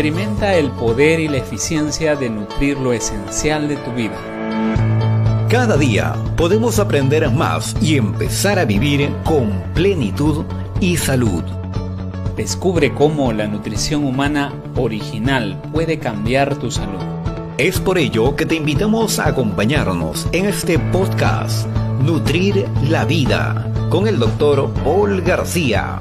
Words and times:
Experimenta 0.00 0.54
el 0.54 0.70
poder 0.70 1.20
y 1.20 1.28
la 1.28 1.36
eficiencia 1.36 2.16
de 2.16 2.30
nutrir 2.30 2.78
lo 2.78 2.94
esencial 2.94 3.68
de 3.68 3.76
tu 3.76 3.92
vida. 3.92 4.16
Cada 5.50 5.76
día 5.76 6.16
podemos 6.38 6.78
aprender 6.78 7.30
más 7.30 7.76
y 7.82 7.98
empezar 7.98 8.58
a 8.58 8.64
vivir 8.64 9.10
con 9.24 9.62
plenitud 9.74 10.46
y 10.80 10.96
salud. 10.96 11.42
Descubre 12.34 12.94
cómo 12.94 13.30
la 13.34 13.46
nutrición 13.46 14.06
humana 14.06 14.54
original 14.74 15.60
puede 15.70 15.98
cambiar 15.98 16.56
tu 16.56 16.70
salud. 16.70 17.02
Es 17.58 17.78
por 17.78 17.98
ello 17.98 18.34
que 18.36 18.46
te 18.46 18.54
invitamos 18.54 19.18
a 19.18 19.28
acompañarnos 19.28 20.26
en 20.32 20.46
este 20.46 20.78
podcast 20.78 21.66
Nutrir 22.02 22.66
la 22.88 23.04
Vida 23.04 23.70
con 23.90 24.08
el 24.08 24.18
doctor 24.18 24.72
Paul 24.82 25.20
García. 25.20 25.99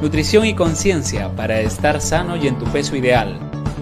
Nutrición 0.00 0.46
y 0.46 0.54
conciencia 0.54 1.28
para 1.36 1.60
estar 1.60 2.00
sano 2.00 2.34
y 2.34 2.46
en 2.46 2.58
tu 2.58 2.64
peso 2.66 2.96
ideal. 2.96 3.38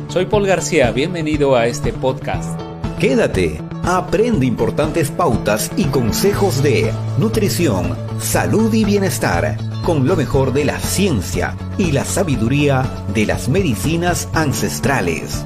Soy 0.08 0.26
Paul 0.26 0.48
García, 0.48 0.90
bienvenido 0.90 1.54
a 1.54 1.66
este 1.66 1.92
podcast. 1.92 2.58
Quédate, 2.98 3.62
aprende 3.84 4.44
importantes 4.44 5.12
pautas 5.12 5.70
y 5.76 5.84
consejos 5.84 6.60
de 6.60 6.92
nutrición, 7.18 7.96
salud 8.18 8.74
y 8.74 8.84
bienestar 8.84 9.56
con 9.84 10.08
lo 10.08 10.16
mejor 10.16 10.52
de 10.52 10.64
la 10.64 10.80
ciencia 10.80 11.56
y 11.78 11.92
la 11.92 12.04
sabiduría 12.04 12.84
de 13.14 13.24
las 13.24 13.48
medicinas 13.48 14.28
ancestrales. 14.34 15.44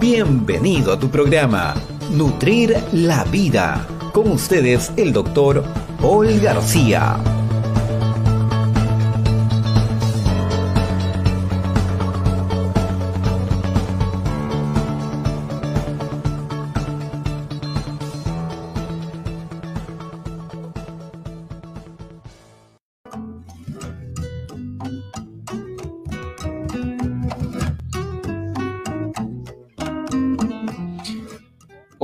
Bienvenido 0.00 0.92
a 0.92 0.98
tu 0.98 1.08
programa, 1.08 1.74
Nutrir 2.10 2.76
la 2.92 3.22
Vida. 3.24 3.86
Con 4.12 4.32
ustedes 4.32 4.90
el 4.96 5.12
doctor 5.12 5.62
Paul 6.00 6.40
García. 6.40 7.39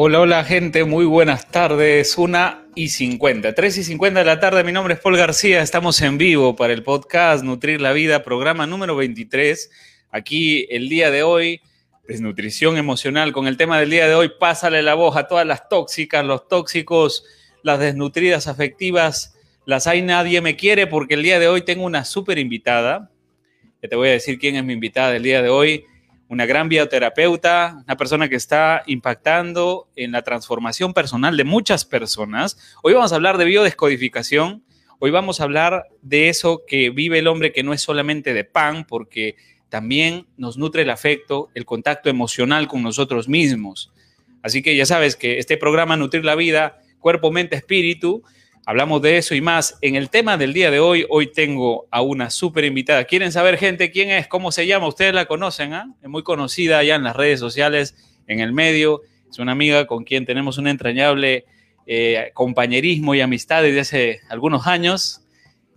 Hola, 0.09 0.21
hola 0.21 0.45
gente, 0.45 0.85
muy 0.85 1.05
buenas 1.05 1.51
tardes. 1.51 2.17
Una 2.17 2.65
y 2.77 2.91
cincuenta, 2.91 3.57
tres 3.57 3.77
y 3.77 3.83
cincuenta 3.83 4.21
de 4.21 4.27
la 4.27 4.39
tarde. 4.39 4.63
Mi 4.63 4.71
nombre 4.71 4.95
es 4.95 5.01
Paul 5.01 5.17
García. 5.17 5.63
Estamos 5.63 6.01
en 6.01 6.17
vivo 6.17 6.55
para 6.55 6.73
el 6.73 6.85
podcast 6.85 7.43
Nutrir 7.43 7.81
la 7.81 7.93
Vida, 7.93 8.23
programa 8.23 8.69
número 8.69 8.95
23. 8.95 9.69
Aquí 10.13 10.69
el 10.71 10.89
día 10.89 11.11
de 11.11 11.25
hoy, 11.25 11.61
desnutrición 12.07 12.77
emocional. 12.77 13.33
Con 13.33 13.49
el 13.49 13.57
tema 13.57 13.81
del 13.81 13.91
día 13.91 14.07
de 14.07 14.15
hoy, 14.15 14.31
pásale 14.39 14.81
la 14.81 14.95
voz 14.95 15.17
a 15.17 15.27
todas 15.27 15.45
las 15.45 15.69
tóxicas, 15.69 16.25
los 16.25 16.47
tóxicos, 16.47 17.25
las 17.65 17.81
desnutridas 17.81 18.47
afectivas. 18.47 19.35
Las 19.65 19.89
hay, 19.89 20.03
nadie 20.03 20.41
me 20.41 20.55
quiere 20.55 20.87
porque 20.87 21.15
el 21.15 21.25
día 21.25 21.41
de 21.41 21.49
hoy 21.49 21.63
tengo 21.63 21.85
una 21.85 22.05
súper 22.05 22.39
invitada. 22.39 23.11
Que 23.81 23.89
te 23.89 23.97
voy 23.97 24.11
a 24.11 24.13
decir 24.13 24.39
quién 24.39 24.55
es 24.55 24.63
mi 24.63 24.75
invitada 24.75 25.17
el 25.17 25.25
día 25.25 25.43
de 25.43 25.49
hoy 25.49 25.85
una 26.29 26.47
gran 26.47 26.69
bioterapeuta, 26.69 27.83
una 27.85 27.97
persona 27.97 28.29
que 28.29 28.37
está 28.37 28.83
impactando 28.87 29.89
en 29.95 30.13
la 30.13 30.23
transformación 30.23 30.93
personal 30.93 31.37
de 31.37 31.45
muchas 31.45 31.85
personas. 31.85 32.59
Hoy 32.83 32.95
vamos 32.95 33.13
a 33.13 33.17
hablar 33.17 33.39
de 33.39 33.45
biodescodificación, 33.45 34.65
hoy 34.99 35.11
vamos 35.11 35.41
a 35.41 35.45
hablar 35.45 35.87
de 36.03 36.29
eso 36.29 36.63
que 36.67 36.91
vive 36.91 37.21
el 37.21 37.29
hombre 37.29 37.53
que 37.53 37.63
no 37.63 37.73
es 37.73 37.81
solamente 37.81 38.35
de 38.35 38.45
pan, 38.45 38.85
porque 38.85 39.37
también 39.69 40.27
nos 40.37 40.57
nutre 40.57 40.83
el 40.83 40.91
afecto, 40.91 41.51
el 41.55 41.65
contacto 41.65 42.09
emocional 42.09 42.67
con 42.67 42.83
nosotros 42.83 43.29
mismos. 43.29 43.93
Así 44.43 44.63
que 44.63 44.77
ya 44.77 44.87
sabes 44.87 45.17
que 45.17 45.39
este 45.39 45.57
programa 45.57 45.97
Nutrir 45.97 46.25
la 46.25 46.35
Vida, 46.35 46.81
Cuerpo, 46.99 47.31
Mente, 47.31 47.57
Espíritu, 47.57 48.23
Hablamos 48.69 49.01
de 49.01 49.17
eso 49.17 49.37
y 49.37 49.41
más. 49.41 49.79
En 49.81 49.95
el 49.95 50.11
tema 50.11 50.37
del 50.37 50.53
día 50.53 50.73
de 50.73 50.81
hoy, 50.81 51.07
hoy 51.09 51.29
tengo 51.29 51.87
a 51.93 52.03
una 52.03 52.31
súper 52.31 52.65
invitada. 52.65 53.05
¿Quieren 53.05 53.31
saber, 53.31 53.59
gente, 53.59 53.93
quién 53.93 54.11
es? 54.11 54.27
¿Cómo 54.27 54.51
se 54.51 54.67
llama? 54.67 54.89
Ustedes 54.89 55.15
la 55.15 55.27
conocen, 55.27 55.73
¿ah? 55.73 55.95
Es 56.03 56.09
muy 56.09 56.25
conocida 56.25 56.83
ya 56.83 56.97
en 56.97 57.05
las 57.05 57.15
redes 57.15 57.39
sociales, 57.39 57.95
en 58.27 58.41
el 58.41 58.53
medio. 58.53 59.03
Es 59.31 59.39
una 59.39 59.53
amiga 59.53 59.87
con 59.87 60.03
quien 60.03 60.27
tenemos 60.27 60.59
un 60.59 60.67
entrañable 60.67 61.45
eh, 61.87 62.33
compañerismo 62.35 63.15
y 63.15 63.21
amistad 63.21 63.63
desde 63.63 63.81
hace 63.81 64.21
algunos 64.29 64.67
años. 64.67 65.21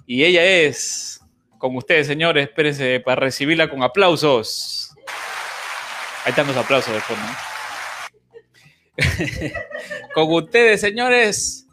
Y 0.07 0.23
ella 0.23 0.43
es, 0.43 1.21
con 1.59 1.75
ustedes, 1.75 2.07
señores, 2.07 2.47
espérense 2.47 3.01
para 3.01 3.17
recibirla 3.17 3.69
con 3.69 3.83
aplausos. 3.83 4.95
Ahí 6.25 6.31
están 6.31 6.47
los 6.47 6.57
aplausos 6.57 6.91
de 6.91 7.01
fondo. 7.01 7.23
con 10.15 10.33
ustedes, 10.33 10.81
señores, 10.81 11.68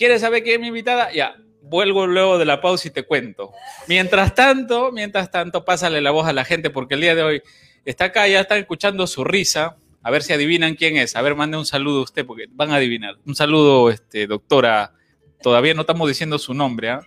¿Quieres 0.00 0.22
saber 0.22 0.42
quién 0.42 0.54
es 0.54 0.60
mi 0.62 0.68
invitada? 0.68 1.12
Ya, 1.12 1.36
vuelvo 1.60 2.06
luego 2.06 2.38
de 2.38 2.46
la 2.46 2.62
pausa 2.62 2.88
y 2.88 2.90
te 2.90 3.02
cuento. 3.02 3.52
Mientras 3.86 4.34
tanto, 4.34 4.90
mientras 4.92 5.30
tanto, 5.30 5.62
pásale 5.62 6.00
la 6.00 6.10
voz 6.10 6.26
a 6.26 6.32
la 6.32 6.46
gente 6.46 6.70
porque 6.70 6.94
el 6.94 7.02
día 7.02 7.14
de 7.14 7.22
hoy 7.22 7.42
está 7.84 8.06
acá, 8.06 8.26
ya 8.26 8.40
están 8.40 8.60
escuchando 8.60 9.06
su 9.06 9.24
risa. 9.24 9.76
A 10.02 10.10
ver 10.10 10.22
si 10.22 10.32
adivinan 10.32 10.74
quién 10.74 10.96
es. 10.96 11.16
A 11.16 11.20
ver, 11.20 11.34
mande 11.34 11.58
un 11.58 11.66
saludo 11.66 12.00
a 12.00 12.04
usted 12.04 12.24
porque 12.24 12.46
van 12.48 12.70
a 12.70 12.76
adivinar. 12.76 13.16
Un 13.26 13.34
saludo, 13.34 13.90
este, 13.90 14.26
doctora. 14.26 14.94
Todavía 15.42 15.74
no 15.74 15.82
estamos 15.82 16.08
diciendo 16.08 16.38
su 16.38 16.54
nombre, 16.54 16.88
¿ah? 16.88 17.02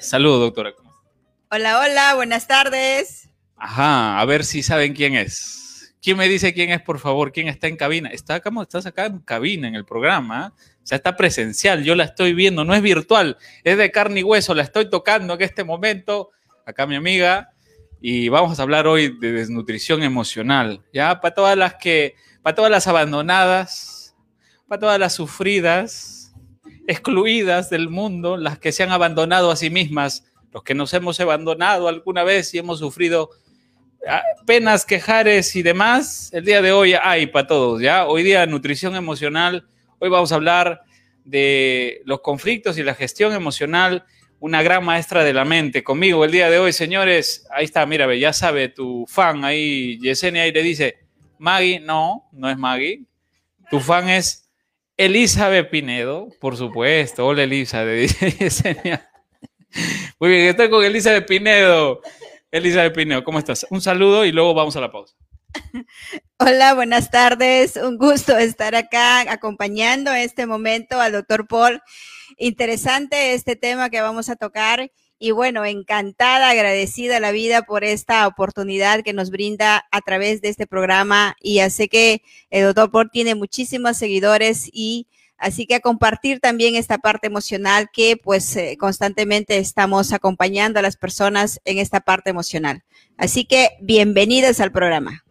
Saludo, 0.00 0.40
doctora. 0.40 0.72
Hola, 1.52 1.78
hola, 1.78 2.16
buenas 2.16 2.48
tardes. 2.48 3.28
Ajá, 3.54 4.18
a 4.18 4.24
ver 4.24 4.44
si 4.44 4.64
saben 4.64 4.94
quién 4.94 5.14
es. 5.14 5.94
¿Quién 6.02 6.16
me 6.16 6.28
dice 6.28 6.52
quién 6.52 6.70
es, 6.70 6.82
por 6.82 6.98
favor? 6.98 7.30
¿Quién 7.30 7.46
está 7.46 7.68
en 7.68 7.76
cabina? 7.76 8.08
Está 8.08 8.34
acá, 8.34 8.50
estás 8.62 8.86
acá 8.86 9.06
en 9.06 9.20
cabina 9.20 9.68
en 9.68 9.76
el 9.76 9.84
programa. 9.84 10.54
O 10.56 10.75
sea, 10.86 10.96
está 10.96 11.16
presencial. 11.16 11.82
Yo 11.84 11.94
la 11.94 12.04
estoy 12.04 12.32
viendo, 12.32 12.64
no 12.64 12.74
es 12.74 12.82
virtual, 12.82 13.36
es 13.64 13.76
de 13.76 13.90
carne 13.90 14.20
y 14.20 14.22
hueso. 14.22 14.54
La 14.54 14.62
estoy 14.62 14.88
tocando 14.88 15.34
en 15.34 15.42
este 15.42 15.64
momento. 15.64 16.30
Acá 16.64 16.86
mi 16.86 16.96
amiga. 16.96 17.50
Y 18.00 18.28
vamos 18.28 18.58
a 18.58 18.62
hablar 18.62 18.86
hoy 18.86 19.18
de 19.18 19.32
desnutrición 19.32 20.02
emocional. 20.02 20.82
Ya, 20.92 21.20
para 21.20 21.34
todas 21.34 21.56
las 21.56 21.74
que, 21.74 22.14
para 22.42 22.54
todas 22.54 22.70
las 22.70 22.86
abandonadas, 22.86 24.14
para 24.68 24.80
todas 24.80 25.00
las 25.00 25.14
sufridas, 25.14 26.34
excluidas 26.86 27.70
del 27.70 27.88
mundo, 27.88 28.36
las 28.36 28.58
que 28.58 28.72
se 28.72 28.82
han 28.82 28.90
abandonado 28.90 29.50
a 29.50 29.56
sí 29.56 29.70
mismas, 29.70 30.24
los 30.52 30.62
que 30.62 30.74
nos 30.74 30.92
hemos 30.94 31.18
abandonado 31.20 31.88
alguna 31.88 32.22
vez 32.24 32.54
y 32.54 32.58
hemos 32.58 32.78
sufrido 32.78 33.30
penas, 34.46 34.84
quejares 34.84 35.56
y 35.56 35.62
demás, 35.62 36.30
el 36.32 36.44
día 36.44 36.62
de 36.62 36.72
hoy 36.72 36.94
hay 36.94 37.26
para 37.26 37.46
todos, 37.46 37.80
¿ya? 37.80 38.06
Hoy 38.06 38.22
día 38.22 38.46
nutrición 38.46 38.94
emocional, 38.94 39.66
hoy 39.98 40.08
vamos 40.08 40.32
a 40.32 40.36
hablar 40.36 40.82
de 41.24 42.02
los 42.04 42.20
conflictos 42.20 42.78
y 42.78 42.82
la 42.82 42.94
gestión 42.94 43.32
emocional, 43.32 44.04
una 44.38 44.62
gran 44.62 44.84
maestra 44.84 45.24
de 45.24 45.32
la 45.32 45.44
mente 45.44 45.82
conmigo 45.82 46.24
el 46.24 46.30
día 46.30 46.50
de 46.50 46.58
hoy, 46.58 46.72
señores. 46.72 47.46
Ahí 47.50 47.64
está, 47.64 47.84
mira, 47.86 48.14
ya 48.14 48.32
sabe 48.32 48.68
tu 48.68 49.06
fan 49.08 49.44
ahí, 49.44 49.98
Yesenia, 50.00 50.42
ahí 50.42 50.52
le 50.52 50.62
dice, 50.62 50.98
Maggie, 51.38 51.80
no, 51.80 52.28
no 52.32 52.48
es 52.50 52.56
Maggie. 52.56 53.04
Tu 53.70 53.80
fan 53.80 54.08
es 54.08 54.50
Elizabeth 54.96 55.70
Pinedo, 55.70 56.28
por 56.40 56.56
supuesto. 56.56 57.26
Hola, 57.26 57.42
Elizabeth, 57.42 58.10
Yesenia. 58.38 59.10
Muy 60.18 60.30
bien, 60.30 60.46
estoy 60.46 60.70
con 60.70 60.84
Elizabeth 60.84 61.26
Pinedo. 61.26 62.00
Elizabeth 62.50 62.94
Pineo, 62.94 63.24
¿cómo 63.24 63.38
estás? 63.38 63.66
Un 63.70 63.80
saludo 63.80 64.24
y 64.24 64.32
luego 64.32 64.54
vamos 64.54 64.76
a 64.76 64.80
la 64.80 64.90
pausa. 64.90 65.14
Hola, 66.38 66.74
buenas 66.74 67.10
tardes. 67.10 67.76
Un 67.76 67.98
gusto 67.98 68.36
estar 68.36 68.74
acá 68.74 69.20
acompañando 69.30 70.12
este 70.12 70.46
momento 70.46 71.00
al 71.00 71.12
doctor 71.12 71.46
Paul. 71.46 71.80
Interesante 72.36 73.34
este 73.34 73.56
tema 73.56 73.90
que 73.90 74.00
vamos 74.00 74.28
a 74.28 74.36
tocar 74.36 74.90
y 75.18 75.30
bueno, 75.30 75.64
encantada, 75.64 76.50
agradecida 76.50 77.20
la 77.20 77.32
vida 77.32 77.62
por 77.62 77.84
esta 77.84 78.26
oportunidad 78.26 79.02
que 79.02 79.14
nos 79.14 79.30
brinda 79.30 79.86
a 79.90 80.00
través 80.02 80.42
de 80.42 80.50
este 80.50 80.66
programa 80.66 81.34
y 81.40 81.56
ya 81.56 81.70
sé 81.70 81.88
que 81.88 82.22
el 82.50 82.64
doctor 82.64 82.90
Paul 82.90 83.10
tiene 83.10 83.34
muchísimos 83.34 83.96
seguidores 83.96 84.68
y 84.72 85.08
Así 85.38 85.66
que 85.66 85.74
a 85.74 85.80
compartir 85.80 86.40
también 86.40 86.76
esta 86.76 86.96
parte 86.96 87.26
emocional 87.26 87.90
que 87.92 88.16
pues 88.16 88.56
eh, 88.56 88.76
constantemente 88.80 89.58
estamos 89.58 90.14
acompañando 90.14 90.78
a 90.78 90.82
las 90.82 90.96
personas 90.96 91.60
en 91.66 91.76
esta 91.76 92.00
parte 92.00 92.30
emocional. 92.30 92.84
Así 93.18 93.44
que 93.44 93.72
bienvenidos 93.82 94.60
al 94.60 94.72
programa. 94.72 95.25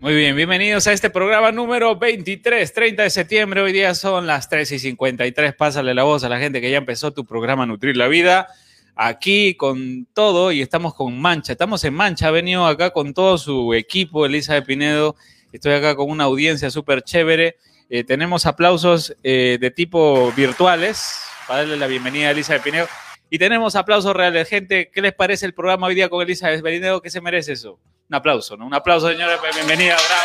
Muy 0.00 0.14
bien, 0.14 0.34
bienvenidos 0.34 0.86
a 0.86 0.94
este 0.94 1.10
programa 1.10 1.52
número 1.52 1.94
23, 1.94 2.72
30 2.72 3.02
de 3.02 3.10
septiembre. 3.10 3.60
Hoy 3.60 3.70
día 3.70 3.94
son 3.94 4.26
las 4.26 4.48
3 4.48 4.72
y 4.72 4.78
53. 4.78 5.54
Pásale 5.54 5.92
la 5.92 6.04
voz 6.04 6.24
a 6.24 6.30
la 6.30 6.38
gente 6.38 6.62
que 6.62 6.70
ya 6.70 6.78
empezó 6.78 7.12
tu 7.12 7.26
programa 7.26 7.66
Nutrir 7.66 7.98
la 7.98 8.08
Vida. 8.08 8.48
Aquí 8.96 9.56
con 9.56 10.06
todo 10.14 10.52
y 10.52 10.62
estamos 10.62 10.94
con 10.94 11.20
Mancha. 11.20 11.52
Estamos 11.52 11.84
en 11.84 11.92
Mancha. 11.92 12.28
Ha 12.28 12.30
venido 12.30 12.64
acá 12.64 12.92
con 12.92 13.12
todo 13.12 13.36
su 13.36 13.74
equipo, 13.74 14.24
Elisa 14.24 14.54
de 14.54 14.62
Pinedo. 14.62 15.16
Estoy 15.52 15.74
acá 15.74 15.94
con 15.94 16.08
una 16.08 16.24
audiencia 16.24 16.70
súper 16.70 17.02
chévere. 17.02 17.58
Eh, 17.90 18.02
tenemos 18.02 18.46
aplausos 18.46 19.14
eh, 19.22 19.58
de 19.60 19.70
tipo 19.70 20.32
virtuales 20.32 21.20
para 21.46 21.60
darle 21.60 21.76
la 21.76 21.86
bienvenida 21.88 22.28
a 22.28 22.30
Elisa 22.30 22.54
de 22.54 22.60
Pinedo. 22.60 22.88
Y 23.28 23.38
tenemos 23.38 23.76
aplausos 23.76 24.16
reales. 24.16 24.48
Gente, 24.48 24.90
¿qué 24.90 25.02
les 25.02 25.12
parece 25.12 25.44
el 25.44 25.52
programa 25.52 25.88
hoy 25.88 25.94
día 25.94 26.08
con 26.08 26.22
Elisa 26.22 26.48
de 26.48 26.62
Pinedo? 26.62 27.02
¿Qué 27.02 27.10
se 27.10 27.20
merece 27.20 27.52
eso? 27.52 27.78
Un 28.10 28.16
aplauso, 28.16 28.56
¿no? 28.56 28.66
Un 28.66 28.74
aplauso, 28.74 29.08
señores, 29.08 29.38
pues, 29.38 29.54
bienvenida, 29.54 29.94
bravo. 29.94 30.24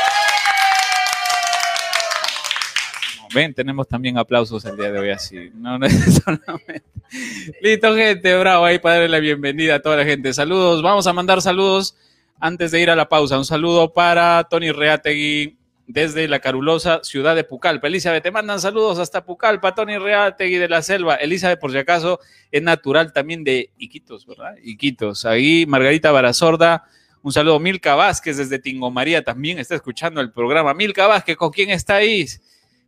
Ven, 3.32 3.54
tenemos 3.54 3.88
también 3.88 4.18
aplausos 4.18 4.66
el 4.66 4.76
día 4.76 4.92
de 4.92 4.98
hoy 4.98 5.12
así. 5.12 5.52
No, 5.54 5.78
no. 5.78 5.86
Listo, 7.62 7.96
gente, 7.96 8.36
bravo, 8.40 8.66
ahí 8.66 8.80
para 8.80 8.96
darle 8.96 9.10
la 9.10 9.20
bienvenida 9.20 9.76
a 9.76 9.82
toda 9.84 9.98
la 9.98 10.04
gente. 10.04 10.34
Saludos, 10.34 10.82
vamos 10.82 11.06
a 11.06 11.14
mandar 11.14 11.44
saludos 11.44 11.96
antes 12.40 12.72
de 12.72 12.82
ir 12.82 12.90
a 12.90 12.96
la 12.96 13.08
pausa. 13.08 13.38
Un 13.38 13.46
saludo 13.46 13.94
para 13.94 14.44
Tony 14.50 14.72
Reategui 14.72 15.60
desde 15.86 16.28
la 16.28 16.40
carulosa 16.40 17.02
ciudad 17.04 17.36
de 17.36 17.44
Pucallpa. 17.44 17.86
Elizabeth, 17.86 18.24
te 18.24 18.32
mandan 18.32 18.60
saludos 18.60 18.98
hasta 18.98 19.24
Pucallpa, 19.26 19.76
Tony 19.76 20.00
Reategui 20.00 20.58
de 20.58 20.70
la 20.70 20.82
Selva. 20.82 21.18
Elizabeth, 21.18 21.60
por 21.60 21.72
si 21.72 21.78
acaso, 21.78 22.20
es 22.52 22.64
natural 22.64 23.14
también 23.14 23.44
de 23.44 23.70
Iquitos, 23.78 24.26
¿verdad? 24.26 24.56
Iquitos. 24.64 25.24
Ahí 25.26 25.68
Margarita 25.68 26.12
Barazorda. 26.12 26.86
Un 27.26 27.32
saludo, 27.32 27.60
Milka 27.60 27.96
Vázquez 27.96 28.38
desde 28.38 28.60
Tingo 28.60 28.92
María 28.92 29.24
también 29.24 29.58
está 29.58 29.74
escuchando 29.74 30.22
el 30.22 30.32
programa. 30.32 30.76
Milka 30.76 31.08
Vázquez, 31.08 31.36
¿con 31.36 31.50
quién 31.50 31.72
está 31.72 31.96
ahí? 31.96 32.24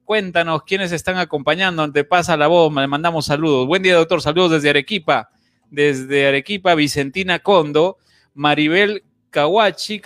Cuéntanos 0.06 0.62
quiénes 0.62 0.92
están 0.92 1.18
acompañando. 1.18 1.92
Te 1.92 2.04
pasa 2.04 2.38
la 2.38 2.45
voz, 2.45 2.72
le 2.72 2.86
mandamos 2.86 3.25
saludos. 3.25 3.66
Buen 3.66 3.81
día, 3.81 3.95
doctor. 3.95 4.22
Saludos 4.22 4.51
desde 4.51 4.69
Arequipa. 4.69 5.31
Desde 5.72 6.28
Arequipa, 6.28 6.75
Vicentina 6.75 7.39
Condo, 7.39 7.98
Maribel 8.36 9.04
Kawachi, 9.31 10.01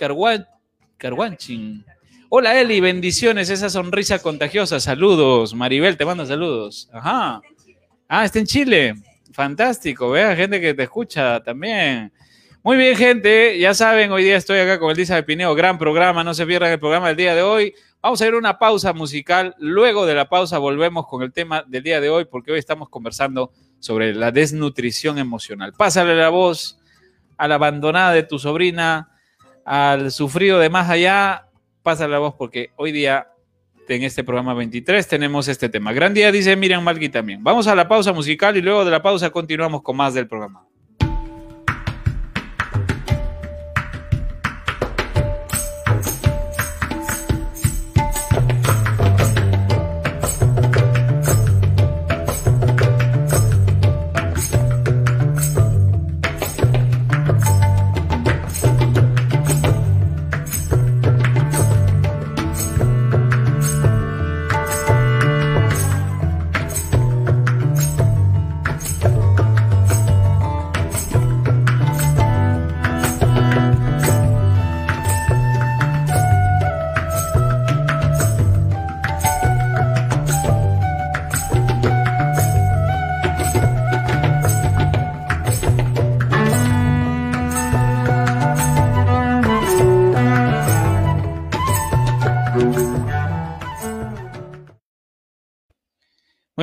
Carguanchin. 0.96 1.84
Hola 2.30 2.58
Eli, 2.58 2.80
bendiciones, 2.80 3.50
esa 3.50 3.68
sonrisa 3.68 4.18
contagiosa. 4.20 4.80
Saludos, 4.80 5.52
Maribel, 5.52 5.98
te 5.98 6.06
mando 6.06 6.24
saludos. 6.24 6.88
Ajá. 6.90 7.42
Ah, 8.08 8.24
está 8.24 8.38
en 8.38 8.46
Chile. 8.46 8.94
Fantástico, 9.34 10.08
vea 10.08 10.34
gente 10.34 10.58
que 10.58 10.72
te 10.72 10.84
escucha 10.84 11.38
también. 11.40 12.10
Muy 12.64 12.76
bien, 12.76 12.94
gente, 12.94 13.58
ya 13.58 13.74
saben, 13.74 14.12
hoy 14.12 14.22
día 14.22 14.36
estoy 14.36 14.60
acá 14.60 14.78
con 14.78 14.92
Elisa 14.92 15.16
de 15.16 15.24
Pineo, 15.24 15.52
gran 15.56 15.78
programa, 15.78 16.22
no 16.22 16.32
se 16.32 16.46
pierdan 16.46 16.70
el 16.70 16.78
programa 16.78 17.08
del 17.08 17.16
día 17.16 17.34
de 17.34 17.42
hoy. 17.42 17.74
Vamos 18.00 18.22
a 18.22 18.28
ir 18.28 18.34
a 18.34 18.38
una 18.38 18.60
pausa 18.60 18.92
musical. 18.92 19.56
Luego 19.58 20.06
de 20.06 20.14
la 20.14 20.28
pausa 20.28 20.58
volvemos 20.58 21.08
con 21.08 21.24
el 21.24 21.32
tema 21.32 21.64
del 21.66 21.82
día 21.82 22.00
de 22.00 22.08
hoy 22.08 22.24
porque 22.24 22.52
hoy 22.52 22.60
estamos 22.60 22.88
conversando 22.88 23.50
sobre 23.80 24.14
la 24.14 24.30
desnutrición 24.30 25.18
emocional. 25.18 25.72
Pásale 25.72 26.14
la 26.14 26.28
voz 26.28 26.78
a 27.36 27.48
la 27.48 27.56
abandonada 27.56 28.12
de 28.12 28.22
tu 28.22 28.38
sobrina, 28.38 29.10
al 29.64 30.12
sufrido 30.12 30.60
de 30.60 30.70
más 30.70 30.88
allá. 30.88 31.48
Pásale 31.82 32.12
la 32.12 32.20
voz 32.20 32.34
porque 32.38 32.70
hoy 32.76 32.92
día 32.92 33.26
en 33.88 34.04
este 34.04 34.22
programa 34.22 34.54
23 34.54 35.08
tenemos 35.08 35.48
este 35.48 35.68
tema. 35.68 35.92
Gran 35.92 36.14
día, 36.14 36.30
dice 36.30 36.54
Miriam 36.54 36.84
Malqui 36.84 37.08
también. 37.08 37.42
Vamos 37.42 37.66
a 37.66 37.74
la 37.74 37.88
pausa 37.88 38.12
musical 38.12 38.56
y 38.56 38.62
luego 38.62 38.84
de 38.84 38.92
la 38.92 39.02
pausa 39.02 39.30
continuamos 39.30 39.82
con 39.82 39.96
más 39.96 40.14
del 40.14 40.28
programa. 40.28 40.64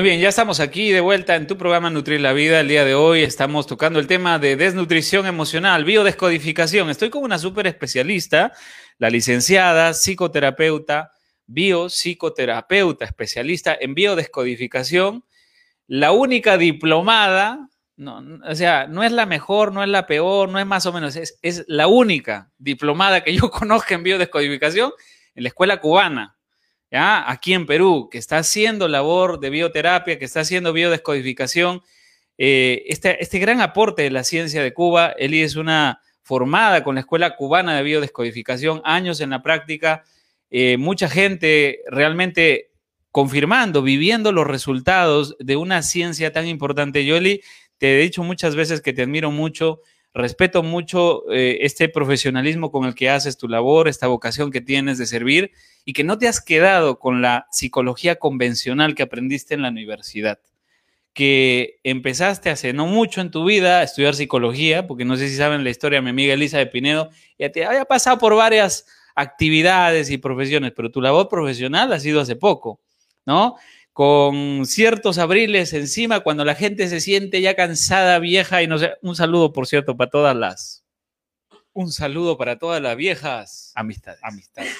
Bien, 0.09 0.21
ya 0.21 0.29
estamos 0.29 0.59
aquí 0.59 0.91
de 0.91 1.01
vuelta 1.01 1.35
en 1.35 1.45
tu 1.45 1.55
programa 1.55 1.91
Nutrir 1.91 2.19
la 2.19 2.33
Vida. 2.33 2.61
El 2.61 2.67
día 2.67 2.83
de 2.83 2.95
hoy 2.95 3.21
estamos 3.21 3.67
tocando 3.67 3.99
el 3.99 4.07
tema 4.07 4.39
de 4.39 4.55
desnutrición 4.55 5.27
emocional, 5.27 5.85
biodescodificación. 5.85 6.89
Estoy 6.89 7.11
con 7.11 7.21
una 7.21 7.37
súper 7.37 7.67
especialista, 7.67 8.51
la 8.97 9.11
licenciada 9.11 9.93
psicoterapeuta, 9.93 11.11
biopsicoterapeuta, 11.45 13.05
especialista 13.05 13.77
en 13.79 13.93
biodescodificación, 13.93 15.25
la 15.85 16.11
única 16.11 16.57
diplomada, 16.57 17.69
no, 17.95 18.23
o 18.47 18.55
sea, 18.55 18.87
no 18.87 19.03
es 19.03 19.11
la 19.11 19.27
mejor, 19.27 19.71
no 19.71 19.83
es 19.83 19.89
la 19.89 20.07
peor, 20.07 20.49
no 20.49 20.57
es 20.57 20.65
más 20.65 20.87
o 20.87 20.91
menos, 20.91 21.15
es, 21.17 21.37
es 21.43 21.65
la 21.67 21.85
única 21.85 22.49
diplomada 22.57 23.23
que 23.23 23.35
yo 23.35 23.51
conozco 23.51 23.93
en 23.93 24.01
biodescodificación 24.01 24.91
en 25.35 25.43
la 25.43 25.49
escuela 25.49 25.79
cubana. 25.79 26.38
Aquí 26.91 27.53
en 27.53 27.65
Perú, 27.65 28.09
que 28.11 28.17
está 28.17 28.37
haciendo 28.37 28.87
labor 28.87 29.39
de 29.39 29.49
bioterapia, 29.49 30.17
que 30.17 30.25
está 30.25 30.41
haciendo 30.41 30.73
biodescodificación. 30.73 31.81
Eh, 32.37 32.83
este, 32.87 33.21
este, 33.21 33.39
gran 33.39 33.61
aporte 33.61 34.03
de 34.03 34.11
la 34.11 34.23
ciencia 34.23 34.63
de 34.63 34.73
Cuba, 34.73 35.13
Eli 35.17 35.41
es 35.41 35.55
una 35.55 36.01
formada 36.23 36.83
con 36.83 36.95
la 36.95 37.01
Escuela 37.01 37.35
Cubana 37.35 37.75
de 37.75 37.83
Biodescodificación, 37.83 38.81
años 38.85 39.19
en 39.19 39.31
la 39.31 39.41
práctica, 39.41 40.03
eh, 40.49 40.77
mucha 40.77 41.09
gente 41.09 41.79
realmente 41.87 42.71
confirmando, 43.11 43.81
viviendo 43.81 44.31
los 44.31 44.47
resultados 44.47 45.35
de 45.39 45.55
una 45.55 45.81
ciencia 45.81 46.31
tan 46.31 46.47
importante. 46.47 47.05
Yo, 47.05 47.17
Eli, 47.17 47.41
te 47.77 47.97
he 47.97 48.03
dicho 48.03 48.23
muchas 48.23 48.55
veces 48.55 48.81
que 48.81 48.93
te 48.93 49.01
admiro 49.01 49.31
mucho, 49.31 49.81
respeto 50.13 50.63
mucho 50.63 51.29
eh, 51.31 51.59
este 51.61 51.89
profesionalismo 51.89 52.71
con 52.71 52.85
el 52.85 52.95
que 52.95 53.09
haces 53.09 53.37
tu 53.37 53.47
labor, 53.47 53.87
esta 53.87 54.07
vocación 54.07 54.51
que 54.51 54.61
tienes 54.61 54.97
de 54.97 55.05
servir 55.05 55.51
y 55.85 55.93
que 55.93 56.03
no 56.03 56.17
te 56.17 56.27
has 56.27 56.41
quedado 56.41 56.99
con 56.99 57.21
la 57.21 57.47
psicología 57.51 58.17
convencional 58.17 58.95
que 58.95 59.03
aprendiste 59.03 59.53
en 59.53 59.61
la 59.61 59.69
universidad, 59.69 60.39
que 61.13 61.79
empezaste 61.83 62.49
hace 62.49 62.73
no 62.73 62.87
mucho 62.87 63.21
en 63.21 63.31
tu 63.31 63.45
vida 63.45 63.79
a 63.79 63.83
estudiar 63.83 64.15
psicología, 64.15 64.87
porque 64.87 65.05
no 65.05 65.15
sé 65.15 65.29
si 65.29 65.35
saben 65.35 65.63
la 65.63 65.69
historia 65.69 66.01
mi 66.01 66.09
amiga 66.09 66.33
Elisa 66.33 66.57
de 66.57 66.67
Pinedo, 66.67 67.09
ya 67.37 67.51
te 67.51 67.65
había 67.65 67.85
pasado 67.85 68.17
por 68.17 68.35
varias 68.35 68.85
actividades 69.15 70.09
y 70.09 70.17
profesiones, 70.17 70.71
pero 70.75 70.91
tu 70.91 71.01
labor 71.01 71.27
profesional 71.27 71.91
ha 71.93 71.99
sido 71.99 72.21
hace 72.21 72.35
poco, 72.35 72.79
¿no? 73.25 73.55
Con 73.99 74.65
ciertos 74.65 75.17
abriles 75.17 75.73
encima, 75.73 76.21
cuando 76.21 76.45
la 76.45 76.55
gente 76.55 76.87
se 76.87 77.01
siente 77.01 77.41
ya 77.41 77.57
cansada, 77.57 78.17
vieja, 78.19 78.63
y 78.63 78.67
no 78.67 78.77
sé, 78.77 78.93
un 79.01 79.13
saludo, 79.13 79.51
por 79.51 79.67
cierto, 79.67 79.97
para 79.97 80.09
todas 80.09 80.37
las, 80.37 80.85
un 81.73 81.91
saludo 81.91 82.37
para 82.37 82.57
todas 82.57 82.81
las 82.81 82.95
viejas 82.95 83.73
amistades. 83.75 84.21
Amistades. 84.23 84.73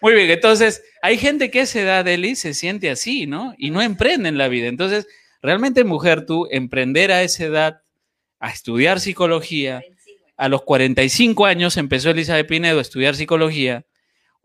Muy 0.00 0.14
bien, 0.14 0.30
entonces 0.30 0.82
hay 1.02 1.18
gente 1.18 1.50
que 1.50 1.60
a 1.60 1.62
esa 1.64 1.80
edad, 1.80 2.08
Eli, 2.08 2.34
se 2.34 2.54
siente 2.54 2.88
así, 2.88 3.26
¿no? 3.26 3.54
Y 3.58 3.68
no 3.68 3.82
emprende 3.82 4.30
en 4.30 4.38
la 4.38 4.48
vida. 4.48 4.68
Entonces, 4.68 5.06
realmente, 5.42 5.84
mujer, 5.84 6.24
tú 6.24 6.48
emprender 6.50 7.12
a 7.12 7.22
esa 7.22 7.44
edad, 7.44 7.82
a 8.38 8.48
estudiar 8.48 9.00
psicología, 9.00 9.82
a 10.38 10.48
los 10.48 10.62
45 10.62 11.44
años 11.44 11.76
empezó 11.76 12.08
Elizabeth 12.08 12.48
Pinedo 12.48 12.78
a 12.78 12.80
estudiar 12.80 13.16
psicología. 13.16 13.84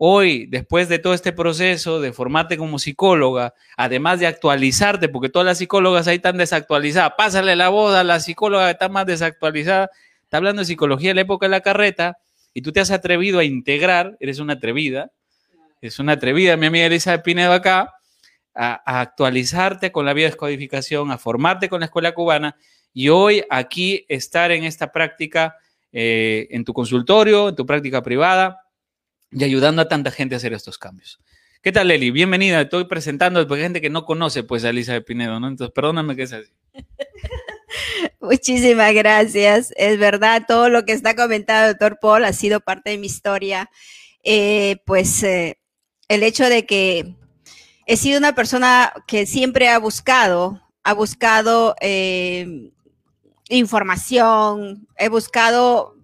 Hoy, 0.02 0.46
después 0.46 0.88
de 0.88 0.98
todo 0.98 1.12
este 1.12 1.30
proceso 1.30 2.00
de 2.00 2.14
formarte 2.14 2.56
como 2.56 2.78
psicóloga, 2.78 3.52
además 3.76 4.18
de 4.18 4.26
actualizarte, 4.26 5.10
porque 5.10 5.28
todas 5.28 5.44
las 5.44 5.58
psicólogas 5.58 6.08
ahí 6.08 6.16
están 6.16 6.38
desactualizadas, 6.38 7.12
pásale 7.18 7.54
la 7.54 7.68
voz 7.68 7.94
a 7.94 8.02
la 8.02 8.18
psicóloga 8.18 8.64
que 8.64 8.70
está 8.70 8.88
más 8.88 9.04
desactualizada, 9.04 9.90
está 10.22 10.38
hablando 10.38 10.60
de 10.60 10.66
psicología 10.66 11.10
en 11.10 11.16
la 11.16 11.20
época 11.20 11.44
de 11.44 11.50
la 11.50 11.60
carreta, 11.60 12.16
y 12.54 12.62
tú 12.62 12.72
te 12.72 12.80
has 12.80 12.90
atrevido 12.90 13.40
a 13.40 13.44
integrar, 13.44 14.16
eres 14.20 14.38
una 14.38 14.54
atrevida, 14.54 15.10
es 15.82 15.98
una 15.98 16.12
atrevida, 16.12 16.56
mi 16.56 16.64
amiga 16.64 16.86
Elisa 16.86 17.22
Pinedo 17.22 17.52
acá, 17.52 17.92
a, 18.54 19.00
actualizarte 19.02 19.92
con 19.92 20.06
la 20.06 20.14
biodescodificación, 20.14 21.10
a 21.10 21.18
formarte 21.18 21.68
con 21.68 21.80
la 21.80 21.86
escuela 21.86 22.12
cubana 22.12 22.56
y 22.94 23.10
hoy 23.10 23.44
aquí 23.50 24.06
estar 24.08 24.50
en 24.50 24.64
esta 24.64 24.92
práctica, 24.92 25.58
eh, 25.92 26.48
en 26.52 26.64
tu 26.64 26.72
consultorio, 26.72 27.50
en 27.50 27.54
tu 27.54 27.66
práctica 27.66 28.02
privada 28.02 28.62
y 29.32 29.44
ayudando 29.44 29.82
a 29.82 29.88
tanta 29.88 30.10
gente 30.10 30.34
a 30.34 30.38
hacer 30.38 30.52
estos 30.52 30.78
cambios. 30.78 31.20
¿Qué 31.62 31.72
tal, 31.72 31.90
Eli? 31.90 32.10
Bienvenida. 32.10 32.62
Estoy 32.62 32.84
presentando 32.84 33.40
a 33.40 33.56
gente 33.56 33.80
que 33.80 33.90
no 33.90 34.04
conoce 34.04 34.42
pues 34.42 34.64
a 34.64 34.70
Elisa 34.70 34.94
de 34.94 35.02
Pinedo, 35.02 35.38
¿no? 35.38 35.48
Entonces, 35.48 35.72
perdóname 35.74 36.16
que 36.16 36.22
es 36.22 36.32
así. 36.32 36.50
Muchísimas 38.20 38.94
gracias. 38.94 39.72
Es 39.76 39.98
verdad, 39.98 40.44
todo 40.48 40.68
lo 40.68 40.84
que 40.84 40.92
está 40.92 41.14
comentado 41.14 41.66
el 41.66 41.72
doctor 41.72 41.98
Paul 42.00 42.24
ha 42.24 42.32
sido 42.32 42.60
parte 42.60 42.90
de 42.90 42.98
mi 42.98 43.06
historia. 43.06 43.70
Eh, 44.24 44.78
pues 44.86 45.22
eh, 45.22 45.58
el 46.08 46.22
hecho 46.22 46.48
de 46.48 46.66
que 46.66 47.14
he 47.86 47.96
sido 47.96 48.18
una 48.18 48.34
persona 48.34 48.92
que 49.06 49.26
siempre 49.26 49.68
ha 49.68 49.78
buscado, 49.78 50.62
ha 50.82 50.94
buscado 50.94 51.76
eh, 51.80 52.70
información, 53.48 54.88
he 54.96 55.08
buscado 55.08 55.94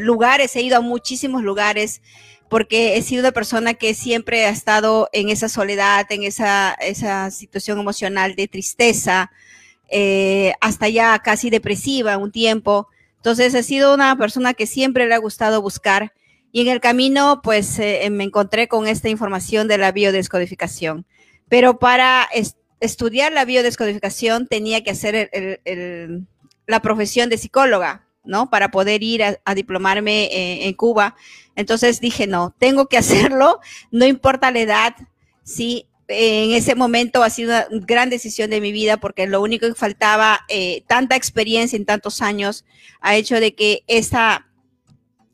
lugares, 0.00 0.56
he 0.56 0.62
ido 0.62 0.78
a 0.78 0.80
muchísimos 0.80 1.42
lugares 1.42 2.00
porque 2.52 2.98
he 2.98 3.02
sido 3.02 3.22
una 3.22 3.32
persona 3.32 3.72
que 3.72 3.94
siempre 3.94 4.44
ha 4.44 4.50
estado 4.50 5.08
en 5.14 5.30
esa 5.30 5.48
soledad, 5.48 6.04
en 6.10 6.22
esa, 6.22 6.74
esa 6.82 7.30
situación 7.30 7.80
emocional 7.80 8.36
de 8.36 8.46
tristeza, 8.46 9.30
eh, 9.88 10.52
hasta 10.60 10.90
ya 10.90 11.18
casi 11.20 11.48
depresiva 11.48 12.18
un 12.18 12.30
tiempo. 12.30 12.88
Entonces 13.16 13.54
he 13.54 13.62
sido 13.62 13.94
una 13.94 14.18
persona 14.18 14.52
que 14.52 14.66
siempre 14.66 15.06
le 15.06 15.14
ha 15.14 15.18
gustado 15.18 15.62
buscar 15.62 16.12
y 16.52 16.60
en 16.60 16.68
el 16.68 16.80
camino 16.80 17.40
pues 17.42 17.78
eh, 17.78 18.06
me 18.10 18.24
encontré 18.24 18.68
con 18.68 18.86
esta 18.86 19.08
información 19.08 19.66
de 19.66 19.78
la 19.78 19.90
biodescodificación. 19.90 21.06
Pero 21.48 21.78
para 21.78 22.28
estudiar 22.80 23.32
la 23.32 23.46
biodescodificación 23.46 24.46
tenía 24.46 24.84
que 24.84 24.90
hacer 24.90 25.30
la 26.66 26.82
profesión 26.82 27.30
de 27.30 27.38
psicóloga, 27.38 28.04
¿no? 28.24 28.50
Para 28.50 28.70
poder 28.70 29.02
ir 29.02 29.22
a, 29.22 29.54
diplomarme 29.54 30.24
eh, 30.24 30.66
en 30.66 30.74
Cuba. 30.74 31.16
Entonces 31.56 32.00
dije, 32.00 32.26
no, 32.26 32.54
tengo 32.58 32.86
que 32.86 32.98
hacerlo, 32.98 33.60
no 33.90 34.06
importa 34.06 34.50
la 34.50 34.60
edad, 34.60 34.94
sí. 35.44 35.86
En 36.08 36.50
ese 36.50 36.74
momento 36.74 37.22
ha 37.22 37.30
sido 37.30 37.54
una 37.70 37.86
gran 37.86 38.10
decisión 38.10 38.50
de 38.50 38.60
mi 38.60 38.70
vida 38.70 38.98
porque 38.98 39.26
lo 39.26 39.40
único 39.40 39.66
que 39.66 39.74
faltaba, 39.74 40.40
eh, 40.48 40.82
tanta 40.86 41.16
experiencia 41.16 41.76
en 41.76 41.86
tantos 41.86 42.20
años, 42.20 42.66
ha 43.00 43.16
hecho 43.16 43.40
de 43.40 43.54
que 43.54 43.82
esa 43.86 44.46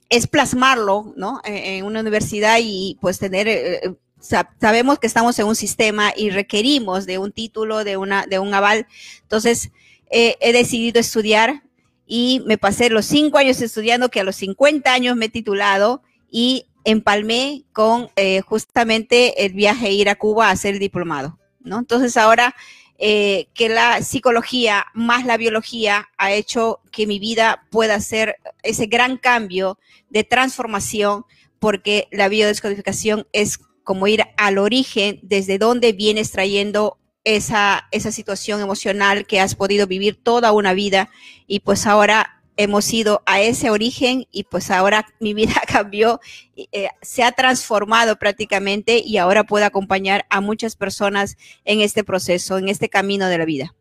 es 0.09 0.29
plasmarlo, 0.29 1.15
¿no? 1.17 1.41
En, 1.45 1.85
una 1.85 2.01
universidad 2.01 2.59
y 2.63 2.97
pues 3.01 3.19
tener, 3.19 3.49
eh, 3.49 3.81
sabemos 4.21 5.01
que 5.01 5.09
estamos 5.09 5.37
en 5.41 5.47
un 5.47 5.57
sistema 5.57 6.13
y 6.17 6.31
requerimos 6.31 7.07
de 7.07 7.19
un 7.19 7.33
título, 7.33 7.83
de, 7.83 7.97
una, 7.97 8.27
de 8.27 8.39
un 8.39 8.55
aval. 8.55 8.87
Entonces, 9.23 9.71
he 10.11 10.53
decidido 10.53 11.01
estudiar 11.01 11.63
y 12.11 12.43
me 12.47 12.57
pasé 12.57 12.89
los 12.89 13.05
cinco 13.05 13.37
años 13.37 13.61
estudiando, 13.61 14.09
que 14.09 14.21
a 14.21 14.25
los 14.25 14.37
50 14.37 14.91
años 14.91 15.15
me 15.15 15.27
he 15.27 15.29
titulado 15.29 16.03
y 16.31 16.65
empalmé 16.85 17.65
con 17.75 18.09
eh, 18.17 18.41
justamente 18.41 19.45
el 19.45 19.53
viaje 19.53 19.89
a 19.89 19.91
ir 19.91 20.09
a 20.09 20.15
Cuba 20.15 20.49
a 20.49 20.53
hacer 20.53 20.75
el 20.75 20.81
diplomado, 20.81 21.39
¿no? 21.61 21.79
Entonces 21.79 22.17
ahora 22.17 22.57
eh, 22.97 23.49
que 23.53 23.69
la 23.69 24.03
psicología 24.03 24.87
más 24.95 25.27
la 25.27 25.37
biología 25.37 26.09
ha 26.17 26.33
hecho 26.33 26.81
que 26.91 27.07
mi 27.07 27.19
vida 27.19 27.67
pueda 27.71 27.97
hacer 27.97 28.37
ese 28.63 28.87
gran 28.87 29.19
cambio 29.19 29.79
de 30.09 30.25
transformación, 30.25 31.27
porque 31.59 32.09
la 32.11 32.29
biodescodificación 32.29 33.27
es 33.33 33.59
como 33.85 34.07
ir 34.07 34.25
al 34.39 34.57
origen 34.57 35.21
desde 35.23 35.59
donde 35.59 35.93
vienes 35.93 36.31
trayendo 36.31 36.97
esa, 37.37 37.87
esa 37.91 38.11
situación 38.11 38.63
emocional 38.63 39.27
que 39.27 39.39
has 39.39 39.55
podido 39.55 39.87
vivir 39.87 40.17
toda 40.17 40.51
una 40.53 40.73
vida 40.73 41.11
y 41.47 41.61
pues 41.61 41.87
ahora 41.87 42.41
hemos 42.57 42.91
ido 42.91 43.23
a 43.27 43.43
ese 43.43 43.69
origen 43.69 44.27
y 44.33 44.45
pues 44.45 44.71
ahora 44.71 45.07
mi 45.21 45.35
vida 45.35 45.61
cambió, 45.69 46.21
eh, 46.57 46.89
se 47.03 47.23
ha 47.23 47.33
transformado 47.33 48.17
prácticamente 48.17 49.03
y 49.05 49.19
ahora 49.19 49.45
puedo 49.45 49.67
acompañar 49.67 50.25
a 50.31 50.41
muchas 50.41 50.75
personas 50.75 51.37
en 51.67 51.83
este 51.83 52.03
proceso, 52.03 52.57
en 52.57 52.69
este 52.69 52.89
camino 52.89 53.27
de 53.27 53.37
la 53.37 53.45
vida. 53.45 53.75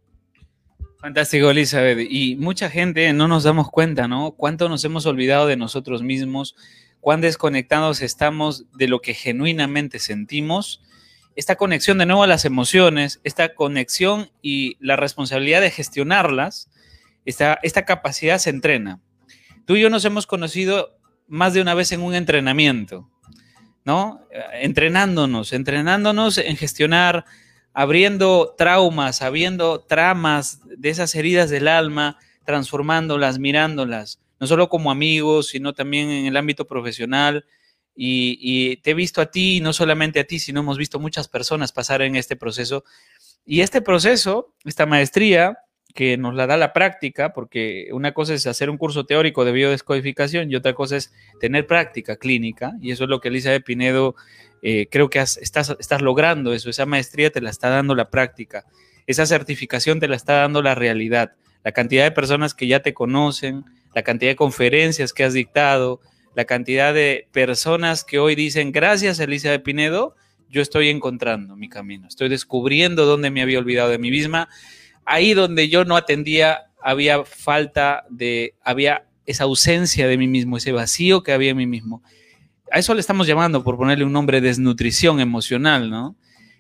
Fantástico, 1.00 1.50
Elizabeth. 1.50 2.06
Y 2.10 2.36
mucha 2.36 2.70
gente 2.70 3.14
no 3.14 3.30
nos 3.30 3.44
damos 3.44 3.70
cuenta, 3.70 4.10
¿no? 4.10 4.32
Cuánto 4.32 4.68
nos 4.68 4.84
hemos 4.84 5.06
olvidado 5.06 5.48
de 5.48 5.56
nosotros 5.56 6.04
mismos, 6.04 6.56
cuán 7.00 7.22
desconectados 7.22 8.02
estamos 8.02 8.66
de 8.74 8.90
lo 8.90 9.00
que 9.00 9.14
genuinamente 9.14 10.00
sentimos 10.00 10.82
esta 11.38 11.56
conexión 11.56 12.00
de 12.00 12.08
nuevo 12.08 12.24
a 12.24 12.28
las 12.28 12.46
emociones, 12.46 13.22
esta 13.24 13.54
conexión 13.54 14.32
y 14.42 14.76
la 14.80 14.96
responsabilidad 14.96 15.62
de 15.62 15.70
gestionarlas, 15.70 16.68
esta, 17.26 17.60
esta 17.62 17.86
capacidad 17.86 18.40
se 18.40 18.50
entrena. 18.50 19.00
Tú 19.66 19.76
y 19.76 19.82
yo 19.82 19.92
nos 19.92 20.04
hemos 20.04 20.26
conocido 20.26 20.98
más 21.28 21.54
de 21.54 21.62
una 21.62 21.76
vez 21.76 21.92
en 21.92 22.02
un 22.02 22.16
entrenamiento, 22.16 23.08
¿no? 23.86 24.26
Entrenándonos, 24.54 25.54
entrenándonos 25.54 26.40
en 26.40 26.58
gestionar, 26.58 27.26
abriendo 27.72 28.56
traumas, 28.58 29.22
abriendo 29.22 29.82
tramas 29.82 30.62
de 30.66 30.90
esas 30.90 31.14
heridas 31.14 31.52
del 31.52 31.68
alma, 31.68 32.18
transformándolas, 32.46 33.38
mirándolas, 33.38 34.20
no 34.40 34.48
solo 34.48 34.70
como 34.70 34.90
amigos, 34.90 35.50
sino 35.50 35.74
también 35.74 36.10
en 36.10 36.26
el 36.26 36.36
ámbito 36.36 36.66
profesional, 36.66 37.46
y, 38.00 38.78
te 38.78 38.92
he 38.92 38.94
visto 38.94 39.22
a 39.22 39.32
ti, 39.32 39.60
no 39.60 39.74
solamente 39.74 40.20
a 40.20 40.24
ti, 40.24 40.38
sino 40.38 40.60
hemos 40.60 40.78
visto 40.78 41.00
muchas 41.00 41.28
personas 41.28 41.72
pasar 41.72 42.04
en 42.04 42.16
este 42.16 42.36
proceso. 42.36 42.84
Y 43.44 43.62
este 43.62 43.82
proceso, 43.82 44.54
esta 44.66 44.86
maestría, 44.86 45.58
que 45.96 46.16
nos 46.16 46.36
la 46.36 46.46
da 46.46 46.58
la 46.58 46.74
práctica, 46.74 47.34
porque 47.34 47.90
una 47.92 48.14
cosa 48.14 48.36
es 48.36 48.46
hacer 48.46 48.70
un 48.70 48.78
curso 48.78 49.08
teórico 49.08 49.46
de 49.46 49.52
biodescodificación 49.52 50.52
y 50.52 50.56
otra 50.56 50.76
cosa 50.76 50.98
es 50.98 51.12
tener 51.40 51.66
práctica 51.66 52.18
clínica, 52.18 52.74
y 52.82 52.92
eso 52.92 53.06
es 53.06 53.10
lo 53.10 53.20
que 53.20 53.30
Elizabeth 53.30 53.64
Pinedo 53.64 54.16
eh, 54.62 54.88
creo 54.92 55.10
que 55.10 55.20
estás, 55.20 55.76
estás 55.80 56.02
logrando 56.04 56.54
eso, 56.54 56.70
esa 56.70 56.86
maestría 56.86 57.32
te 57.32 57.42
la 57.42 57.50
está 57.50 57.70
dando 57.70 57.96
la 57.96 58.12
práctica, 58.12 58.66
esa 59.08 59.26
certificación 59.26 60.00
te 60.00 60.08
la 60.08 60.16
está 60.16 60.34
dando 60.34 60.62
la 60.62 60.76
realidad, 60.76 61.34
la 61.64 61.72
cantidad 61.72 62.04
de 62.04 62.12
personas 62.12 62.54
que 62.54 62.68
ya 62.68 62.82
te 62.82 62.94
conocen, 62.94 63.66
la 63.96 64.04
cantidad 64.04 64.30
de 64.30 64.36
conferencias 64.36 65.14
que 65.14 65.24
has 65.24 65.34
dictado, 65.34 66.02
la 66.38 66.46
cantidad 66.46 66.94
de 66.94 67.28
personas 67.32 68.04
que 68.04 68.20
hoy 68.20 68.36
dicen, 68.36 68.72
gracias 68.72 69.20
Elizabeth 69.20 69.64
Pinedo, 69.64 70.16
yo 70.52 70.62
estoy 70.62 70.90
encontrando 70.90 71.56
mi 71.56 71.68
camino, 71.68 72.08
estoy 72.08 72.30
descubriendo 72.30 73.08
dónde 73.08 73.32
me 73.32 73.42
había 73.42 73.58
olvidado 73.58 73.90
de 73.90 73.98
mí 73.98 74.12
misma. 74.12 74.48
Ahí 75.04 75.34
donde 75.34 75.68
yo 75.68 75.84
no 75.84 75.98
atendía, 75.98 76.68
había 76.80 77.26
falta 77.26 78.06
de, 78.12 78.54
había 78.64 79.08
esa 79.26 79.46
ausencia 79.46 80.08
de 80.08 80.16
mí 80.16 80.28
mismo, 80.28 80.58
ese 80.58 80.72
vacío 80.72 81.24
que 81.24 81.32
había 81.32 81.50
en 81.50 81.58
mí 81.58 81.66
mismo. 81.66 82.04
A 82.72 82.78
eso 82.78 82.94
le 82.94 83.00
estamos 83.00 83.26
llamando, 83.26 83.64
por 83.64 83.76
ponerle 83.76 84.06
un 84.06 84.14
nombre, 84.14 84.40
desnutrición 84.40 85.20
emocional, 85.20 85.90
¿no? 85.90 86.16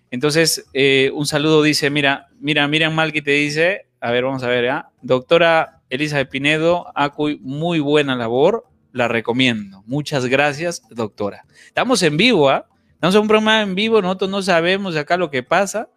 Entonces, 0.09 0.65
eh, 0.73 1.11
un 1.13 1.27
saludo 1.27 1.61
dice, 1.61 1.91
mira, 1.91 2.29
mira, 2.39 2.67
Miriam 2.67 2.95
Malki 2.95 3.21
te 3.21 3.29
dice, 3.29 3.85
a 4.01 4.09
ver, 4.09 4.23
vamos 4.23 4.41
a 4.41 4.47
ver, 4.47 4.65
¿ya? 4.65 4.89
Doctora 5.03 5.81
Elizabeth 5.91 6.31
Pinedo, 6.31 6.91
Acuy, 6.95 7.39
muy 7.43 7.79
buena 7.79 8.15
labor, 8.15 8.65
la 8.91 9.07
recomiendo. 9.07 9.83
Muchas 9.85 10.25
gracias, 10.25 10.81
doctora. 10.89 11.45
Estamos 11.65 12.01
en 12.03 12.17
vivo, 12.17 12.49
¿ah? 12.49 12.67
Estamos 12.93 13.15
en 13.15 13.21
un 13.21 13.27
programa 13.27 13.61
en 13.61 13.75
vivo, 13.75 14.01
nosotros 14.01 14.29
no 14.29 14.41
sabemos 14.41 14.95
acá 14.95 15.17
lo 15.17 15.29
que 15.29 15.43
pasa 15.43 15.89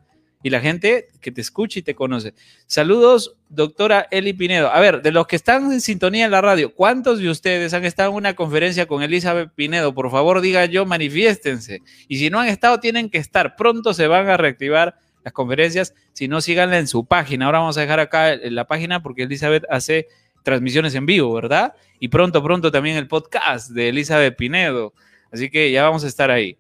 y 0.43 0.51
la 0.51 0.61
gente 0.61 1.09
que 1.21 1.33
te 1.33 1.41
escucha 1.41 1.79
y 1.79 1.83
te 1.83 1.95
conoce. 1.95 2.35
Saludos, 2.67 3.37
doctora 3.49 4.07
Eli 4.11 4.33
Pinedo. 4.33 4.71
A 4.71 4.81
ver, 4.81 5.03
de 5.03 5.13
los 5.13 5.27
que 5.27 5.37
están 5.37 5.73
en 5.73 5.81
sintonía 5.81 6.25
en 6.25 6.31
la 6.31 6.41
radio, 6.41 6.75
¿cuántos 6.75 7.19
de 7.19 7.29
ustedes 7.29 7.75
han 7.75 7.85
estado 7.85 8.11
en 8.11 8.17
una 8.17 8.35
conferencia 8.35 8.87
con 8.87 9.03
Elizabeth 9.03 9.51
Pinedo? 9.55 9.95
Por 9.95 10.11
favor, 10.11 10.41
diga 10.41 10.65
yo, 10.65 10.87
manifiéstense. 10.87 11.81
Y 12.09 12.19
si 12.19 12.31
no 12.31 12.41
han 12.41 12.49
estado, 12.49 12.81
tienen 12.81 13.11
que 13.11 13.19
estar. 13.19 13.57
Pronto 13.57 13.93
se 13.93 14.07
van 14.07 14.29
a 14.29 14.37
reactivar 14.37 14.99
las 15.25 15.33
conferencias. 15.35 15.95
Si 16.15 16.27
no, 16.27 16.41
síganla 16.41 16.79
en 16.79 16.87
su 16.87 17.05
página. 17.05 17.47
Ahora 17.47 17.59
vamos 17.59 17.77
a 17.77 17.83
dejar 17.83 18.01
acá 18.01 18.37
la 18.37 18.67
página 18.67 19.03
porque 19.03 19.25
Elizabeth 19.25 19.65
hace 19.69 20.09
transmisiones 20.43 20.95
en 20.95 21.07
vivo, 21.07 21.33
¿verdad? 21.33 21.75
Y 21.99 22.09
pronto, 22.09 22.43
pronto 22.43 22.71
también 22.71 22.97
el 22.97 23.09
podcast 23.09 23.71
de 23.71 23.89
Elizabeth 23.89 24.37
Pinedo. 24.37 24.95
Así 25.33 25.51
que 25.51 25.71
ya 25.71 25.85
vamos 25.85 26.05
a 26.05 26.07
estar 26.07 26.31
ahí. 26.31 26.57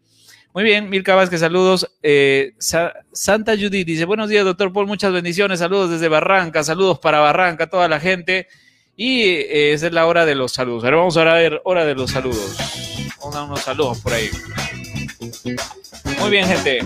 Muy 0.53 0.65
bien, 0.65 0.91
Milka 0.91 1.15
Vázquez, 1.15 1.41
saludos. 1.41 1.97
Eh, 2.03 2.55
Santa 2.59 3.57
Judith 3.57 3.87
dice, 3.87 4.05
buenos 4.05 4.29
días, 4.29 4.45
doctor 4.45 4.73
Paul, 4.73 4.89
muchas 4.89 5.13
bendiciones, 5.13 5.61
saludos 5.61 5.91
desde 5.91 6.09
Barranca, 6.09 6.65
saludos 6.65 6.99
para 6.99 7.21
Barranca, 7.21 7.69
toda 7.69 7.87
la 7.87 8.01
gente. 8.01 8.49
Y 8.97 9.23
eh, 9.23 9.73
es 9.73 9.83
la 9.93 10.07
hora 10.07 10.27
de 10.27 10.35
los 10.35 10.53
saludos. 10.53 10.85
Ahora 10.85 10.97
vamos 10.97 11.17
a 11.17 11.25
ver, 11.35 11.61
hora 11.65 11.85
de 11.85 11.95
los 11.95 12.11
saludos. 12.11 12.57
Vamos 13.21 13.37
a 13.37 13.45
unos 13.45 13.61
saludos 13.61 14.01
por 14.01 14.13
ahí. 14.13 14.29
Muy 16.19 16.31
bien, 16.31 16.47
gente. 16.47 16.81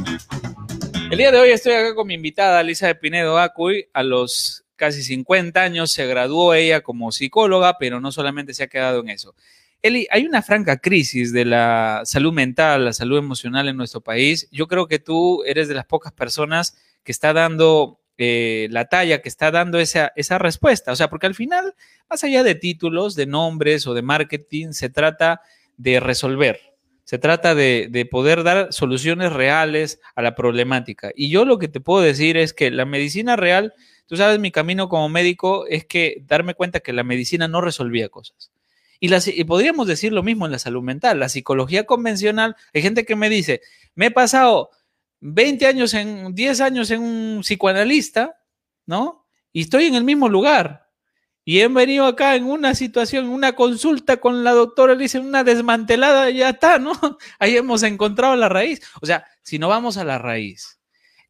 El 1.11 1.19
día 1.19 1.33
de 1.33 1.39
hoy 1.39 1.51
estoy 1.51 1.73
acá 1.73 1.95
con 1.95 2.07
mi 2.07 2.15
invitada, 2.15 2.61
Elizabeth 2.61 3.01
Pinedo 3.01 3.39
Acuy, 3.39 3.89
a 3.93 4.03
los 4.03 4.64
casi 4.77 5.03
50 5.03 5.63
años, 5.63 5.93
se 5.93 6.07
graduó 6.07 6.55
ella 6.55 6.83
como 6.83 7.13
psicóloga, 7.13 7.79
pero 7.79 8.01
no 8.01 8.13
solamente 8.13 8.55
se 8.55 8.65
ha 8.65 8.69
quedado 8.69 9.01
en 9.01 9.11
eso. 9.11 9.35
Eli, 9.83 10.07
hay 10.11 10.25
una 10.25 10.41
franca 10.41 10.79
crisis 10.79 11.33
de 11.33 11.45
la 11.45 12.03
salud 12.05 12.33
mental, 12.33 12.87
la 12.87 12.93
salud 12.95 13.19
emocional 13.19 13.69
en 13.69 13.77
nuestro 13.77 14.01
país. 14.01 14.49
Yo 14.51 14.67
creo 14.67 14.87
que 14.87 14.99
tú 14.99 15.43
eres 15.45 15.69
de 15.69 15.75
las 15.75 15.85
pocas 15.85 16.11
personas 16.13 16.77
que 17.03 17.13
está 17.13 17.35
dando 17.35 18.01
eh, 18.17 18.69
la 18.71 18.87
talla, 18.87 19.21
que 19.21 19.29
está 19.29 19.51
dando 19.51 19.79
esa, 19.79 20.13
respuesta. 20.39 20.93
O 20.93 20.97
sea, 20.97 21.11
porque 21.11 21.27
al 21.27 21.35
final, 21.35 21.75
más 22.09 22.23
allá 22.23 22.43
de 22.43 22.55
títulos, 22.55 23.15
de 23.15 23.27
nombres 23.27 23.87
o 23.87 23.95
de 23.95 24.03
marketing, 24.03 24.73
se 24.73 24.89
trata 24.89 25.43
de 25.77 26.01
resolver. 26.01 26.61
Se 27.03 27.19
trata 27.19 27.55
de, 27.55 28.09
poder 28.11 28.45
dar 28.45 28.73
soluciones 28.73 29.33
reales 29.33 30.01
a 30.15 30.23
la 30.23 30.35
problemática. 30.35 31.11
Y 31.15 31.29
yo 31.29 31.45
lo 31.45 31.59
que 31.59 31.69
te 31.69 31.81
puedo 31.81 32.03
decir 32.03 32.37
es 32.37 32.55
que 32.55 32.71
la 32.71 32.87
medicina 32.87 33.37
real 33.37 33.75
Tú 34.07 34.17
sabes, 34.17 34.39
mi 34.39 34.51
camino 34.51 34.89
como 34.89 35.09
médico 35.09 35.67
es 35.67 35.85
que 35.85 36.23
darme 36.27 36.55
cuenta 36.55 36.81
que 36.81 36.93
la 36.93 37.05
medicina 37.05 37.49
no 37.49 37.61
resolvía 37.61 38.09
cosas. 38.09 38.51
Y, 39.01 39.45
podríamos 39.45 39.87
decir 39.87 40.13
lo 40.13 40.23
mismo 40.23 40.47
en 40.47 40.53
la 40.53 40.59
salud 40.59 40.83
mental. 40.83 41.21
La 41.21 41.29
psicología 41.29 41.85
convencional, 41.85 42.57
hay 42.73 42.83
gente 42.83 43.05
que 43.05 43.17
me 43.17 43.29
dice, 43.29 43.61
me 43.95 44.07
he 44.07 44.11
pasado 44.11 44.71
20 45.21 45.67
años 45.67 45.93
en, 45.95 46.35
10 46.35 46.61
años 46.61 46.91
en 46.91 47.03
un 47.03 47.41
psicoanalista, 47.43 48.41
¿no? 48.87 49.27
Y 49.53 49.63
estoy 49.63 49.87
en 49.87 49.95
el 49.95 50.05
mismo 50.05 50.29
lugar. 50.29 50.89
Y 51.45 51.61
han 51.61 51.75
venido 51.75 52.07
acá 52.07 52.35
en 52.37 52.45
una 52.45 52.75
situación, 52.75 53.29
una 53.29 53.55
consulta 53.55 54.17
con 54.17 54.43
la 54.43 54.53
doctora, 54.53 54.95
le 54.95 55.03
dicen 55.03 55.27
una 55.27 55.45
desmantelada, 55.45 56.31
ya 56.31 56.51
está, 56.51 56.79
¿no? 56.79 56.93
Ahí 57.39 57.57
hemos 57.57 57.83
encontrado 57.83 58.35
la 58.37 58.49
raíz. 58.49 58.81
O 59.03 59.07
sea, 59.07 59.27
si 59.43 59.59
no 59.59 59.69
vamos 59.69 59.99
a 59.99 60.05
la 60.05 60.17
raíz, 60.17 60.79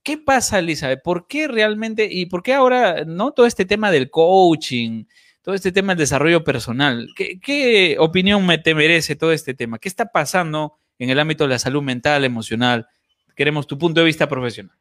¿qué 0.04 0.18
pasa, 0.18 0.60
Elizabeth? 0.60 1.02
¿Por 1.02 1.26
qué 1.26 1.48
realmente, 1.48 2.06
y 2.08 2.26
por 2.26 2.44
qué 2.44 2.54
ahora, 2.54 3.04
no? 3.04 3.32
Todo 3.32 3.46
este 3.46 3.64
tema 3.64 3.90
del 3.90 4.10
coaching, 4.10 5.04
todo 5.42 5.54
este 5.54 5.72
tema 5.72 5.94
del 5.94 6.00
desarrollo 6.00 6.44
personal, 6.44 7.08
¿qué, 7.16 7.96
opinión 7.98 8.46
me 8.46 8.58
te 8.58 8.74
merece 8.74 9.16
todo 9.16 9.32
este 9.32 9.54
tema? 9.54 9.78
¿Qué 9.78 9.88
está 9.88 10.06
pasando 10.12 10.76
en 10.98 11.10
el 11.10 11.18
ámbito 11.18 11.44
de 11.44 11.50
la 11.50 11.58
salud 11.58 11.82
mental, 11.82 12.24
emocional? 12.24 12.86
Queremos 13.34 13.66
tu 13.66 13.76
punto 13.76 14.00
de 14.00 14.06
vista 14.06 14.28
profesional. 14.28 14.76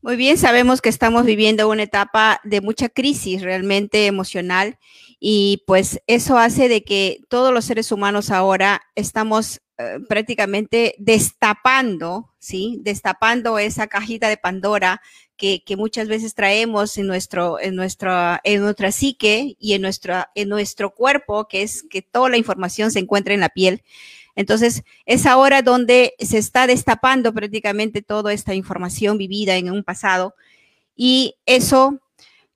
Muy 0.00 0.16
bien, 0.16 0.38
sabemos 0.38 0.80
que 0.80 0.88
estamos 0.88 1.24
viviendo 1.24 1.68
una 1.68 1.82
etapa 1.82 2.40
de 2.44 2.60
mucha 2.60 2.88
crisis 2.88 3.42
realmente 3.42 4.06
emocional 4.06 4.78
y 5.20 5.64
pues 5.66 6.00
eso 6.06 6.38
hace 6.38 6.68
de 6.68 6.84
que 6.84 7.20
todos 7.28 7.52
los 7.52 7.64
seres 7.64 7.90
humanos 7.90 8.30
ahora 8.30 8.82
estamos 8.94 9.60
eh, 9.78 9.98
prácticamente 10.08 10.94
destapando, 10.98 12.32
¿sí? 12.38 12.78
Destapando 12.82 13.58
esa 13.58 13.86
cajita 13.86 14.28
de 14.28 14.36
Pandora 14.36 15.00
que, 15.36 15.62
muchas 15.76 16.08
veces 16.08 16.34
traemos 16.34 16.98
en 16.98 17.06
nuestro, 17.06 17.60
en 17.60 17.76
nuestra, 17.76 18.40
en 18.42 18.60
nuestra 18.60 18.90
psique 18.90 19.56
y 19.60 19.74
en 19.74 19.82
nuestra, 19.82 20.30
en 20.34 20.48
nuestro 20.48 20.94
cuerpo, 20.94 21.46
que 21.46 21.62
es 21.62 21.84
que 21.84 22.02
toda 22.02 22.28
la 22.28 22.36
información 22.36 22.90
se 22.90 22.98
encuentra 22.98 23.34
en 23.34 23.40
la 23.40 23.48
piel. 23.48 23.82
Entonces, 24.34 24.82
es 25.06 25.26
ahora 25.26 25.62
donde 25.62 26.14
se 26.18 26.38
está 26.38 26.66
destapando 26.66 27.32
prácticamente 27.32 28.02
toda 28.02 28.32
esta 28.32 28.54
información 28.54 29.16
vivida 29.16 29.56
en 29.56 29.70
un 29.70 29.84
pasado 29.84 30.34
y 30.96 31.36
eso 31.46 32.00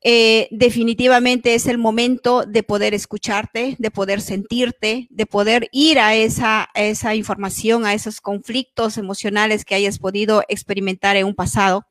eh, 0.05 0.49
definitivamente 0.51 1.55
es 1.55 1.67
el 1.67 1.79
momento 1.79 2.45
de 2.45 2.63
poder 2.63 2.93
escucharte, 2.93 3.77
de 3.79 3.91
poder 3.91 4.21
sentirte, 4.21 5.07
de 5.11 5.27
poder 5.27 5.69
ir 5.71 6.01
a 6.01 6.15
esa, 6.15 6.69
esa 6.75 7.15
información, 7.15 7.87
a 7.87 7.95
esos 7.95 8.21
conflictos 8.21 8.99
emocionales 8.99 9.65
que 9.65 9.77
hayas 9.77 9.99
podido 9.99 10.43
experimentar 10.49 11.17
en 11.17 11.27
un 11.27 11.35
pasado. 11.35 11.87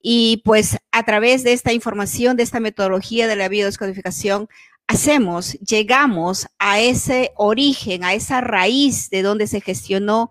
Y 0.00 0.40
pues 0.44 0.78
a 0.92 1.02
través 1.04 1.44
de 1.44 1.52
esta 1.52 1.72
información, 1.72 2.36
de 2.36 2.42
esta 2.42 2.60
metodología 2.60 3.26
de 3.26 3.36
la 3.36 3.48
biodescodificación, 3.48 4.48
hacemos, 4.86 5.54
llegamos 5.54 6.46
a 6.58 6.80
ese 6.80 7.32
origen, 7.36 8.04
a 8.04 8.14
esa 8.14 8.40
raíz 8.40 9.10
de 9.10 9.22
donde 9.22 9.46
se 9.46 9.60
gestionó 9.60 10.30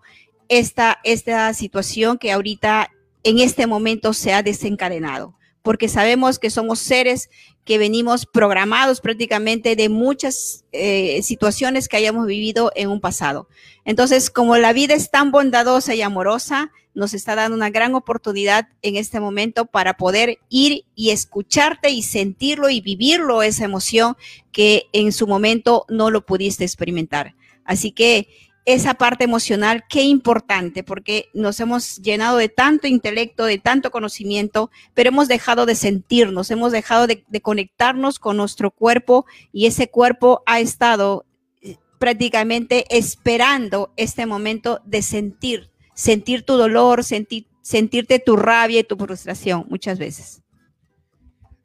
esta, 0.50 1.00
esta 1.03 1.53
situación 1.53 2.17
que 2.17 2.31
ahorita 2.31 2.89
en 3.24 3.39
este 3.39 3.67
momento 3.67 4.13
se 4.13 4.33
ha 4.33 4.43
desencadenado, 4.43 5.35
porque 5.65 5.89
sabemos 5.89 6.38
que 6.38 6.51
somos 6.51 6.77
seres 6.77 7.31
que 7.65 7.79
venimos 7.79 8.27
programados 8.27 9.01
prácticamente 9.01 9.75
de 9.75 9.89
muchas 9.89 10.63
eh, 10.72 11.24
situaciones 11.24 11.89
que 11.89 11.98
hayamos 11.98 12.27
vivido 12.27 12.72
en 12.75 12.91
un 12.91 13.01
pasado. 13.01 13.50
Entonces, 13.84 14.29
como 14.29 14.57
la 14.57 14.74
vida 14.74 14.93
es 14.93 15.10
tan 15.10 15.31
bondadosa 15.31 15.95
y 15.95 16.03
amorosa, 16.03 16.72
nos 16.93 17.15
está 17.15 17.34
dando 17.34 17.57
una 17.57 17.72
gran 17.72 17.95
oportunidad 17.95 18.67
en 18.84 18.95
este 18.95 19.19
momento 19.19 19.65
para 19.65 19.98
poder 19.98 20.38
ir 20.50 20.86
y 20.93 21.10
escucharte 21.10 21.89
y 21.89 22.03
sentirlo 22.03 22.69
y 22.69 22.79
vivirlo, 22.79 23.41
esa 23.41 23.65
emoción 23.65 24.15
que 24.51 24.84
en 24.93 25.11
su 25.11 25.25
momento 25.25 25.85
no 25.89 26.11
lo 26.11 26.27
pudiste 26.27 26.63
experimentar. 26.63 27.33
Así 27.66 27.92
que 27.92 28.29
esa 28.65 28.95
parte 28.95 29.23
emocional, 29.23 29.83
qué 29.87 30.01
importante, 30.01 30.83
porque 30.83 31.29
nos 31.33 31.59
hemos 31.59 31.97
llenado 31.97 32.37
de 32.37 32.49
tanto 32.49 32.87
intelecto, 32.87 33.45
de 33.45 33.59
tanto 33.59 33.91
conocimiento, 33.91 34.71
pero 34.95 35.09
hemos 35.09 35.27
dejado 35.27 35.67
de 35.67 35.75
sentirnos, 35.75 36.49
hemos 36.49 36.71
dejado 36.71 37.05
de, 37.05 37.23
conectarnos 37.41 38.17
con 38.17 38.37
nuestro 38.37 38.71
cuerpo 38.71 39.25
y 39.53 39.67
ese 39.67 39.89
cuerpo 39.89 40.41
ha 40.47 40.59
estado 40.59 41.25
eh, 41.61 41.77
prácticamente 41.99 42.85
esperando 42.89 43.93
este 43.97 44.25
momento 44.25 44.81
de 44.83 45.03
sentir, 45.03 45.69
sentir 45.93 46.43
tu 46.43 46.57
dolor, 46.57 47.03
sentir, 47.03 47.45
sentirte 47.61 48.17
tu 48.17 48.35
rabia 48.35 48.79
y 48.79 48.83
tu 48.83 48.97
frustración 48.97 49.65
muchas 49.69 49.99
veces. 49.99 50.41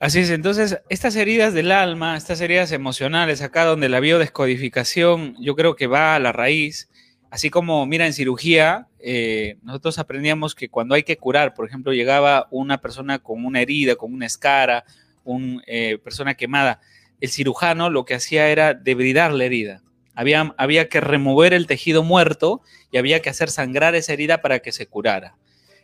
Así 0.00 0.20
es, 0.20 0.30
entonces 0.30 0.78
estas 0.88 1.14
heridas 1.14 1.52
del 1.52 1.70
alma, 1.70 2.16
estas 2.16 2.40
heridas 2.40 2.72
emocionales, 2.72 3.42
acá 3.42 3.66
donde 3.66 3.90
la 3.90 4.00
biodescodificación 4.00 5.36
yo 5.38 5.54
creo 5.54 5.76
que 5.76 5.86
va 5.86 6.14
a 6.14 6.18
la 6.18 6.32
raíz, 6.32 6.88
así 7.30 7.50
como, 7.50 7.84
mira, 7.84 8.06
en 8.06 8.14
cirugía, 8.14 8.88
eh, 8.98 9.58
nosotros 9.62 9.98
aprendíamos 9.98 10.54
que 10.54 10.70
cuando 10.70 10.94
hay 10.94 11.02
que 11.02 11.18
curar, 11.18 11.52
por 11.52 11.68
ejemplo, 11.68 11.92
llegaba 11.92 12.48
una 12.50 12.80
persona 12.80 13.18
con 13.18 13.44
una 13.44 13.60
herida, 13.60 13.96
con 13.96 14.14
una 14.14 14.24
escara, 14.24 14.86
una 15.22 15.62
eh, 15.66 15.98
persona 16.02 16.32
quemada, 16.32 16.80
el 17.20 17.28
cirujano 17.28 17.90
lo 17.90 18.06
que 18.06 18.14
hacía 18.14 18.48
era 18.48 18.72
debridar 18.72 19.34
la 19.34 19.44
herida. 19.44 19.82
Había, 20.14 20.54
había 20.56 20.88
que 20.88 21.02
remover 21.02 21.52
el 21.52 21.66
tejido 21.66 22.02
muerto 22.02 22.62
y 22.90 22.96
había 22.96 23.20
que 23.20 23.28
hacer 23.28 23.50
sangrar 23.50 23.94
esa 23.94 24.14
herida 24.14 24.40
para 24.40 24.60
que 24.60 24.72
se 24.72 24.86
curara. 24.86 25.36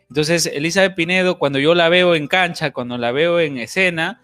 Entonces, 0.09 0.45
Elizabeth 0.47 0.95
Pinedo, 0.95 1.37
cuando 1.37 1.59
yo 1.59 1.75
la 1.75 1.89
veo 1.89 2.15
en 2.15 2.27
cancha, 2.27 2.71
cuando 2.71 2.97
la 2.97 3.11
veo 3.11 3.39
en 3.39 3.57
escena, 3.57 4.21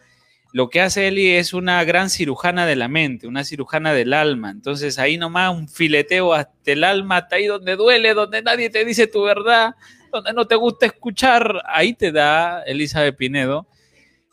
lo 0.53 0.69
que 0.69 0.81
hace 0.81 1.07
Eli 1.07 1.31
es 1.31 1.53
una 1.53 1.83
gran 1.83 2.11
cirujana 2.11 2.65
de 2.65 2.75
la 2.75 2.87
mente, 2.87 3.27
una 3.27 3.43
cirujana 3.43 3.91
del 3.91 4.13
alma. 4.13 4.51
Entonces, 4.51 4.99
ahí 4.99 5.17
nomás 5.17 5.53
un 5.53 5.67
fileteo 5.67 6.33
hasta 6.33 6.71
el 6.71 6.83
alma, 6.83 7.17
hasta 7.17 7.37
ahí 7.37 7.47
donde 7.47 7.75
duele, 7.75 8.13
donde 8.13 8.43
nadie 8.43 8.69
te 8.69 8.85
dice 8.85 9.07
tu 9.07 9.23
verdad, 9.23 9.75
donde 10.11 10.31
no 10.31 10.45
te 10.45 10.55
gusta 10.55 10.85
escuchar, 10.85 11.63
ahí 11.65 11.93
te 11.93 12.11
da 12.11 12.61
Elizabeth 12.63 13.17
Pinedo. 13.17 13.67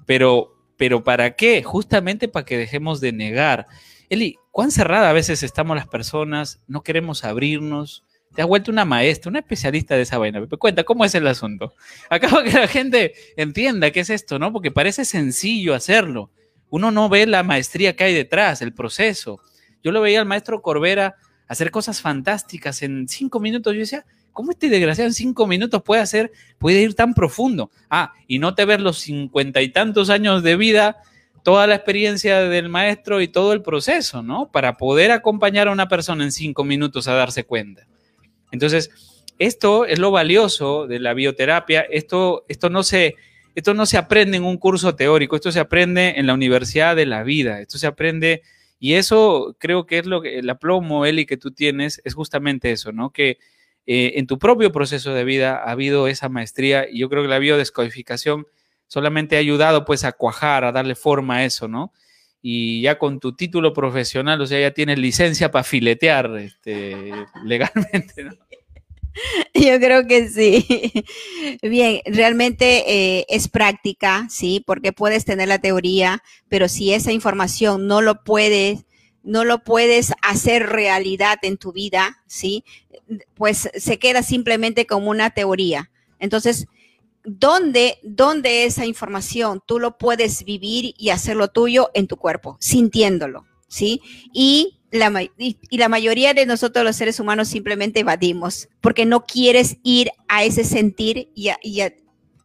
Pero, 0.04 0.54
pero 0.76 1.02
¿para 1.02 1.34
qué? 1.36 1.62
Justamente 1.62 2.28
para 2.28 2.44
que 2.44 2.58
dejemos 2.58 3.00
de 3.00 3.12
negar. 3.12 3.66
Eli, 4.10 4.36
¿cuán 4.50 4.70
cerrada 4.70 5.08
a 5.08 5.14
veces 5.14 5.42
estamos 5.42 5.74
las 5.74 5.88
personas? 5.88 6.60
No 6.66 6.82
queremos 6.82 7.24
abrirnos 7.24 8.04
te 8.34 8.42
has 8.42 8.48
vuelto 8.48 8.70
una 8.70 8.84
maestra, 8.84 9.28
una 9.28 9.40
especialista 9.40 9.96
de 9.96 10.02
esa 10.02 10.18
vaina. 10.18 10.40
Pepe, 10.40 10.56
cuenta, 10.56 10.84
¿cómo 10.84 11.04
es 11.04 11.14
el 11.14 11.26
asunto? 11.26 11.74
Acabo 12.08 12.42
que 12.42 12.52
la 12.52 12.68
gente 12.68 13.14
entienda 13.36 13.90
qué 13.90 14.00
es 14.00 14.10
esto, 14.10 14.38
¿no? 14.38 14.52
Porque 14.52 14.70
parece 14.70 15.04
sencillo 15.04 15.74
hacerlo. 15.74 16.30
Uno 16.68 16.90
no 16.90 17.08
ve 17.08 17.26
la 17.26 17.42
maestría 17.42 17.96
que 17.96 18.04
hay 18.04 18.14
detrás, 18.14 18.62
el 18.62 18.72
proceso. 18.72 19.40
Yo 19.82 19.90
lo 19.90 20.00
veía 20.00 20.20
al 20.20 20.26
maestro 20.26 20.62
Corbera 20.62 21.16
hacer 21.48 21.72
cosas 21.72 22.00
fantásticas 22.00 22.82
en 22.82 23.08
cinco 23.08 23.40
minutos. 23.40 23.74
Yo 23.74 23.80
decía, 23.80 24.06
¿cómo 24.32 24.52
este 24.52 24.68
desgraciado 24.68 25.08
en 25.08 25.14
cinco 25.14 25.48
minutos 25.48 25.82
puede 25.82 26.00
hacer, 26.00 26.30
puede 26.58 26.80
ir 26.80 26.94
tan 26.94 27.14
profundo? 27.14 27.72
Ah, 27.88 28.14
y 28.28 28.38
no 28.38 28.54
te 28.54 28.64
ver 28.64 28.80
los 28.80 28.98
cincuenta 28.98 29.60
y 29.60 29.70
tantos 29.70 30.10
años 30.10 30.44
de 30.44 30.54
vida, 30.54 30.98
toda 31.42 31.66
la 31.66 31.74
experiencia 31.74 32.42
del 32.42 32.68
maestro 32.68 33.20
y 33.20 33.26
todo 33.26 33.52
el 33.52 33.62
proceso, 33.62 34.22
¿no? 34.22 34.52
Para 34.52 34.76
poder 34.76 35.10
acompañar 35.10 35.66
a 35.66 35.72
una 35.72 35.88
persona 35.88 36.22
en 36.22 36.30
cinco 36.30 36.62
minutos 36.62 37.08
a 37.08 37.14
darse 37.14 37.42
cuenta. 37.42 37.88
Entonces, 38.52 38.90
esto 39.38 39.86
es 39.86 39.98
lo 39.98 40.10
valioso 40.10 40.86
de 40.86 40.98
la 40.98 41.14
bioterapia. 41.14 41.80
Esto, 41.80 42.44
esto, 42.48 42.68
no 42.68 42.82
se, 42.82 43.16
esto 43.54 43.72
no 43.72 43.86
se 43.86 43.96
aprende 43.96 44.36
en 44.36 44.44
un 44.44 44.58
curso 44.58 44.94
teórico, 44.94 45.34
esto 45.34 45.50
se 45.50 45.60
aprende 45.60 46.14
en 46.16 46.26
la 46.26 46.34
universidad 46.34 46.94
de 46.94 47.06
la 47.06 47.22
vida, 47.22 47.60
esto 47.60 47.78
se 47.78 47.86
aprende, 47.86 48.42
y 48.78 48.94
eso 48.94 49.56
creo 49.58 49.86
que 49.86 49.98
es 49.98 50.06
lo 50.06 50.20
que 50.20 50.38
el 50.38 50.50
aplomo, 50.50 51.06
Eli, 51.06 51.24
que 51.24 51.36
tú 51.36 51.52
tienes, 51.52 52.00
es 52.04 52.14
justamente 52.14 52.70
eso, 52.70 52.92
¿no? 52.92 53.10
Que 53.10 53.38
eh, 53.86 54.12
en 54.16 54.26
tu 54.26 54.38
propio 54.38 54.72
proceso 54.72 55.14
de 55.14 55.24
vida 55.24 55.56
ha 55.56 55.70
habido 55.70 56.06
esa 56.06 56.28
maestría, 56.28 56.86
y 56.90 56.98
yo 56.98 57.08
creo 57.08 57.22
que 57.22 57.28
la 57.28 57.38
biodescodificación 57.38 58.46
solamente 58.88 59.36
ha 59.36 59.38
ayudado 59.38 59.84
pues 59.86 60.04
a 60.04 60.12
cuajar, 60.12 60.64
a 60.64 60.72
darle 60.72 60.94
forma 60.94 61.36
a 61.36 61.44
eso, 61.44 61.66
¿no? 61.66 61.92
Y 62.42 62.82
ya 62.82 62.98
con 62.98 63.20
tu 63.20 63.34
título 63.34 63.72
profesional, 63.72 64.40
o 64.40 64.46
sea, 64.46 64.60
ya 64.60 64.72
tienes 64.72 64.98
licencia 64.98 65.50
para 65.50 65.64
filetear 65.64 66.36
este, 66.38 67.12
legalmente, 67.44 68.24
¿no? 68.24 68.32
Yo 69.54 69.78
creo 69.80 70.06
que 70.06 70.28
sí. 70.28 71.04
Bien, 71.62 72.00
realmente 72.06 73.18
eh, 73.18 73.26
es 73.28 73.48
práctica, 73.48 74.26
sí, 74.30 74.62
porque 74.66 74.92
puedes 74.92 75.24
tener 75.24 75.48
la 75.48 75.58
teoría, 75.58 76.22
pero 76.48 76.68
si 76.68 76.92
esa 76.92 77.12
información 77.12 77.86
no 77.86 78.00
lo 78.02 78.22
puedes, 78.22 78.84
no 79.22 79.44
lo 79.44 79.62
puedes 79.62 80.12
hacer 80.22 80.66
realidad 80.68 81.38
en 81.42 81.58
tu 81.58 81.72
vida, 81.72 82.22
sí, 82.26 82.64
pues 83.34 83.68
se 83.74 83.98
queda 83.98 84.22
simplemente 84.22 84.86
como 84.86 85.10
una 85.10 85.30
teoría. 85.30 85.90
Entonces, 86.18 86.66
¿dónde, 87.24 87.98
dónde 88.02 88.64
esa 88.64 88.86
información 88.86 89.62
tú 89.66 89.78
lo 89.78 89.98
puedes 89.98 90.44
vivir 90.44 90.94
y 90.96 91.10
hacerlo 91.10 91.48
tuyo 91.48 91.90
en 91.94 92.06
tu 92.06 92.16
cuerpo, 92.16 92.56
sintiéndolo, 92.60 93.46
¿sí? 93.68 94.00
Y 94.32 94.80
la, 94.90 95.22
y, 95.38 95.56
la 95.70 95.88
mayoría 95.88 96.34
de 96.34 96.46
nosotros 96.46 96.84
los 96.84 96.96
seres 96.96 97.20
humanos 97.20 97.48
simplemente 97.48 98.00
evadimos 98.00 98.68
porque 98.80 99.06
no 99.06 99.24
quieres 99.24 99.76
ir 99.82 100.10
a 100.28 100.44
ese 100.44 100.64
sentir 100.64 101.30
y, 101.34 101.50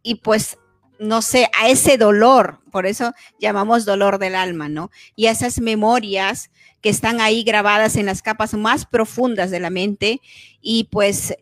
y, 0.03 0.15
pues, 0.15 0.57
no 0.99 1.21
sé, 1.21 1.49
a 1.59 1.69
ese 1.69 1.97
dolor, 1.97 2.61
por 2.71 2.85
eso 2.85 3.13
llamamos 3.39 3.85
dolor 3.85 4.19
del 4.19 4.35
alma, 4.35 4.69
¿no? 4.69 4.91
Y 5.15 5.25
esas 5.25 5.59
memorias 5.59 6.51
que 6.81 6.89
están 6.89 7.19
ahí 7.19 7.43
grabadas 7.43 7.95
en 7.95 8.05
las 8.05 8.21
capas 8.21 8.53
más 8.53 8.85
profundas 8.85 9.49
de 9.49 9.59
la 9.59 9.71
mente 9.71 10.21
y 10.61 10.85
pues 10.85 11.35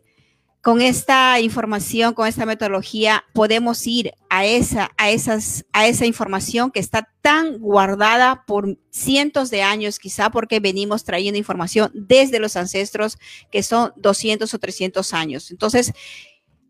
con 0.64 0.80
esta 0.80 1.38
información, 1.40 2.14
con 2.14 2.26
esta 2.26 2.46
metodología, 2.46 3.22
podemos 3.34 3.86
ir 3.86 4.12
a 4.30 4.46
esa, 4.46 4.90
a, 4.96 5.10
esas, 5.10 5.66
a 5.74 5.86
esa 5.86 6.06
información 6.06 6.70
que 6.70 6.80
está 6.80 7.06
tan 7.20 7.58
guardada 7.58 8.46
por 8.46 8.78
cientos 8.88 9.50
de 9.50 9.62
años, 9.62 9.98
quizá 9.98 10.30
porque 10.30 10.60
venimos 10.60 11.04
trayendo 11.04 11.36
información 11.36 11.90
desde 11.92 12.38
los 12.38 12.56
ancestros 12.56 13.18
que 13.52 13.62
son 13.62 13.92
200 13.96 14.54
o 14.54 14.58
300 14.58 15.12
años. 15.12 15.50
Entonces, 15.50 15.92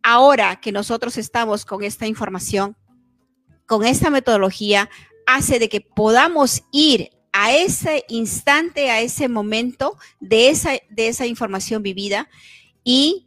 ahora 0.03 0.61
que 0.61 0.73
nosotros 0.73 1.17
estamos 1.17 1.65
con 1.65 1.85
esta 1.85 2.09
información, 2.09 2.77
con 3.65 3.87
esta 3.87 4.11
metodología, 4.11 4.91
hace 5.25 5.61
de 5.61 5.69
que 5.69 5.81
podamos 5.81 6.65
ir 6.73 7.11
a 7.33 7.55
ese 7.55 8.05
instante, 8.09 8.91
a 8.91 9.01
ese 9.01 9.29
momento 9.29 9.97
de 10.19 10.49
esa, 10.49 10.73
de 10.91 11.07
esa 11.07 11.27
información 11.27 11.85
vivida 11.85 12.29
y 12.83 13.24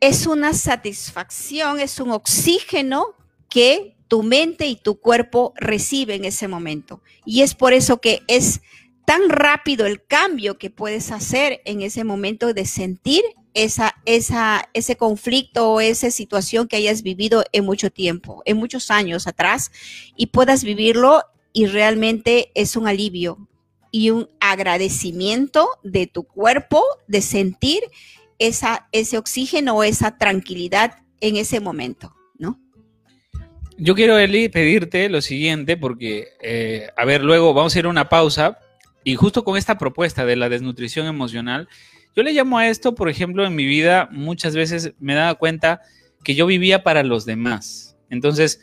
es 0.00 0.26
una 0.26 0.54
satisfacción, 0.54 1.78
es 1.78 2.00
un 2.00 2.10
oxígeno 2.10 3.14
que 3.48 3.96
tu 4.08 4.22
mente 4.22 4.66
y 4.66 4.76
tu 4.76 4.98
cuerpo 4.98 5.52
reciben 5.56 6.22
en 6.22 6.24
ese 6.26 6.48
momento. 6.48 7.02
Y 7.24 7.42
es 7.42 7.54
por 7.54 7.72
eso 7.72 8.00
que 8.00 8.22
es 8.26 8.60
tan 9.04 9.28
rápido 9.28 9.86
el 9.86 10.04
cambio 10.04 10.58
que 10.58 10.70
puedes 10.70 11.12
hacer 11.12 11.60
en 11.64 11.82
ese 11.82 12.04
momento 12.04 12.52
de 12.52 12.64
sentir 12.64 13.22
esa, 13.54 13.94
esa, 14.06 14.68
ese 14.72 14.96
conflicto 14.96 15.72
o 15.72 15.80
esa 15.80 16.10
situación 16.10 16.66
que 16.66 16.76
hayas 16.76 17.02
vivido 17.02 17.44
en 17.52 17.64
mucho 17.64 17.90
tiempo, 17.90 18.42
en 18.46 18.56
muchos 18.56 18.90
años 18.90 19.26
atrás, 19.26 19.70
y 20.16 20.26
puedas 20.26 20.64
vivirlo 20.64 21.22
y 21.52 21.66
realmente 21.66 22.52
es 22.54 22.76
un 22.76 22.88
alivio 22.88 23.48
y 23.90 24.10
un 24.10 24.30
agradecimiento 24.38 25.68
de 25.82 26.06
tu 26.06 26.22
cuerpo 26.22 26.82
de 27.08 27.22
sentir 27.22 27.80
esa, 28.40 28.88
ese 28.90 29.18
oxígeno 29.18 29.76
o 29.76 29.84
esa 29.84 30.18
tranquilidad 30.18 30.96
en 31.20 31.36
ese 31.36 31.60
momento, 31.60 32.16
¿no? 32.38 32.58
Yo 33.76 33.94
quiero, 33.94 34.16
pedirte 34.50 35.08
lo 35.08 35.20
siguiente, 35.20 35.76
porque, 35.76 36.28
eh, 36.42 36.88
a 36.96 37.04
ver, 37.04 37.22
luego 37.22 37.54
vamos 37.54 37.76
a 37.76 37.78
ir 37.78 37.84
a 37.84 37.90
una 37.90 38.08
pausa 38.08 38.58
y 39.04 39.14
justo 39.14 39.44
con 39.44 39.56
esta 39.56 39.78
propuesta 39.78 40.24
de 40.24 40.36
la 40.36 40.48
desnutrición 40.48 41.06
emocional, 41.06 41.68
yo 42.16 42.22
le 42.22 42.32
llamo 42.32 42.58
a 42.58 42.68
esto, 42.68 42.94
por 42.94 43.08
ejemplo, 43.08 43.46
en 43.46 43.54
mi 43.54 43.66
vida 43.66 44.08
muchas 44.10 44.56
veces 44.56 44.94
me 44.98 45.14
daba 45.14 45.34
cuenta 45.36 45.82
que 46.24 46.34
yo 46.34 46.46
vivía 46.46 46.82
para 46.82 47.02
los 47.02 47.24
demás. 47.24 47.96
Entonces, 48.08 48.60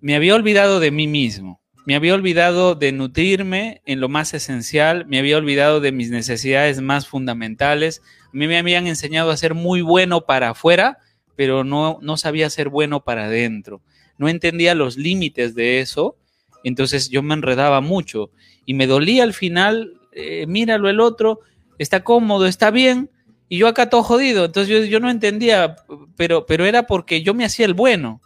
me 0.00 0.16
había 0.16 0.34
olvidado 0.34 0.80
de 0.80 0.90
mí 0.90 1.06
mismo, 1.06 1.60
me 1.86 1.94
había 1.94 2.14
olvidado 2.14 2.74
de 2.74 2.92
nutrirme 2.92 3.82
en 3.86 4.00
lo 4.00 4.08
más 4.08 4.34
esencial, 4.34 5.06
me 5.06 5.18
había 5.18 5.36
olvidado 5.36 5.80
de 5.80 5.92
mis 5.92 6.10
necesidades 6.10 6.80
más 6.80 7.06
fundamentales, 7.06 8.02
a 8.28 8.36
mí 8.36 8.46
me 8.46 8.58
habían 8.58 8.86
enseñado 8.86 9.30
a 9.30 9.36
ser 9.36 9.54
muy 9.54 9.80
bueno 9.80 10.22
para 10.22 10.50
afuera, 10.50 10.98
pero 11.36 11.64
no, 11.64 11.98
no 12.02 12.16
sabía 12.16 12.50
ser 12.50 12.68
bueno 12.68 13.04
para 13.04 13.24
adentro. 13.24 13.80
No 14.18 14.28
entendía 14.28 14.74
los 14.74 14.96
límites 14.96 15.54
de 15.54 15.80
eso, 15.80 16.16
entonces 16.64 17.08
yo 17.08 17.22
me 17.22 17.34
enredaba 17.34 17.80
mucho 17.80 18.30
y 18.66 18.74
me 18.74 18.86
dolía 18.86 19.22
al 19.22 19.32
final, 19.32 19.94
eh, 20.12 20.46
míralo 20.46 20.90
el 20.90 21.00
otro, 21.00 21.40
está 21.78 22.04
cómodo, 22.04 22.46
está 22.46 22.70
bien, 22.70 23.10
y 23.48 23.58
yo 23.58 23.68
acá 23.68 23.88
todo 23.88 24.02
jodido. 24.02 24.44
Entonces 24.44 24.68
yo, 24.68 24.84
yo 24.84 25.00
no 25.00 25.10
entendía, 25.10 25.76
pero, 26.16 26.44
pero 26.46 26.66
era 26.66 26.86
porque 26.86 27.22
yo 27.22 27.34
me 27.34 27.44
hacía 27.44 27.66
el 27.66 27.74
bueno. 27.74 28.20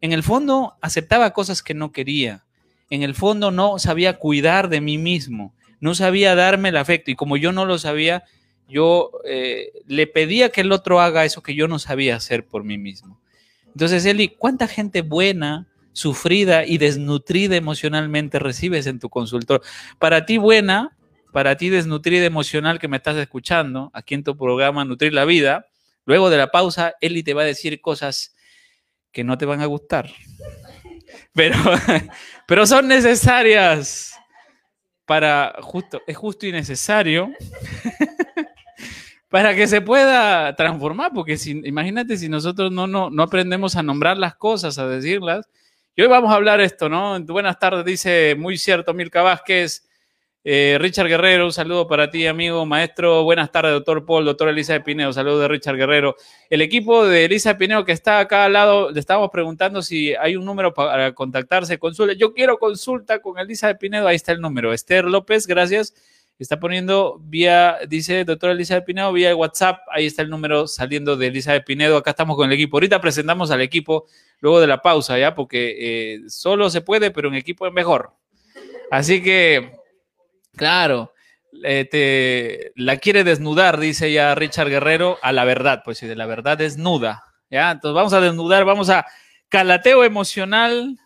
En 0.00 0.12
el 0.12 0.22
fondo 0.22 0.74
aceptaba 0.80 1.32
cosas 1.32 1.62
que 1.62 1.74
no 1.74 1.92
quería. 1.92 2.44
En 2.90 3.02
el 3.02 3.14
fondo 3.14 3.50
no 3.50 3.78
sabía 3.78 4.18
cuidar 4.18 4.68
de 4.68 4.80
mí 4.80 4.98
mismo, 4.98 5.54
no 5.80 5.94
sabía 5.94 6.34
darme 6.34 6.70
el 6.70 6.76
afecto 6.76 7.10
y 7.10 7.14
como 7.14 7.36
yo 7.36 7.52
no 7.52 7.64
lo 7.64 7.78
sabía, 7.78 8.24
yo 8.70 9.10
eh, 9.24 9.72
le 9.86 10.06
pedía 10.06 10.50
que 10.50 10.62
el 10.62 10.72
otro 10.72 11.00
haga 11.00 11.24
eso 11.24 11.42
que 11.42 11.54
yo 11.54 11.68
no 11.68 11.78
sabía 11.78 12.16
hacer 12.16 12.46
por 12.46 12.64
mí 12.64 12.78
mismo. 12.78 13.20
Entonces, 13.66 14.04
Eli, 14.04 14.28
¿cuánta 14.28 14.66
gente 14.66 15.02
buena, 15.02 15.68
sufrida 15.92 16.64
y 16.64 16.78
desnutrida 16.78 17.56
emocionalmente 17.56 18.38
recibes 18.38 18.86
en 18.86 18.98
tu 18.98 19.08
consultor? 19.10 19.62
Para 19.98 20.24
ti 20.26 20.38
buena, 20.38 20.96
para 21.32 21.56
ti 21.56 21.68
desnutrida 21.68 22.24
emocional 22.24 22.78
que 22.78 22.88
me 22.88 22.96
estás 22.96 23.16
escuchando 23.16 23.90
aquí 23.94 24.14
en 24.14 24.24
tu 24.24 24.36
programa 24.36 24.84
Nutrir 24.84 25.12
la 25.12 25.24
Vida, 25.24 25.66
luego 26.04 26.30
de 26.30 26.38
la 26.38 26.50
pausa, 26.50 26.94
Eli 27.00 27.22
te 27.22 27.34
va 27.34 27.42
a 27.42 27.46
decir 27.46 27.80
cosas 27.80 28.34
que 29.12 29.24
no 29.24 29.38
te 29.38 29.46
van 29.46 29.60
a 29.60 29.66
gustar, 29.66 30.10
pero, 31.34 31.56
pero 32.46 32.66
son 32.66 32.88
necesarias 32.88 34.14
para 35.04 35.56
justo, 35.60 36.02
es 36.06 36.16
justo 36.16 36.46
y 36.46 36.52
necesario 36.52 37.32
para 39.30 39.54
que 39.54 39.68
se 39.68 39.80
pueda 39.80 40.54
transformar, 40.56 41.12
porque 41.14 41.38
si, 41.38 41.52
imagínate 41.64 42.16
si 42.16 42.28
nosotros 42.28 42.72
no, 42.72 42.88
no, 42.88 43.10
no 43.10 43.22
aprendemos 43.22 43.76
a 43.76 43.82
nombrar 43.82 44.18
las 44.18 44.34
cosas, 44.34 44.76
a 44.78 44.88
decirlas. 44.88 45.48
Y 45.94 46.02
hoy 46.02 46.08
vamos 46.08 46.32
a 46.32 46.34
hablar 46.34 46.60
esto, 46.60 46.88
¿no? 46.88 47.18
Buenas 47.20 47.58
tardes, 47.58 47.84
dice 47.84 48.34
muy 48.36 48.58
cierto 48.58 48.92
Milka 48.92 49.22
Vázquez. 49.22 49.86
Eh, 50.42 50.78
Richard 50.80 51.06
Guerrero, 51.06 51.44
un 51.44 51.52
saludo 51.52 51.86
para 51.86 52.10
ti, 52.10 52.26
amigo, 52.26 52.66
maestro. 52.66 53.22
Buenas 53.22 53.52
tardes, 53.52 53.72
doctor 53.72 54.04
Paul, 54.04 54.24
doctor 54.24 54.48
Elisa 54.48 54.72
de 54.72 54.80
Pineo, 54.80 55.12
saludo 55.12 55.38
de 55.38 55.48
Richard 55.48 55.76
Guerrero. 55.76 56.16
El 56.48 56.60
equipo 56.60 57.06
de 57.06 57.26
Elisa 57.26 57.50
de 57.50 57.54
Pineo 57.56 57.84
que 57.84 57.92
está 57.92 58.18
acá 58.18 58.46
al 58.46 58.54
lado, 58.54 58.90
le 58.90 58.98
estábamos 58.98 59.30
preguntando 59.30 59.80
si 59.80 60.12
hay 60.14 60.34
un 60.34 60.44
número 60.44 60.74
para 60.74 61.12
contactarse, 61.12 61.78
consulta. 61.78 62.14
Yo 62.14 62.32
quiero 62.34 62.58
consulta 62.58 63.20
con 63.20 63.38
Elisa 63.38 63.72
de 63.72 63.98
ahí 64.08 64.16
está 64.16 64.32
el 64.32 64.40
número. 64.40 64.72
Esther 64.72 65.04
López, 65.04 65.46
gracias 65.46 65.94
está 66.42 66.58
poniendo 66.58 67.20
vía, 67.22 67.78
dice 67.88 68.24
doctora 68.24 68.54
Elizabeth 68.54 68.84
Pinedo, 68.84 69.12
vía 69.12 69.36
WhatsApp, 69.36 69.80
ahí 69.92 70.06
está 70.06 70.22
el 70.22 70.30
número 70.30 70.66
saliendo 70.66 71.16
de 71.16 71.26
Elizabeth 71.26 71.64
Pinedo, 71.66 71.96
acá 71.98 72.10
estamos 72.10 72.36
con 72.36 72.48
el 72.48 72.54
equipo. 72.54 72.76
Ahorita 72.76 73.00
presentamos 73.00 73.50
al 73.50 73.60
equipo 73.60 74.06
luego 74.40 74.60
de 74.60 74.66
la 74.66 74.80
pausa, 74.80 75.18
¿ya? 75.18 75.34
Porque 75.34 75.76
eh, 75.78 76.20
solo 76.28 76.70
se 76.70 76.80
puede, 76.80 77.10
pero 77.10 77.28
en 77.28 77.34
equipo 77.34 77.66
es 77.66 77.72
mejor. 77.72 78.14
Así 78.90 79.22
que, 79.22 79.72
claro, 80.56 81.12
eh, 81.62 82.72
la 82.74 82.96
quiere 82.96 83.22
desnudar, 83.22 83.78
dice 83.78 84.10
ya 84.10 84.34
Richard 84.34 84.70
Guerrero, 84.70 85.18
a 85.22 85.32
la 85.32 85.44
verdad, 85.44 85.82
pues 85.84 85.98
si 85.98 86.06
de 86.06 86.16
la 86.16 86.26
verdad 86.26 86.56
desnuda, 86.56 87.24
¿ya? 87.50 87.70
Entonces 87.70 87.94
vamos 87.94 88.12
a 88.14 88.20
desnudar, 88.20 88.64
vamos 88.64 88.88
a 88.88 89.04
calateo 89.50 90.04
emocional 90.04 90.96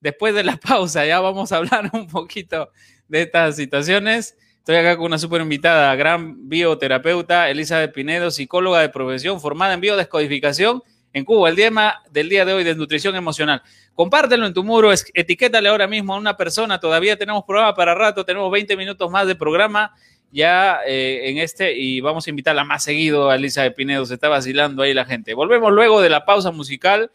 después 0.00 0.34
de 0.34 0.44
la 0.44 0.56
pausa, 0.56 1.04
ya 1.04 1.20
vamos 1.20 1.52
a 1.52 1.56
hablar 1.56 1.90
un 1.92 2.06
poquito 2.06 2.70
de 3.08 3.22
estas 3.22 3.56
situaciones. 3.56 4.36
Estoy 4.66 4.78
acá 4.78 4.96
con 4.96 5.06
una 5.06 5.16
súper 5.16 5.42
invitada, 5.42 5.94
gran 5.94 6.48
bioterapeuta, 6.48 7.48
Elizabeth 7.48 7.92
Pinedo, 7.92 8.32
psicóloga 8.32 8.80
de 8.80 8.88
profesión, 8.88 9.40
formada 9.40 9.74
en 9.74 9.80
biodescodificación 9.80 10.82
en 11.12 11.24
Cuba. 11.24 11.50
El 11.50 11.54
tema 11.54 12.02
del 12.10 12.28
día 12.28 12.44
de 12.44 12.52
hoy 12.52 12.64
de 12.64 12.74
nutrición 12.74 13.14
emocional. 13.14 13.62
Compártelo 13.94 14.44
en 14.44 14.52
tu 14.52 14.64
muro, 14.64 14.90
etiquétale 15.14 15.68
ahora 15.68 15.86
mismo 15.86 16.14
a 16.14 16.18
una 16.18 16.36
persona. 16.36 16.80
Todavía 16.80 17.16
tenemos 17.16 17.44
programa 17.44 17.76
para 17.76 17.94
rato, 17.94 18.24
tenemos 18.24 18.50
20 18.50 18.76
minutos 18.76 19.08
más 19.08 19.28
de 19.28 19.36
programa 19.36 19.94
ya 20.32 20.80
eh, 20.84 21.30
en 21.30 21.38
este 21.38 21.72
y 21.78 22.00
vamos 22.00 22.26
a 22.26 22.30
invitarla 22.30 22.64
más 22.64 22.82
seguido 22.82 23.30
a 23.30 23.36
Elizabeth 23.36 23.76
Pinedo. 23.76 24.04
Se 24.04 24.14
está 24.14 24.28
vacilando 24.28 24.82
ahí 24.82 24.92
la 24.92 25.04
gente. 25.04 25.32
Volvemos 25.34 25.70
luego 25.70 26.00
de 26.00 26.10
la 26.10 26.24
pausa 26.24 26.50
musical 26.50 27.12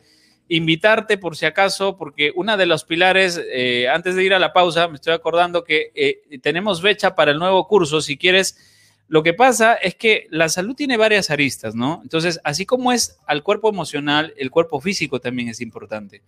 invitarte 0.48 1.18
por 1.18 1.38
si 1.38 1.46
acaso, 1.46 1.98
porque 1.98 2.32
una 2.36 2.58
de 2.58 2.66
los 2.66 2.84
pilares, 2.84 3.42
eh, 3.52 3.88
antes 3.90 4.16
de 4.16 4.24
ir 4.24 4.34
a 4.34 4.40
la 4.40 4.54
pausa, 4.54 4.88
me 4.88 4.96
estoy 4.96 5.14
acordando 5.14 5.64
que 5.64 5.92
eh, 5.96 6.40
tenemos 6.42 6.82
fecha 6.82 7.16
para 7.16 7.32
el 7.32 7.40
nuevo 7.40 7.68
curso, 7.68 8.02
si 8.02 8.18
quieres. 8.18 8.58
Lo 9.08 9.24
que 9.24 9.34
pasa 9.34 9.76
es 9.76 9.96
que 9.96 10.28
la 10.30 10.50
salud 10.50 10.76
tiene 10.76 10.98
varias 10.98 11.30
aristas, 11.30 11.76
¿no? 11.76 12.00
Entonces, 12.04 12.40
así 12.44 12.66
como 12.66 12.92
es 12.92 13.18
al 13.26 13.44
cuerpo 13.44 13.70
emocional, 13.70 14.34
el 14.38 14.52
cuerpo 14.52 14.80
físico 14.80 15.20
también 15.20 15.50
es 15.50 15.62
importante. 15.62 16.22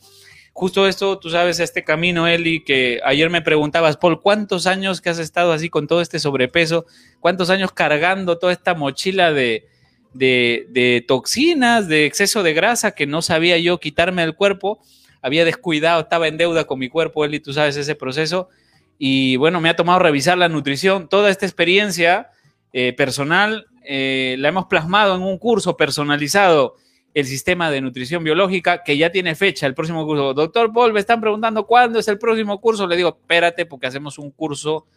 Justo 0.51 0.87
esto, 0.87 1.17
tú 1.17 1.29
sabes, 1.29 1.59
este 1.59 1.83
camino, 1.83 2.27
Eli, 2.27 2.63
que 2.63 2.99
ayer 3.03 3.29
me 3.29 3.41
preguntabas, 3.41 3.97
Paul, 3.97 4.21
¿cuántos 4.21 4.67
años 4.67 5.01
que 5.01 5.09
has 5.09 5.17
estado 5.17 5.51
así 5.51 5.69
con 5.69 5.87
todo 5.87 6.01
este 6.01 6.19
sobrepeso? 6.19 6.85
¿Cuántos 7.19 7.49
años 7.49 7.71
cargando 7.71 8.37
toda 8.37 8.53
esta 8.53 8.75
mochila 8.75 9.33
de, 9.33 9.67
de, 10.13 11.05
toxinas, 11.07 11.87
de 11.87 12.05
exceso 12.05 12.43
de 12.43 12.53
grasa 12.53 12.91
que 12.91 13.07
no 13.07 13.21
sabía 13.21 13.57
yo 13.57 13.79
quitarme 13.79 14.21
del 14.21 14.35
cuerpo. 14.35 14.79
Había 15.21 15.45
descuidado, 15.45 16.01
estaba 16.01 16.27
en 16.27 16.37
deuda 16.37 16.65
con 16.65 16.79
mi 16.79 16.89
cuerpo, 16.89 17.25
Eli, 17.25 17.39
tú 17.39 17.53
sabes 17.53 17.77
ese 17.77 17.95
proceso. 17.95 18.49
Y 18.97 19.35
bueno, 19.37 19.61
me 19.61 19.69
ha 19.69 19.75
tomado 19.75 19.99
revisar 19.99 20.37
la 20.37 20.49
nutrición. 20.49 21.09
Toda 21.09 21.29
esta 21.29 21.45
experiencia 21.45 22.29
eh, 22.71 22.93
personal 22.93 23.67
eh, 23.83 24.35
la 24.39 24.49
hemos 24.49 24.65
plasmado 24.65 25.15
en 25.15 25.21
un 25.21 25.37
curso 25.37 25.75
personalizado, 25.75 26.75
el 27.13 27.25
sistema 27.25 27.69
de 27.69 27.81
nutrición 27.81 28.23
biológica, 28.23 28.83
que 28.83 28.97
ya 28.97 29.11
tiene 29.11 29.35
fecha, 29.35 29.67
el 29.67 29.75
próximo 29.75 30.05
curso. 30.05 30.33
Doctor 30.33 30.73
Paul, 30.73 30.93
me 30.93 30.99
están 30.99 31.21
preguntando 31.21 31.65
cuándo 31.65 31.99
es 31.99 32.07
el 32.07 32.17
próximo 32.17 32.59
curso. 32.59 32.87
Le 32.87 32.95
digo, 32.95 33.09
espérate, 33.09 33.65
porque 33.65 33.87
hacemos 33.87 34.17
un 34.17 34.31
curso 34.31 34.87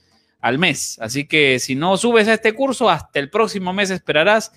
al 0.40 0.58
mes. 0.58 0.98
Así 1.00 1.26
que 1.26 1.58
si 1.58 1.74
no 1.74 1.96
subes 1.96 2.28
a 2.28 2.34
este 2.34 2.52
curso, 2.52 2.88
hasta 2.88 3.18
el 3.18 3.30
próximo 3.30 3.72
mes 3.72 3.90
esperarás. 3.90 4.52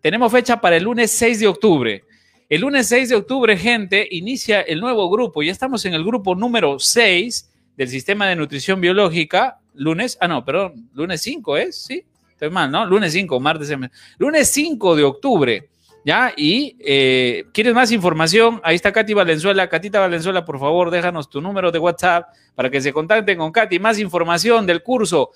Tenemos 0.00 0.32
fecha 0.32 0.60
para 0.60 0.76
el 0.76 0.84
lunes 0.84 1.10
6 1.10 1.40
de 1.40 1.46
octubre. 1.46 2.04
El 2.48 2.62
lunes 2.62 2.88
6 2.88 3.10
de 3.10 3.16
octubre, 3.16 3.56
gente, 3.56 4.06
inicia 4.10 4.60
el 4.62 4.80
nuevo 4.80 5.08
grupo. 5.10 5.42
Ya 5.42 5.52
estamos 5.52 5.84
en 5.84 5.94
el 5.94 6.04
grupo 6.04 6.34
número 6.34 6.78
6 6.78 7.50
del 7.76 7.88
sistema 7.88 8.26
de 8.26 8.36
nutrición 8.36 8.80
biológica. 8.80 9.58
Lunes, 9.74 10.18
ah, 10.20 10.28
no, 10.28 10.44
perdón, 10.44 10.88
lunes 10.94 11.22
5, 11.22 11.56
¿es? 11.58 11.76
¿Sí? 11.84 12.04
estoy 12.40 12.50
mal, 12.50 12.70
¿no? 12.70 12.86
Lunes 12.86 13.12
5, 13.12 13.38
martes, 13.38 13.70
lunes 14.16 14.48
5 14.48 14.96
de 14.96 15.04
octubre, 15.04 15.68
¿ya? 16.06 16.32
Y 16.34 16.74
eh, 16.80 17.44
¿quieres 17.52 17.74
más 17.74 17.92
información? 17.92 18.62
Ahí 18.64 18.76
está 18.76 18.92
Katy 18.92 19.12
Valenzuela. 19.12 19.68
Catita 19.68 20.00
Valenzuela, 20.00 20.42
por 20.46 20.58
favor, 20.58 20.90
déjanos 20.90 21.28
tu 21.28 21.42
número 21.42 21.70
de 21.70 21.78
WhatsApp 21.78 22.28
para 22.54 22.70
que 22.70 22.80
se 22.80 22.94
contacten 22.94 23.36
con 23.36 23.52
Katy. 23.52 23.78
Más 23.78 23.98
información 23.98 24.66
del 24.66 24.82
curso 24.82 25.32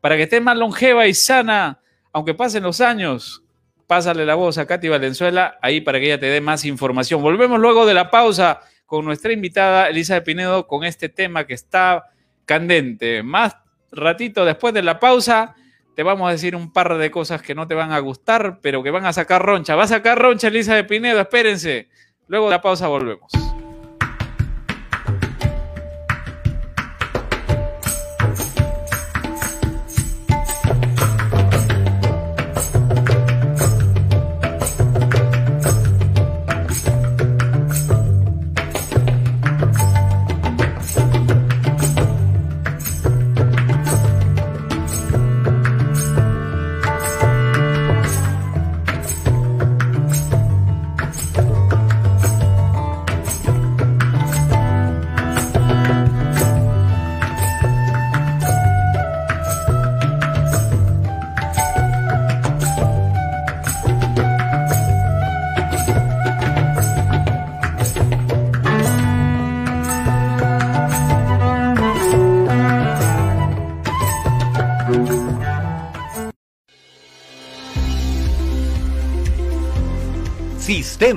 para 0.00 0.16
que 0.16 0.24
esté 0.24 0.40
más 0.40 0.56
longeva 0.56 1.06
y 1.06 1.14
sana, 1.14 1.78
aunque 2.12 2.34
pasen 2.34 2.64
los 2.64 2.80
años. 2.80 3.44
Pásale 3.90 4.24
la 4.24 4.36
voz 4.36 4.56
a 4.56 4.68
Katy 4.68 4.88
Valenzuela 4.88 5.58
ahí 5.60 5.80
para 5.80 5.98
que 5.98 6.06
ella 6.06 6.20
te 6.20 6.26
dé 6.26 6.40
más 6.40 6.64
información. 6.64 7.20
Volvemos 7.20 7.58
luego 7.58 7.86
de 7.86 7.92
la 7.92 8.08
pausa 8.08 8.60
con 8.86 9.04
nuestra 9.04 9.32
invitada 9.32 9.88
Elisa 9.88 10.14
de 10.14 10.22
Pinedo 10.22 10.68
con 10.68 10.84
este 10.84 11.08
tema 11.08 11.44
que 11.44 11.54
está 11.54 12.04
candente. 12.44 13.24
Más 13.24 13.56
ratito 13.90 14.44
después 14.44 14.72
de 14.74 14.82
la 14.82 15.00
pausa 15.00 15.56
te 15.96 16.04
vamos 16.04 16.28
a 16.28 16.30
decir 16.30 16.54
un 16.54 16.72
par 16.72 16.98
de 16.98 17.10
cosas 17.10 17.42
que 17.42 17.56
no 17.56 17.66
te 17.66 17.74
van 17.74 17.90
a 17.90 17.98
gustar, 17.98 18.60
pero 18.62 18.80
que 18.84 18.92
van 18.92 19.06
a 19.06 19.12
sacar 19.12 19.44
roncha. 19.44 19.74
Va 19.74 19.82
a 19.82 19.88
sacar 19.88 20.16
roncha 20.22 20.46
Elisa 20.46 20.76
de 20.76 20.84
Pinedo, 20.84 21.18
espérense. 21.18 21.88
Luego 22.28 22.44
de 22.44 22.52
la 22.52 22.62
pausa 22.62 22.86
volvemos. 22.86 23.32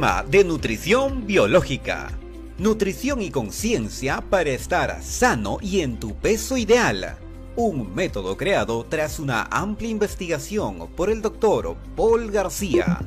De 0.04 0.44
Nutrición 0.44 1.26
Biológica. 1.26 2.12
Nutrición 2.58 3.22
y 3.22 3.32
conciencia 3.32 4.22
para 4.30 4.50
estar 4.50 5.02
sano 5.02 5.60
y 5.62 5.80
en 5.80 5.98
tu 5.98 6.14
peso 6.14 6.58
ideal. 6.58 7.16
Un 7.56 7.96
método 7.96 8.36
creado 8.36 8.86
tras 8.90 9.18
una 9.18 9.48
amplia 9.50 9.90
investigación 9.90 10.90
por 10.98 11.10
el 11.10 11.22
doctor 11.22 11.78
Paul 11.96 12.32
García, 12.32 13.00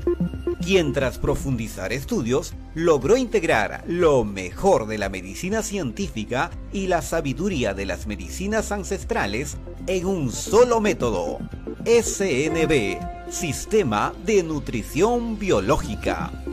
quien 0.64 0.94
tras 0.94 1.18
profundizar 1.18 1.92
estudios 1.92 2.54
logró 2.74 3.18
integrar 3.18 3.85
lo 3.87 4.24
mejor 4.24 4.87
de 4.87 4.96
la 4.96 5.11
medicina 5.11 5.62
científica 5.62 6.50
y 6.72 6.87
la 6.87 7.02
sabiduría 7.02 7.74
de 7.74 7.85
las 7.85 8.06
medicinas 8.06 8.72
ancestrales 8.72 9.59
en 9.87 10.06
un 10.06 10.32
solo 10.32 10.80
método. 10.80 11.40
SNB, 11.85 13.30
Sistema 13.30 14.14
de 14.24 14.42
Nutrición 14.42 15.38
Biológica. 15.38 16.45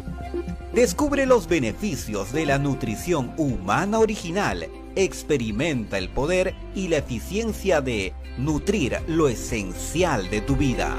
Descubre 0.73 1.27
los 1.27 1.47
beneficios 1.47 2.33
de 2.33 2.47
la 2.47 2.57
nutrición 2.57 3.31
humana 3.37 3.99
original. 3.99 4.67
Experimenta 4.95 5.99
el 5.99 6.09
poder 6.09 6.55
y 6.73 6.87
la 6.87 6.97
eficiencia 6.97 7.79
de 7.79 8.13
nutrir 8.39 8.97
lo 9.05 9.29
esencial 9.29 10.31
de 10.31 10.41
tu 10.41 10.55
vida. 10.55 10.97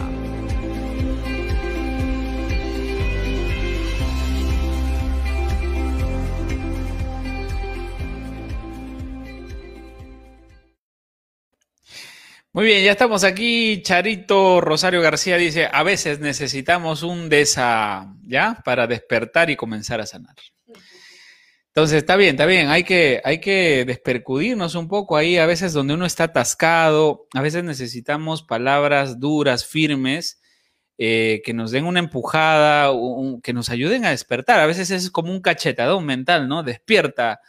Muy 12.54 12.66
bien, 12.66 12.84
ya 12.84 12.92
estamos 12.92 13.24
aquí. 13.24 13.82
Charito 13.82 14.60
Rosario 14.60 15.00
García 15.00 15.36
dice, 15.36 15.68
a 15.72 15.82
veces 15.82 16.20
necesitamos 16.20 17.02
un 17.02 17.28
desa, 17.28 18.14
¿ya? 18.22 18.62
Para 18.64 18.86
despertar 18.86 19.50
y 19.50 19.56
comenzar 19.56 20.00
a 20.00 20.06
sanar. 20.06 20.36
Entonces, 21.66 21.96
está 21.98 22.14
bien, 22.14 22.36
está 22.36 22.46
bien, 22.46 22.68
hay 22.68 22.84
que, 22.84 23.20
hay 23.24 23.40
que 23.40 23.84
despercudirnos 23.84 24.76
un 24.76 24.86
poco 24.86 25.16
ahí, 25.16 25.36
a 25.36 25.46
veces 25.46 25.72
donde 25.72 25.94
uno 25.94 26.06
está 26.06 26.24
atascado, 26.24 27.26
a 27.34 27.42
veces 27.42 27.64
necesitamos 27.64 28.44
palabras 28.44 29.18
duras, 29.18 29.66
firmes, 29.66 30.40
eh, 30.96 31.42
que 31.44 31.54
nos 31.54 31.72
den 31.72 31.86
una 31.86 31.98
empujada, 31.98 32.92
que 33.42 33.52
nos 33.52 33.68
ayuden 33.68 34.04
a 34.04 34.10
despertar. 34.10 34.60
A 34.60 34.66
veces 34.66 34.92
es 34.92 35.10
como 35.10 35.32
un 35.32 35.40
cachetadón 35.40 36.06
mental, 36.06 36.46
¿no? 36.46 36.62
Despierta. 36.62 37.40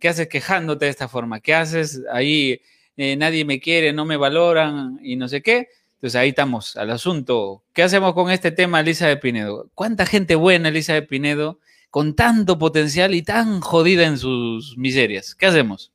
¿Qué 0.00 0.08
haces 0.08 0.26
quejándote 0.26 0.86
de 0.86 0.90
esta 0.90 1.06
forma? 1.06 1.38
¿Qué 1.38 1.54
haces 1.54 2.02
ahí? 2.12 2.60
Eh, 2.98 3.16
nadie 3.16 3.44
me 3.44 3.60
quiere, 3.60 3.92
no 3.92 4.04
me 4.04 4.16
valoran 4.16 4.98
y 5.02 5.14
no 5.14 5.28
sé 5.28 5.40
qué. 5.40 5.68
Entonces 5.94 6.16
ahí 6.16 6.30
estamos 6.30 6.76
al 6.76 6.90
asunto. 6.90 7.62
¿Qué 7.72 7.84
hacemos 7.84 8.12
con 8.12 8.30
este 8.30 8.50
tema, 8.50 8.80
Elisa 8.80 9.06
de 9.06 9.16
Pinedo? 9.16 9.70
¿Cuánta 9.74 10.04
gente 10.04 10.34
buena, 10.34 10.68
Elisa 10.68 10.94
de 10.94 11.02
Pinedo, 11.02 11.60
con 11.90 12.16
tanto 12.16 12.58
potencial 12.58 13.14
y 13.14 13.22
tan 13.22 13.60
jodida 13.60 14.04
en 14.04 14.18
sus 14.18 14.76
miserias? 14.76 15.36
¿Qué 15.36 15.46
hacemos? 15.46 15.92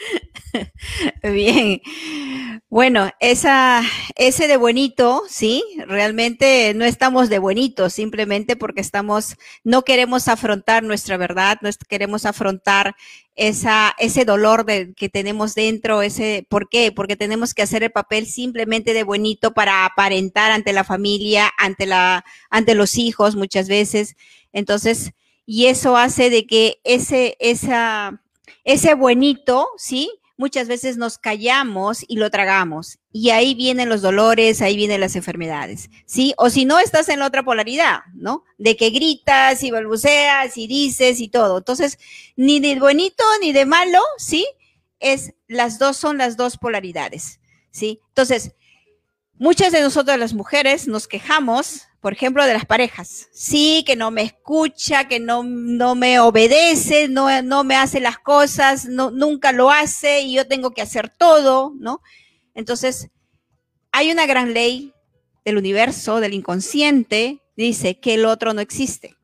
Bien. 1.22 1.80
Bueno, 2.68 3.10
esa, 3.20 3.82
ese 4.16 4.46
de 4.46 4.56
buenito, 4.56 5.22
sí, 5.28 5.62
realmente 5.86 6.72
no 6.74 6.84
estamos 6.84 7.28
de 7.28 7.38
buenito, 7.38 7.90
simplemente 7.90 8.56
porque 8.56 8.80
estamos, 8.80 9.36
no 9.64 9.82
queremos 9.82 10.28
afrontar 10.28 10.82
nuestra 10.82 11.16
verdad, 11.16 11.58
no 11.62 11.70
queremos 11.88 12.26
afrontar 12.26 12.94
esa, 13.36 13.94
ese 13.98 14.24
dolor 14.24 14.64
de, 14.64 14.94
que 14.94 15.08
tenemos 15.08 15.54
dentro, 15.54 16.02
ese, 16.02 16.46
¿por 16.48 16.68
qué? 16.68 16.92
Porque 16.92 17.16
tenemos 17.16 17.54
que 17.54 17.62
hacer 17.62 17.82
el 17.82 17.90
papel 17.90 18.26
simplemente 18.26 18.92
de 18.92 19.02
buenito 19.02 19.52
para 19.52 19.84
aparentar 19.84 20.52
ante 20.52 20.72
la 20.72 20.84
familia, 20.84 21.50
ante 21.58 21.86
la, 21.86 22.24
ante 22.50 22.74
los 22.74 22.98
hijos 22.98 23.36
muchas 23.36 23.68
veces. 23.68 24.16
Entonces, 24.52 25.12
y 25.46 25.66
eso 25.66 25.96
hace 25.96 26.30
de 26.30 26.46
que 26.46 26.80
ese, 26.84 27.36
esa, 27.40 28.22
ese 28.64 28.94
buenito, 28.94 29.68
¿sí? 29.76 30.10
muchas 30.40 30.68
veces 30.68 30.96
nos 30.96 31.18
callamos 31.18 32.02
y 32.08 32.16
lo 32.16 32.30
tragamos. 32.30 32.98
Y 33.12 33.28
ahí 33.28 33.54
vienen 33.54 33.90
los 33.90 34.00
dolores, 34.00 34.62
ahí 34.62 34.74
vienen 34.74 35.02
las 35.02 35.14
enfermedades, 35.14 35.90
¿sí? 36.06 36.32
O 36.38 36.48
si 36.48 36.64
no, 36.64 36.78
estás 36.78 37.10
en 37.10 37.18
la 37.18 37.26
otra 37.26 37.42
polaridad, 37.42 38.00
¿no? 38.14 38.44
De 38.56 38.74
que 38.74 38.88
gritas 38.88 39.62
y 39.62 39.70
balbuceas 39.70 40.56
y 40.56 40.66
dices 40.66 41.20
y 41.20 41.28
todo. 41.28 41.58
Entonces, 41.58 41.98
ni 42.36 42.58
de 42.58 42.80
bonito 42.80 43.22
ni 43.42 43.52
de 43.52 43.66
malo, 43.66 44.00
¿sí? 44.16 44.46
Es, 44.98 45.34
las 45.46 45.78
dos 45.78 45.98
son 45.98 46.16
las 46.16 46.38
dos 46.38 46.56
polaridades, 46.56 47.38
¿sí? 47.70 48.00
Entonces, 48.08 48.54
muchas 49.34 49.72
de 49.72 49.82
nosotras 49.82 50.18
las 50.18 50.32
mujeres 50.32 50.88
nos 50.88 51.06
quejamos 51.06 51.82
por 52.00 52.14
ejemplo, 52.14 52.44
de 52.44 52.54
las 52.54 52.64
parejas. 52.64 53.28
Sí, 53.30 53.84
que 53.86 53.94
no 53.94 54.10
me 54.10 54.22
escucha, 54.22 55.06
que 55.06 55.20
no, 55.20 55.42
no 55.44 55.94
me 55.94 56.18
obedece, 56.18 57.08
no, 57.08 57.42
no 57.42 57.62
me 57.62 57.76
hace 57.76 58.00
las 58.00 58.18
cosas, 58.18 58.86
no, 58.86 59.10
nunca 59.10 59.52
lo 59.52 59.70
hace 59.70 60.22
y 60.22 60.32
yo 60.32 60.46
tengo 60.46 60.70
que 60.70 60.82
hacer 60.82 61.10
todo, 61.10 61.74
¿no? 61.78 62.00
Entonces, 62.54 63.10
hay 63.92 64.10
una 64.10 64.26
gran 64.26 64.54
ley 64.54 64.94
del 65.44 65.58
universo, 65.58 66.20
del 66.20 66.34
inconsciente, 66.34 67.42
dice 67.56 68.00
que 68.00 68.14
el 68.14 68.24
otro 68.24 68.54
no 68.54 68.62
existe. 68.62 69.16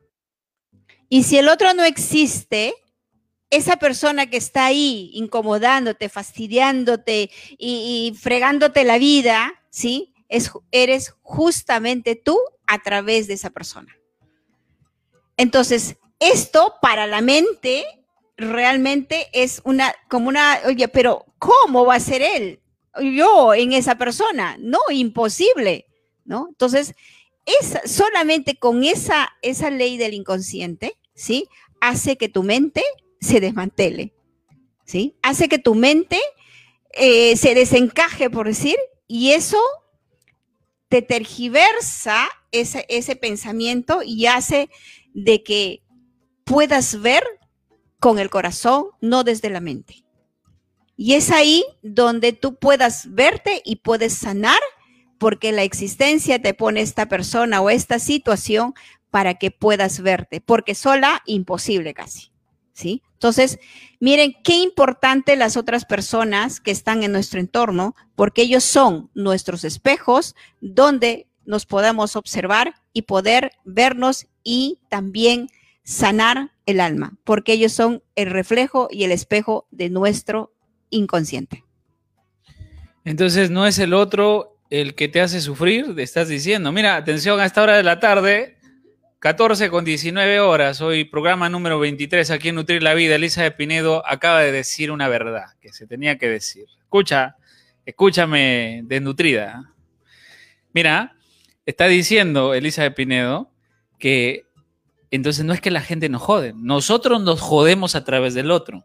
Y 1.08 1.22
si 1.22 1.38
el 1.38 1.48
otro 1.48 1.72
no 1.72 1.84
existe, 1.84 2.74
esa 3.48 3.76
persona 3.76 4.26
que 4.26 4.36
está 4.36 4.66
ahí 4.66 5.10
incomodándote, 5.14 6.08
fastidiándote 6.08 7.30
y, 7.58 8.12
y 8.12 8.16
fregándote 8.18 8.84
la 8.84 8.98
vida, 8.98 9.54
¿sí? 9.70 10.15
Es, 10.28 10.50
eres 10.70 11.14
justamente 11.22 12.16
tú 12.16 12.38
a 12.66 12.82
través 12.82 13.26
de 13.26 13.34
esa 13.34 13.50
persona. 13.50 13.96
Entonces, 15.36 15.96
esto 16.18 16.74
para 16.80 17.06
la 17.06 17.20
mente 17.20 17.84
realmente 18.36 19.28
es 19.32 19.60
una, 19.64 19.94
como 20.08 20.28
una, 20.28 20.60
oye, 20.66 20.88
pero 20.88 21.26
¿cómo 21.38 21.84
va 21.84 21.94
a 21.94 22.00
ser 22.00 22.22
él? 22.22 22.60
Yo 23.00 23.54
en 23.54 23.72
esa 23.72 23.96
persona, 23.96 24.56
no, 24.58 24.78
imposible, 24.90 25.86
¿no? 26.24 26.46
Entonces, 26.48 26.94
es 27.44 27.78
solamente 27.90 28.56
con 28.56 28.84
esa, 28.84 29.32
esa 29.42 29.70
ley 29.70 29.98
del 29.98 30.14
inconsciente, 30.14 30.96
¿sí? 31.14 31.48
Hace 31.80 32.16
que 32.16 32.28
tu 32.28 32.42
mente 32.42 32.82
se 33.20 33.40
desmantele, 33.40 34.14
¿sí? 34.84 35.14
Hace 35.22 35.48
que 35.48 35.58
tu 35.58 35.74
mente 35.74 36.20
eh, 36.92 37.36
se 37.36 37.54
desencaje, 37.54 38.30
por 38.30 38.46
decir, 38.46 38.76
y 39.06 39.32
eso 39.32 39.58
te 40.88 41.02
tergiversa 41.02 42.28
ese, 42.52 42.86
ese 42.88 43.16
pensamiento 43.16 44.02
y 44.04 44.26
hace 44.26 44.70
de 45.14 45.42
que 45.42 45.82
puedas 46.44 47.00
ver 47.00 47.24
con 47.98 48.18
el 48.18 48.30
corazón, 48.30 48.86
no 49.00 49.24
desde 49.24 49.50
la 49.50 49.60
mente. 49.60 50.04
Y 50.96 51.14
es 51.14 51.30
ahí 51.30 51.64
donde 51.82 52.32
tú 52.32 52.56
puedas 52.56 53.12
verte 53.12 53.62
y 53.64 53.76
puedes 53.76 54.14
sanar, 54.14 54.58
porque 55.18 55.52
la 55.52 55.62
existencia 55.62 56.40
te 56.40 56.54
pone 56.54 56.80
esta 56.80 57.08
persona 57.08 57.60
o 57.60 57.70
esta 57.70 57.98
situación 57.98 58.74
para 59.10 59.34
que 59.34 59.50
puedas 59.50 60.00
verte, 60.00 60.40
porque 60.40 60.74
sola 60.74 61.22
imposible 61.26 61.94
casi. 61.94 62.30
¿Sí? 62.76 63.02
Entonces, 63.14 63.58
miren 64.00 64.36
qué 64.44 64.56
importante 64.56 65.34
las 65.36 65.56
otras 65.56 65.86
personas 65.86 66.60
que 66.60 66.70
están 66.70 67.02
en 67.02 67.10
nuestro 67.10 67.40
entorno, 67.40 67.96
porque 68.14 68.42
ellos 68.42 68.64
son 68.64 69.08
nuestros 69.14 69.64
espejos 69.64 70.36
donde 70.60 71.26
nos 71.46 71.64
podamos 71.64 72.16
observar 72.16 72.74
y 72.92 73.02
poder 73.02 73.52
vernos 73.64 74.26
y 74.44 74.78
también 74.90 75.48
sanar 75.84 76.50
el 76.66 76.80
alma, 76.80 77.16
porque 77.24 77.54
ellos 77.54 77.72
son 77.72 78.02
el 78.14 78.30
reflejo 78.30 78.88
y 78.90 79.04
el 79.04 79.12
espejo 79.12 79.66
de 79.70 79.88
nuestro 79.88 80.52
inconsciente. 80.90 81.64
Entonces, 83.06 83.48
no 83.48 83.66
es 83.66 83.78
el 83.78 83.94
otro 83.94 84.58
el 84.68 84.94
que 84.94 85.08
te 85.08 85.22
hace 85.22 85.40
sufrir, 85.40 85.94
te 85.94 86.02
estás 86.02 86.28
diciendo, 86.28 86.72
mira, 86.72 86.96
atención 86.96 87.40
a 87.40 87.46
esta 87.46 87.62
hora 87.62 87.78
de 87.78 87.84
la 87.84 88.00
tarde, 88.00 88.55
14 89.18 89.70
con 89.70 89.86
19 89.86 90.40
horas, 90.40 90.82
hoy 90.82 91.04
programa 91.04 91.48
número 91.48 91.78
23 91.78 92.30
aquí 92.30 92.50
en 92.50 92.56
Nutrir 92.56 92.82
la 92.82 92.92
Vida. 92.92 93.14
Elisa 93.14 93.42
de 93.42 93.50
Pinedo 93.50 94.06
acaba 94.06 94.40
de 94.40 94.52
decir 94.52 94.90
una 94.90 95.08
verdad 95.08 95.54
que 95.58 95.72
se 95.72 95.86
tenía 95.86 96.18
que 96.18 96.28
decir. 96.28 96.66
Escucha, 96.80 97.36
escúchame 97.86 98.82
desnutrida. 98.84 99.72
Mira, 100.74 101.16
está 101.64 101.86
diciendo 101.86 102.52
Elisa 102.52 102.82
de 102.82 102.90
Pinedo 102.90 103.50
que 103.98 104.44
entonces 105.10 105.46
no 105.46 105.54
es 105.54 105.62
que 105.62 105.70
la 105.70 105.80
gente 105.80 106.10
nos 106.10 106.20
jode, 106.20 106.52
nosotros 106.54 107.22
nos 107.22 107.40
jodemos 107.40 107.94
a 107.94 108.04
través 108.04 108.34
del 108.34 108.50
otro, 108.50 108.84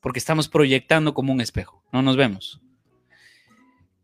porque 0.00 0.18
estamos 0.18 0.48
proyectando 0.48 1.14
como 1.14 1.32
un 1.32 1.40
espejo, 1.40 1.84
no 1.92 2.02
nos 2.02 2.16
vemos. 2.16 2.60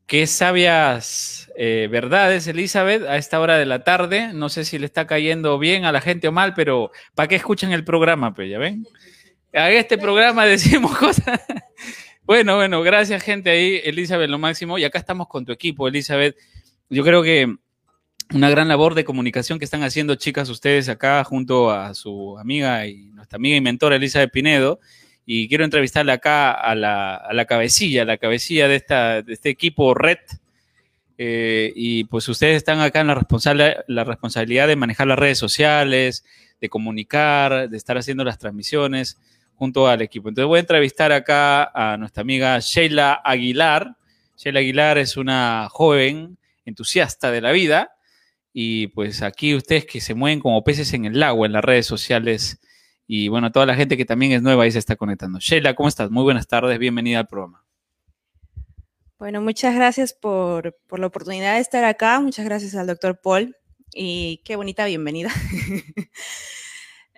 Qué 0.06 0.28
sabias 0.28 1.50
eh, 1.56 1.88
verdades, 1.90 2.46
Elizabeth, 2.46 3.02
a 3.02 3.16
esta 3.16 3.40
hora 3.40 3.58
de 3.58 3.66
la 3.66 3.82
tarde. 3.82 4.32
No 4.32 4.48
sé 4.48 4.64
si 4.64 4.78
le 4.78 4.86
está 4.86 5.08
cayendo 5.08 5.58
bien 5.58 5.84
a 5.84 5.90
la 5.90 6.00
gente 6.00 6.28
o 6.28 6.32
mal, 6.32 6.54
pero 6.54 6.92
¿para 7.16 7.26
qué 7.26 7.34
escuchan 7.34 7.72
el 7.72 7.82
programa? 7.82 8.32
Pues 8.32 8.48
ya 8.48 8.58
ven. 8.58 8.86
A 9.52 9.68
este 9.70 9.98
programa 9.98 10.46
decimos 10.46 10.96
cosas. 10.96 11.40
bueno, 12.22 12.54
bueno, 12.54 12.82
gracias, 12.82 13.20
gente 13.24 13.50
ahí, 13.50 13.80
Elizabeth, 13.82 14.30
lo 14.30 14.38
máximo. 14.38 14.78
Y 14.78 14.84
acá 14.84 14.98
estamos 15.00 15.26
con 15.26 15.44
tu 15.44 15.50
equipo, 15.50 15.88
Elizabeth. 15.88 16.36
Yo 16.88 17.02
creo 17.02 17.24
que 17.24 17.52
una 18.32 18.48
gran 18.48 18.68
labor 18.68 18.94
de 18.94 19.04
comunicación 19.04 19.58
que 19.58 19.64
están 19.64 19.82
haciendo, 19.82 20.14
chicas, 20.14 20.48
ustedes 20.50 20.88
acá 20.88 21.24
junto 21.24 21.72
a 21.72 21.94
su 21.94 22.38
amiga 22.38 22.86
y 22.86 23.06
nuestra 23.10 23.38
amiga 23.38 23.56
y 23.56 23.60
mentora 23.60 23.96
Elizabeth 23.96 24.30
Pinedo 24.30 24.78
y 25.26 25.48
quiero 25.48 25.64
entrevistarle 25.64 26.12
acá 26.12 26.52
a 26.52 26.76
la, 26.76 27.16
a 27.16 27.34
la 27.34 27.44
cabecilla, 27.46 28.02
a 28.02 28.04
la 28.04 28.16
cabecilla 28.16 28.68
de, 28.68 28.76
esta, 28.76 29.22
de 29.22 29.32
este 29.32 29.50
equipo 29.50 29.92
Red. 29.92 30.18
Eh, 31.18 31.72
y 31.74 32.04
pues 32.04 32.28
ustedes 32.28 32.58
están 32.58 32.80
acá 32.80 33.00
en 33.00 33.08
la, 33.08 33.16
responsable, 33.16 33.78
la 33.88 34.04
responsabilidad 34.04 34.68
de 34.68 34.76
manejar 34.76 35.08
las 35.08 35.18
redes 35.18 35.38
sociales, 35.38 36.24
de 36.60 36.68
comunicar, 36.68 37.68
de 37.68 37.76
estar 37.76 37.98
haciendo 37.98 38.22
las 38.22 38.38
transmisiones 38.38 39.18
junto 39.56 39.88
al 39.88 40.00
equipo. 40.00 40.28
Entonces 40.28 40.46
voy 40.46 40.58
a 40.58 40.60
entrevistar 40.60 41.10
acá 41.10 41.70
a 41.74 41.96
nuestra 41.96 42.20
amiga 42.20 42.58
Sheila 42.60 43.14
Aguilar. 43.24 43.96
Sheila 44.36 44.60
Aguilar 44.60 44.98
es 44.98 45.16
una 45.16 45.66
joven 45.70 46.38
entusiasta 46.64 47.32
de 47.32 47.40
la 47.40 47.50
vida 47.50 47.90
y 48.52 48.88
pues 48.88 49.22
aquí 49.22 49.56
ustedes 49.56 49.86
que 49.86 50.00
se 50.00 50.14
mueven 50.14 50.38
como 50.38 50.62
peces 50.62 50.92
en 50.92 51.04
el 51.06 51.20
agua 51.22 51.46
en 51.46 51.52
las 51.52 51.64
redes 51.64 51.86
sociales 51.86 52.60
y 53.06 53.28
bueno, 53.28 53.52
toda 53.52 53.66
la 53.66 53.76
gente 53.76 53.96
que 53.96 54.04
también 54.04 54.32
es 54.32 54.42
nueva 54.42 54.66
y 54.66 54.72
se 54.72 54.78
está 54.78 54.96
conectando. 54.96 55.38
Sheila, 55.38 55.74
¿cómo 55.74 55.88
estás? 55.88 56.10
Muy 56.10 56.24
buenas 56.24 56.48
tardes, 56.48 56.78
bienvenida 56.78 57.20
al 57.20 57.28
programa. 57.28 57.64
Bueno, 59.18 59.40
muchas 59.40 59.74
gracias 59.74 60.12
por, 60.12 60.76
la 60.90 61.06
oportunidad 61.06 61.54
de 61.54 61.60
estar 61.60 61.84
acá. 61.84 62.20
Muchas 62.20 62.44
gracias 62.44 62.74
al 62.74 62.88
doctor 62.88 63.20
Paul 63.22 63.56
y 63.94 64.42
qué 64.44 64.56
bonita 64.56 64.84
bienvenida. 64.84 65.30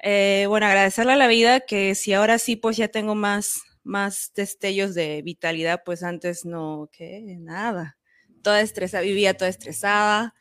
Eh, 0.00 0.46
bueno, 0.48 0.64
agradecerle 0.64 1.14
a 1.14 1.16
la 1.16 1.26
vida 1.26 1.58
que 1.58 1.96
si 1.96 2.12
ahora 2.12 2.38
sí, 2.38 2.54
pues 2.54 2.76
ya 2.76 2.86
tengo 2.86 3.16
más, 3.16 3.62
más 3.82 4.30
destellos 4.36 4.94
de 4.94 5.22
vitalidad, 5.22 5.82
pues 5.84 6.04
antes 6.04 6.44
no, 6.44 6.88
que 6.92 7.20
nada. 7.40 7.98
Toda 8.44 8.60
estresada, 8.60 9.02
vivía 9.02 9.36
toda 9.36 9.50
estresada, 9.50 10.36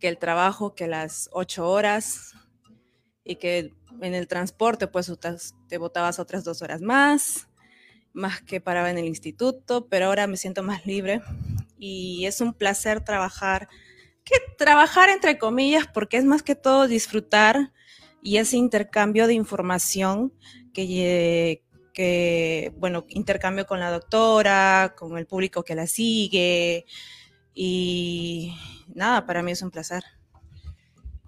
que 0.00 0.08
el 0.08 0.18
trabajo, 0.18 0.74
que 0.74 0.88
las 0.88 1.30
ocho 1.30 1.70
horas 1.70 2.34
y 3.26 3.36
que 3.36 3.74
en 4.00 4.14
el 4.14 4.28
transporte, 4.28 4.86
pues 4.86 5.12
te 5.68 5.78
botabas 5.78 6.18
otras 6.18 6.44
dos 6.44 6.62
horas 6.62 6.80
más, 6.80 7.48
más 8.12 8.40
que 8.40 8.60
paraba 8.60 8.90
en 8.90 8.98
el 8.98 9.06
instituto, 9.06 9.88
pero 9.88 10.06
ahora 10.06 10.26
me 10.26 10.36
siento 10.36 10.62
más 10.62 10.86
libre 10.86 11.20
y 11.76 12.24
es 12.26 12.40
un 12.40 12.54
placer 12.54 13.02
trabajar, 13.02 13.68
que 14.24 14.36
trabajar 14.56 15.10
entre 15.10 15.38
comillas, 15.38 15.86
porque 15.92 16.16
es 16.18 16.24
más 16.24 16.42
que 16.42 16.54
todo 16.54 16.86
disfrutar 16.86 17.72
y 18.22 18.38
ese 18.38 18.56
intercambio 18.56 19.26
de 19.26 19.34
información 19.34 20.32
que, 20.72 21.62
bueno, 22.76 23.06
intercambio 23.08 23.66
con 23.66 23.80
la 23.80 23.90
doctora, 23.90 24.94
con 24.96 25.18
el 25.18 25.26
público 25.26 25.64
que 25.64 25.74
la 25.74 25.86
sigue 25.86 26.86
y 27.54 28.54
nada, 28.94 29.26
para 29.26 29.42
mí 29.42 29.52
es 29.52 29.62
un 29.62 29.70
placer. 29.70 30.04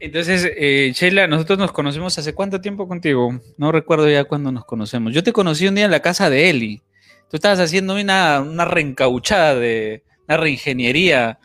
Entonces, 0.01 0.49
eh, 0.57 0.93
Sheila, 0.95 1.27
nosotros 1.27 1.59
nos 1.59 1.73
conocemos 1.73 2.17
hace 2.19 2.35
cuánto 2.35 2.61
tiempo 2.61 2.87
contigo? 2.87 3.41
No 3.57 3.73
recuerdo 3.73 4.09
ya 4.09 4.25
cuándo 4.25 4.53
nos 4.53 4.65
conocemos. 4.65 5.13
Yo 5.13 5.25
te 5.25 5.33
conocí 5.33 5.67
un 5.67 5.75
día 5.75 5.87
en 5.87 5.91
la 5.91 6.01
casa 6.01 6.31
de 6.31 6.51
Eli. 6.51 6.83
Tú 7.29 7.37
estabas 7.37 7.59
haciendo 7.59 7.95
una, 7.95 8.41
una 8.41 8.65
reencauchada 8.65 9.57
de 9.57 10.05
una 10.29 10.37
reingeniería. 10.37 11.41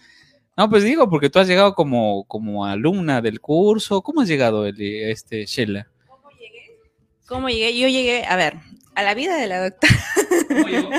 No, 0.56 0.70
pues 0.70 0.84
digo, 0.84 1.10
porque 1.10 1.32
tú 1.32 1.40
has 1.40 1.48
llegado 1.48 1.74
como, 1.74 2.26
como 2.26 2.66
alumna 2.66 3.22
del 3.22 3.42
curso. 3.42 4.04
¿Cómo 4.04 4.22
has 4.22 4.28
llegado, 4.28 4.68
Eli, 4.68 5.04
este, 5.04 5.48
Sheila? 5.48 5.88
¿Cómo 6.08 6.30
llegué? 6.40 6.80
¿Cómo 7.28 7.50
llegué? 7.50 7.80
Yo 7.80 7.88
llegué, 7.88 8.24
a 8.26 8.36
ver, 8.36 8.58
a 8.94 9.02
la 9.02 9.16
vida 9.16 9.36
de 9.38 9.48
la 9.48 9.64
doctora. 9.64 9.94
¿Cómo 10.48 10.68
llegó, 10.68 10.90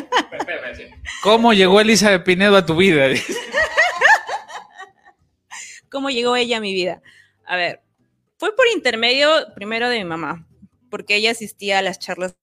¿Cómo 1.23 1.53
llegó 1.53 1.81
Elizabeth 1.81 2.25
Pinedo 2.25 2.57
a 2.57 2.67
tu 2.67 2.75
vida? 2.75 3.07
¿Cómo 5.89 6.11
llegó 6.11 6.35
ella 6.35 6.57
a 6.57 6.61
mi 6.61 6.75
vida? 6.75 7.01
A 7.47 7.57
ver, 7.57 7.83
fue 8.39 8.55
por 8.57 8.67
intermedio 8.69 9.29
primero 9.55 9.89
de 9.89 9.99
mi 9.99 10.05
mamá, 10.05 10.47
porque 10.91 11.17
ella 11.17 11.31
asistía 11.31 11.79
a 11.79 11.83
las 11.83 11.99
charlas 11.99 12.37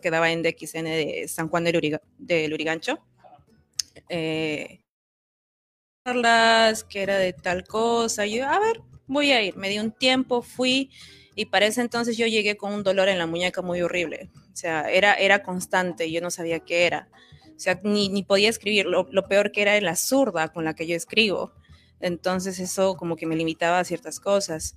que 0.00 0.10
daba 0.10 0.30
en 0.30 0.42
DXN 0.42 0.84
de 0.84 1.26
San 1.28 1.48
Juan 1.48 1.64
del, 1.64 2.50
Lurigancho. 2.50 2.98
Eh, 4.08 4.80
charlas 6.06 6.84
que 6.84 7.02
era 7.02 7.18
de 7.18 7.32
tal 7.32 7.64
cosa. 7.64 8.26
Yo, 8.26 8.46
a 8.46 8.58
ver, 8.58 8.80
voy 9.06 9.32
a 9.32 9.42
ir. 9.42 9.56
Me 9.56 9.68
di 9.68 9.78
un 9.78 9.92
tiempo, 9.92 10.42
fui 10.42 10.90
y 11.34 11.46
para 11.46 11.66
ese 11.66 11.80
entonces 11.80 12.16
yo 12.16 12.26
llegué 12.26 12.56
con 12.56 12.72
un 12.72 12.82
dolor 12.82 13.08
en 13.08 13.18
la 13.18 13.26
muñeca 13.26 13.62
muy 13.62 13.82
horrible. 13.82 14.30
O 14.52 14.56
sea, 14.56 14.90
era, 14.90 15.14
era 15.14 15.42
constante, 15.42 16.10
yo 16.10 16.20
no 16.20 16.30
sabía 16.30 16.60
qué 16.60 16.86
era. 16.86 17.08
O 17.56 17.58
sea, 17.58 17.78
ni, 17.82 18.08
ni 18.08 18.22
podía 18.22 18.48
escribir. 18.48 18.86
Lo, 18.86 19.08
lo, 19.10 19.28
peor 19.28 19.52
que 19.52 19.62
era 19.62 19.80
la 19.80 19.96
zurda 19.96 20.52
con 20.52 20.64
la 20.64 20.74
que 20.74 20.86
yo 20.86 20.96
escribo. 20.96 21.52
Entonces 22.00 22.58
eso 22.58 22.96
como 22.96 23.16
que 23.16 23.26
me 23.26 23.36
limitaba 23.36 23.78
a 23.78 23.84
ciertas 23.84 24.20
cosas. 24.20 24.76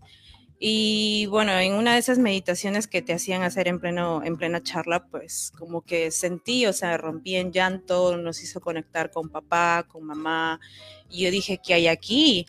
Y 0.65 1.25
bueno, 1.25 1.51
en 1.59 1.73
una 1.73 1.93
de 1.93 1.99
esas 1.99 2.19
meditaciones 2.19 2.87
que 2.87 3.01
te 3.01 3.13
hacían 3.13 3.43
hacer 3.43 3.67
en, 3.67 3.79
pleno, 3.79 4.23
en 4.23 4.37
plena 4.37 4.63
charla, 4.63 5.05
pues 5.07 5.51
como 5.57 5.81
que 5.81 6.09
sentí, 6.09 6.65
o 6.67 6.71
sea, 6.73 6.97
rompí 6.97 7.35
en 7.35 7.51
llanto, 7.51 8.15
nos 8.15 8.41
hizo 8.41 8.61
conectar 8.61 9.11
con 9.11 9.27
papá, 9.29 9.85
con 9.87 10.05
mamá. 10.05 10.61
Y 11.09 11.23
yo 11.23 11.31
dije, 11.31 11.59
¿qué 11.61 11.73
hay 11.73 11.87
aquí? 11.87 12.45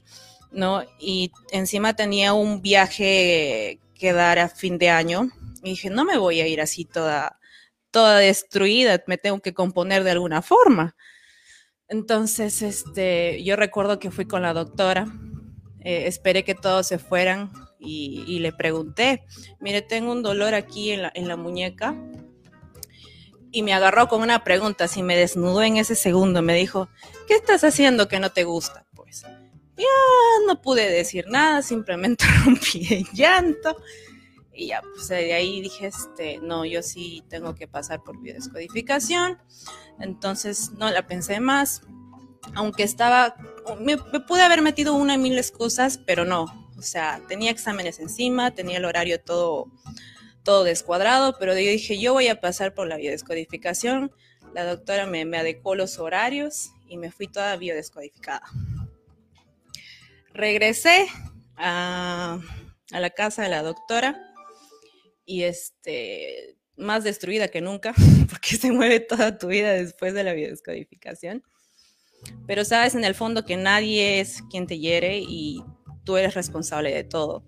¿No? 0.53 0.85
Y 1.01 1.33
encima 1.51 1.97
tenía 1.97 2.35
un 2.35 2.63
viaje 2.63 3.81
que 3.95 4.13
dar 4.13 4.39
a 4.39 4.49
fin 4.49 4.79
de 4.79 4.91
año. 4.91 5.31
Y 5.65 5.71
dije, 5.71 5.91
no 5.91 6.05
me 6.05 6.17
voy 6.17 6.41
a 6.41 6.47
ir 6.47 6.61
así 6.61 6.85
toda, 6.85 7.41
toda 7.91 8.19
destruida, 8.19 9.03
me 9.07 9.19
tengo 9.19 9.41
que 9.41 9.55
componer 9.55 10.05
de 10.05 10.13
alguna 10.13 10.41
forma. 10.41 10.95
Entonces, 11.89 12.63
este, 12.63 13.43
yo 13.45 13.57
recuerdo 13.57 13.99
que 13.99 14.11
fui 14.11 14.27
con 14.27 14.43
la 14.43 14.55
doctora, 14.55 15.07
eh, 15.81 16.07
esperé 16.07 16.45
que 16.45 16.55
todos 16.55 16.87
se 16.87 16.99
fueran 16.99 17.53
y, 17.79 18.39
le 18.39 18.53
pregunté, 18.53 19.25
mire, 19.61 19.83
tengo 19.83 20.11
un 20.13 20.23
dolor 20.23 20.55
aquí 20.55 20.93
en 20.93 21.03
la, 21.03 21.13
en 21.15 21.29
la 21.29 21.37
muñeca. 21.37 21.95
Y 23.51 23.63
me 23.63 23.73
agarró 23.73 24.09
con 24.09 24.23
una 24.23 24.43
pregunta, 24.43 24.89
si 24.89 25.03
me 25.03 25.17
desnudó 25.17 25.63
en 25.63 25.77
ese 25.77 25.95
segundo, 25.95 26.43
me 26.43 26.55
dijo, 26.55 26.89
¿qué 27.29 27.35
estás 27.35 27.63
haciendo 27.63 28.09
que 28.09 28.19
no 28.19 28.33
te 28.33 28.45
gusta? 28.45 28.87
Pues 28.95 29.23
ya 29.77 29.85
no 30.47 30.61
pude 30.61 30.91
decir 30.91 31.27
nada, 31.29 31.63
simplemente 31.63 32.25
rompí 32.45 32.87
en 32.91 33.05
llanto. 33.13 33.77
Y 34.55 34.69
ya, 34.69 34.83
pues 34.95 35.09
de 35.09 35.35
ahí 35.35 35.61
dije, 35.61 35.89
este, 35.89 36.39
no, 36.39 36.65
yo 36.65 36.83
sí 36.83 37.25
tengo 37.29 37.55
que 37.55 37.67
pasar 37.67 38.03
por 38.03 38.21
biodescodificación. 38.21 39.39
Entonces 39.99 40.71
no 40.73 40.91
la 40.91 41.07
pensé 41.07 41.41
más. 41.41 41.83
aunque 42.55 42.83
estaba, 42.83 43.37
me, 43.81 43.97
pude 43.97 44.43
haber 44.43 44.63
metido 44.63 44.95
una 44.95 45.15
y 45.15 45.19
miles 45.19 45.51
cosas, 45.51 45.99
pero 45.99 46.25
no. 46.25 46.45
O 46.77 46.83
sea, 46.83 47.21
tenía 47.27 47.51
exámenes 47.51 47.99
encima, 47.99 48.53
tenía 48.53 48.77
el 48.77 48.85
horario 48.85 49.21
todo, 49.21 49.71
todo 50.45 50.63
descuadrado, 50.63 51.37
pero 51.39 51.53
yo 51.55 51.71
dije, 51.71 51.99
yo 51.99 52.13
voy 52.13 52.29
a 52.29 52.41
pasar 52.41 52.75
por 52.75 52.87
la 52.87 52.97
biodescodificación. 52.97 54.13
La 54.53 54.65
doctora 54.65 55.07
me, 55.07 55.25
me 55.25 55.39
adecuó 55.39 55.75
los 55.75 55.99
horarios 55.99 56.71
y 56.89 56.97
me 56.97 57.11
fui 57.11 57.27
toda 57.27 57.57
biodescodificada. 57.57 58.43
Regresé 60.33 61.07
a 61.57 62.39
la 62.91 63.11
casa 63.11 63.43
de 63.43 63.49
la 63.49 63.63
doctora 63.63 64.34
y 65.25 65.43
este, 65.43 66.57
más 66.77 67.05
destruida 67.05 67.49
que 67.49 67.61
nunca, 67.61 67.95
porque 68.31 68.57
se 68.57 68.73
mueve 68.73 69.01
toda 69.01 69.39
tu 69.39 69.49
vida 69.49 69.73
después 69.73 70.15
de 70.15 70.25
la 70.25 70.33
biodescodificación. 70.33 71.43
Pero 72.47 72.65
sabes 72.65 72.95
en 72.95 73.05
el 73.05 73.15
fondo 73.15 73.45
que 73.45 73.57
nadie 73.57 74.21
es 74.21 74.43
quien 74.51 74.67
te 74.67 74.79
hiere 74.79 75.19
y 75.19 75.63
tú 76.05 76.17
eres 76.17 76.35
responsable 76.35 76.95
de 76.95 77.05
todo. 77.05 77.45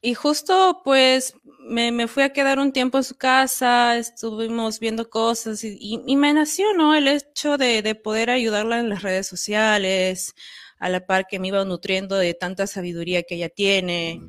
Y 0.00 0.14
justo 0.14 0.80
pues 0.84 1.34
me, 1.60 2.08
fui 2.08 2.24
a 2.24 2.32
quedar 2.32 2.58
un 2.58 2.72
tiempo 2.72 2.98
en 2.98 3.04
su 3.04 3.16
casa, 3.16 3.96
estuvimos 3.96 4.80
viendo 4.80 5.08
cosas 5.08 5.62
y, 5.62 6.16
me 6.16 6.34
nació, 6.34 6.74
¿no? 6.74 6.94
El 6.94 7.06
hecho 7.06 7.56
de, 7.56 7.94
poder 7.94 8.30
ayudarla 8.30 8.80
en 8.80 8.88
las 8.88 9.02
redes 9.02 9.28
sociales, 9.28 10.34
a 10.78 10.88
la 10.88 11.06
par 11.06 11.28
que 11.28 11.38
me 11.38 11.48
iba 11.48 11.64
nutriendo 11.64 12.16
de 12.16 12.34
tanta 12.34 12.66
sabiduría 12.66 13.22
que 13.22 13.36
ella 13.36 13.48
tiene. 13.48 14.20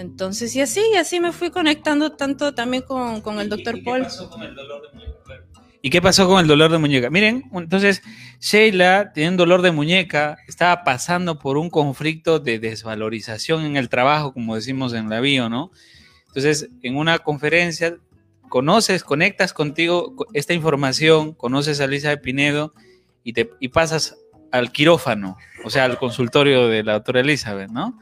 Entonces, 0.00 0.56
y 0.56 0.62
así, 0.62 0.80
y 0.94 0.96
así 0.96 1.20
me 1.20 1.30
fui 1.30 1.50
conectando 1.50 2.12
tanto 2.12 2.54
también 2.54 2.82
con, 2.82 3.20
con 3.20 3.38
el 3.38 3.50
doctor 3.50 3.82
Paul. 3.84 4.02
Pasó 4.02 4.30
con 4.30 4.42
el 4.42 4.54
dolor 4.54 4.82
de 4.82 4.98
muñeca? 4.98 5.20
¿Y 5.82 5.90
qué 5.90 6.02
pasó 6.02 6.26
con 6.26 6.40
el 6.40 6.46
dolor 6.46 6.70
de 6.70 6.78
muñeca? 6.78 7.10
Miren, 7.10 7.44
entonces 7.52 8.02
Sheila 8.38 9.12
tiene 9.12 9.30
un 9.30 9.36
dolor 9.36 9.62
de 9.62 9.72
muñeca, 9.72 10.36
estaba 10.46 10.84
pasando 10.84 11.38
por 11.38 11.56
un 11.56 11.70
conflicto 11.70 12.38
de 12.38 12.58
desvalorización 12.58 13.64
en 13.64 13.76
el 13.76 13.88
trabajo, 13.88 14.32
como 14.32 14.54
decimos 14.54 14.92
en 14.92 15.08
la 15.08 15.20
bio, 15.20 15.48
¿no? 15.48 15.70
Entonces, 16.28 16.68
en 16.82 16.96
una 16.96 17.18
conferencia, 17.18 17.96
conoces, 18.48 19.04
conectas 19.04 19.52
contigo 19.52 20.14
esta 20.34 20.54
información, 20.54 21.32
conoces 21.34 21.80
a 21.80 21.86
Lisa 21.86 22.10
de 22.10 22.18
Pinedo 22.18 22.74
y, 23.24 23.32
te, 23.32 23.50
y 23.58 23.68
pasas 23.68 24.16
al 24.52 24.72
quirófano, 24.72 25.36
o 25.64 25.70
sea, 25.70 25.84
al 25.84 25.98
consultorio 25.98 26.68
de 26.68 26.82
la 26.82 26.94
doctora 26.94 27.20
Elizabeth, 27.20 27.70
¿no? 27.70 27.98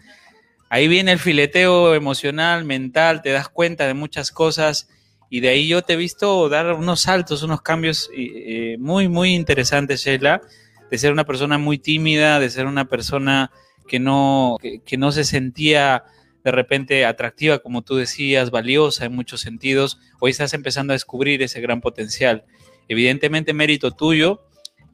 Ahí 0.70 0.88
viene 0.88 1.12
el 1.12 1.18
fileteo 1.18 1.94
emocional, 1.94 2.64
mental, 2.64 3.22
te 3.22 3.30
das 3.30 3.48
cuenta 3.48 3.86
de 3.86 3.94
muchas 3.94 4.30
cosas 4.30 4.88
y 5.30 5.40
de 5.40 5.48
ahí 5.48 5.68
yo 5.68 5.82
te 5.82 5.94
he 5.94 5.96
visto 5.96 6.48
dar 6.48 6.72
unos 6.72 7.00
saltos, 7.00 7.42
unos 7.42 7.62
cambios 7.62 8.10
eh, 8.16 8.76
muy, 8.78 9.08
muy 9.08 9.34
interesantes, 9.34 10.04
Sheila, 10.04 10.42
de 10.90 10.98
ser 10.98 11.12
una 11.12 11.24
persona 11.24 11.58
muy 11.58 11.78
tímida, 11.78 12.40
de 12.40 12.50
ser 12.50 12.66
una 12.66 12.86
persona 12.86 13.50
que 13.86 13.98
no, 13.98 14.56
que 14.84 14.96
no 14.96 15.12
se 15.12 15.24
sentía 15.24 16.04
de 16.44 16.52
repente 16.52 17.04
atractiva, 17.04 17.58
como 17.58 17.82
tú 17.82 17.96
decías, 17.96 18.50
valiosa 18.50 19.04
en 19.04 19.14
muchos 19.14 19.40
sentidos. 19.40 19.98
Hoy 20.20 20.30
estás 20.30 20.54
empezando 20.54 20.92
a 20.92 20.94
descubrir 20.94 21.42
ese 21.42 21.60
gran 21.60 21.80
potencial. 21.80 22.44
Evidentemente 22.88 23.52
mérito 23.52 23.90
tuyo 23.90 24.42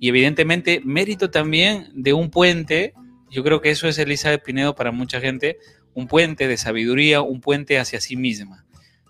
y 0.00 0.08
evidentemente 0.08 0.80
mérito 0.84 1.30
también 1.30 1.90
de 1.94 2.12
un 2.12 2.30
puente. 2.30 2.94
Yo 3.30 3.42
creo 3.42 3.60
que 3.60 3.70
eso 3.70 3.88
es 3.88 3.98
Elizabeth 3.98 4.42
Pinedo 4.42 4.74
para 4.74 4.92
mucha 4.92 5.20
gente, 5.20 5.58
un 5.94 6.06
puente 6.06 6.48
de 6.48 6.56
sabiduría, 6.56 7.20
un 7.22 7.40
puente 7.40 7.78
hacia 7.78 8.00
sí 8.00 8.16
misma. 8.16 8.64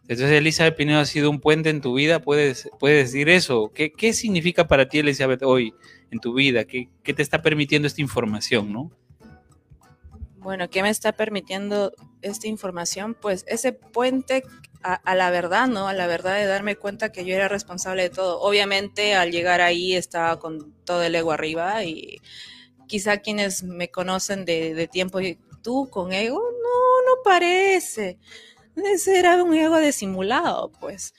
Entonces, 0.07 0.33
Elizabeth 0.33 0.77
Pinedo 0.77 1.01
ha 1.01 1.07
sido 1.07 1.31
un 1.31 1.41
puente 1.41 1.71
en 1.71 1.81
tu 1.81 1.95
vida, 1.95 2.21
puedes, 2.21 2.69
puedes 2.79 3.07
decir 3.07 3.31
eso. 3.31 3.73
¿Qué, 3.75 3.91
¿Qué, 3.91 4.13
significa 4.13 4.69
para 4.69 4.87
ti, 4.87 4.99
Elizabeth, 4.99 5.43
hoy 5.43 5.73
en 6.11 6.21
tu 6.21 6.35
vida? 6.35 6.65
¿Qué, 6.65 6.91
¿Qué, 7.03 7.15
te 7.15 7.23
está 7.23 7.41
permitiendo 7.41 7.89
esta 7.89 8.03
información, 8.03 8.71
no? 8.71 8.91
Bueno, 10.37 10.69
¿qué 10.69 10.83
me 10.83 10.91
está 10.91 11.13
permitiendo 11.13 11.95
esta 12.21 12.49
información? 12.49 13.17
Pues 13.19 13.47
ese 13.49 13.73
puente 13.73 14.43
a, 14.83 14.93
a, 14.93 15.15
la 15.15 15.31
verdad, 15.31 15.69
¿no? 15.69 15.89
A 15.89 15.95
la 15.95 16.07
verdad 16.07 16.37
de 16.37 16.45
darme 16.45 16.77
cuenta 16.77 17.11
que 17.11 17.25
yo 17.25 17.35
era 17.35 17.49
responsable 17.49 18.03
de 18.03 18.11
todo. 18.11 18.41
Obviamente, 18.41 19.15
al 19.15 19.33
llegar 19.33 19.63
ahí 19.63 19.95
estaba 19.95 20.39
con 20.39 20.75
todo 20.85 21.03
el 21.03 21.15
ego 21.15 21.33
arriba 21.33 21.83
y 21.83 22.21
quizá 22.95 23.17
quienes 23.17 23.65
me 23.65 23.91
conocen 23.91 24.45
de, 24.45 24.73
de 24.73 24.87
tiempo, 24.87 25.19
tú 25.63 25.89
con 25.91 26.13
ego, 26.13 26.39
no, 26.39 27.17
no 27.17 27.23
parece 27.25 28.21
ese 28.77 29.19
era 29.19 29.43
un 29.43 29.55
ego 29.55 29.79
disimulado, 29.79 30.71
pues. 30.81 31.15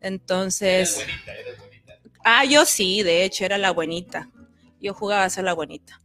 Entonces. 0.00 0.98
Eres 0.98 1.06
bonita, 1.06 1.32
eres 1.32 1.58
bonita. 1.58 1.98
Ah, 2.24 2.44
yo 2.44 2.64
sí, 2.64 3.02
de 3.02 3.24
hecho, 3.24 3.44
era 3.44 3.58
la 3.58 3.72
buenita. 3.72 4.30
Yo 4.80 4.94
jugaba 4.94 5.24
a 5.24 5.30
ser 5.30 5.44
la 5.44 5.54
buenita. 5.54 6.00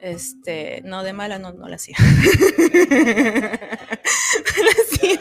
Este, 0.00 0.82
no, 0.82 1.02
de 1.02 1.12
mala 1.12 1.38
no, 1.38 1.52
no 1.52 1.68
la 1.68 1.76
hacía. 1.76 1.96
no 2.00 2.74
la 4.64 4.72
hacía. 4.82 5.20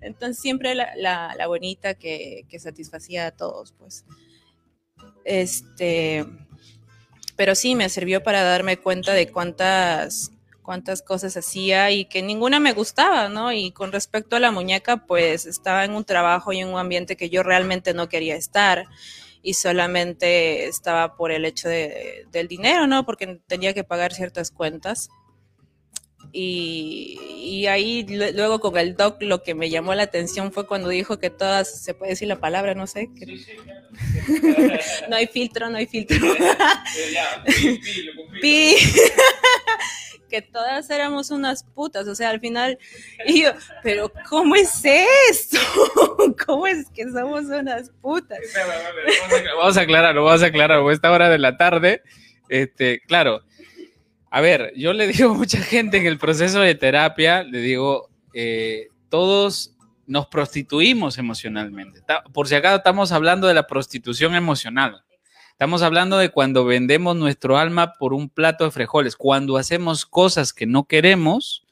Entonces, 0.00 0.40
siempre 0.42 0.74
la, 0.74 0.94
la, 0.96 1.34
la 1.36 1.46
bonita 1.46 1.94
que, 1.94 2.44
que 2.48 2.58
satisfacía 2.58 3.26
a 3.26 3.30
todos, 3.30 3.72
pues. 3.72 4.04
Este. 5.24 6.26
Pero 7.36 7.54
sí, 7.54 7.74
me 7.74 7.88
sirvió 7.88 8.22
para 8.22 8.42
darme 8.42 8.78
cuenta 8.78 9.12
de 9.12 9.30
cuántas 9.30 10.32
cuántas 10.66 11.00
cosas 11.00 11.36
hacía 11.36 11.92
y 11.92 12.06
que 12.06 12.22
ninguna 12.22 12.58
me 12.58 12.72
gustaba, 12.72 13.28
¿no? 13.28 13.52
Y 13.52 13.70
con 13.70 13.92
respecto 13.92 14.34
a 14.34 14.40
la 14.40 14.50
muñeca, 14.50 15.06
pues 15.06 15.46
estaba 15.46 15.84
en 15.84 15.92
un 15.92 16.04
trabajo 16.04 16.52
y 16.52 16.58
en 16.58 16.66
un 16.66 16.78
ambiente 16.78 17.16
que 17.16 17.30
yo 17.30 17.44
realmente 17.44 17.94
no 17.94 18.08
quería 18.08 18.34
estar 18.34 18.86
y 19.42 19.54
solamente 19.54 20.66
estaba 20.66 21.14
por 21.14 21.30
el 21.30 21.44
hecho 21.44 21.68
de, 21.68 22.26
del 22.32 22.48
dinero, 22.48 22.88
¿no? 22.88 23.06
Porque 23.06 23.40
tenía 23.46 23.74
que 23.74 23.84
pagar 23.84 24.12
ciertas 24.12 24.50
cuentas. 24.50 25.08
Y, 26.32 27.18
y, 27.40 27.66
ahí 27.66 28.06
luego 28.08 28.60
con 28.60 28.76
el 28.76 28.96
doc 28.96 29.20
lo 29.22 29.42
que 29.42 29.54
me 29.54 29.70
llamó 29.70 29.94
la 29.94 30.02
atención 30.02 30.52
fue 30.52 30.66
cuando 30.66 30.88
dijo 30.88 31.18
que 31.18 31.30
todas, 31.30 31.82
se 31.82 31.94
puede 31.94 32.12
decir 32.12 32.28
la 32.28 32.40
palabra, 32.40 32.74
no 32.74 32.86
sé. 32.86 33.10
Que... 33.18 33.26
Sí, 33.26 33.38
sí, 33.38 33.52
claro. 33.56 33.88
no 35.08 35.16
hay 35.16 35.26
filtro, 35.26 35.70
no 35.70 35.78
hay 35.78 35.86
filtro. 35.86 36.18
pi, 37.46 37.80
pi, 38.40 38.76
que 40.28 40.42
todas 40.42 40.88
éramos 40.90 41.30
unas 41.30 41.64
putas, 41.64 42.06
o 42.08 42.14
sea, 42.14 42.30
al 42.30 42.40
final, 42.40 42.78
y 43.26 43.42
yo, 43.42 43.52
pero 43.82 44.12
¿cómo 44.28 44.54
es 44.54 44.82
esto? 45.30 45.58
¿Cómo 46.46 46.66
es 46.66 46.88
que 46.90 47.04
somos 47.04 47.44
unas 47.44 47.90
putas? 48.02 48.38
Vamos 49.56 49.76
a 49.76 49.80
aclararlo, 49.82 50.24
vamos 50.24 50.42
a 50.42 50.46
aclararlo, 50.46 50.88
a 50.88 50.92
esta 50.92 51.10
hora 51.10 51.28
de 51.28 51.38
la 51.38 51.56
tarde, 51.56 52.02
este, 52.48 53.00
claro, 53.06 53.42
a 54.30 54.40
ver, 54.40 54.72
yo 54.76 54.92
le 54.92 55.06
digo 55.06 55.30
a 55.32 55.34
mucha 55.34 55.58
gente 55.58 55.96
en 55.98 56.06
el 56.06 56.18
proceso 56.18 56.60
de 56.60 56.74
terapia, 56.74 57.42
le 57.42 57.60
digo, 57.60 58.10
eh, 58.34 58.88
todos 59.08 59.76
nos 60.06 60.26
prostituimos 60.26 61.18
emocionalmente. 61.18 62.02
Por 62.32 62.48
si 62.48 62.54
acaso 62.54 62.76
estamos 62.76 63.12
hablando 63.12 63.46
de 63.46 63.54
la 63.54 63.66
prostitución 63.66 64.34
emocional. 64.34 65.02
Estamos 65.50 65.82
hablando 65.82 66.18
de 66.18 66.28
cuando 66.28 66.64
vendemos 66.64 67.16
nuestro 67.16 67.56
alma 67.56 67.94
por 67.98 68.12
un 68.12 68.28
plato 68.28 68.64
de 68.64 68.70
frijoles, 68.70 69.16
cuando 69.16 69.56
hacemos 69.56 70.04
cosas 70.04 70.52
que 70.52 70.66
no 70.66 70.84
queremos 70.84 71.64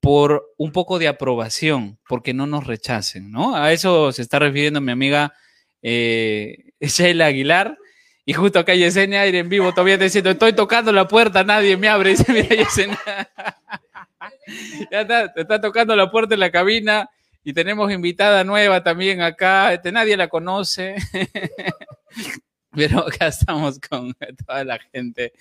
por 0.00 0.54
un 0.56 0.72
poco 0.72 0.98
de 0.98 1.08
aprobación, 1.08 1.98
porque 2.08 2.32
no 2.32 2.46
nos 2.46 2.66
rechacen, 2.66 3.30
¿no? 3.30 3.54
A 3.54 3.72
eso 3.72 4.10
se 4.12 4.22
está 4.22 4.38
refiriendo 4.38 4.80
mi 4.80 4.90
amiga 4.90 5.34
eh, 5.82 6.72
Sheila 6.80 7.26
Aguilar. 7.26 7.76
Y 8.24 8.32
justo 8.32 8.58
acá 8.58 8.74
Yesenia 8.74 9.26
ir 9.26 9.34
en 9.34 9.48
vivo 9.48 9.70
todavía 9.72 9.96
diciendo, 9.96 10.30
estoy 10.30 10.52
tocando 10.52 10.92
la 10.92 11.08
puerta, 11.08 11.42
nadie 11.42 11.76
me 11.76 11.88
abre. 11.88 12.10
Y 12.10 12.14
dice, 12.16 12.32
mira 12.32 12.54
Yesenia, 12.54 12.98
ya 14.90 15.00
está, 15.00 15.32
te 15.32 15.40
está 15.42 15.60
tocando 15.60 15.96
la 15.96 16.10
puerta 16.10 16.34
en 16.34 16.40
la 16.40 16.50
cabina 16.50 17.08
y 17.42 17.52
tenemos 17.52 17.90
invitada 17.90 18.44
nueva 18.44 18.82
también 18.82 19.22
acá, 19.22 19.72
este, 19.72 19.90
nadie 19.92 20.16
la 20.16 20.28
conoce. 20.28 20.96
Pero 22.72 23.00
acá 23.00 23.28
estamos 23.28 23.80
con 23.80 24.14
toda 24.46 24.64
la 24.64 24.78
gente. 24.92 25.32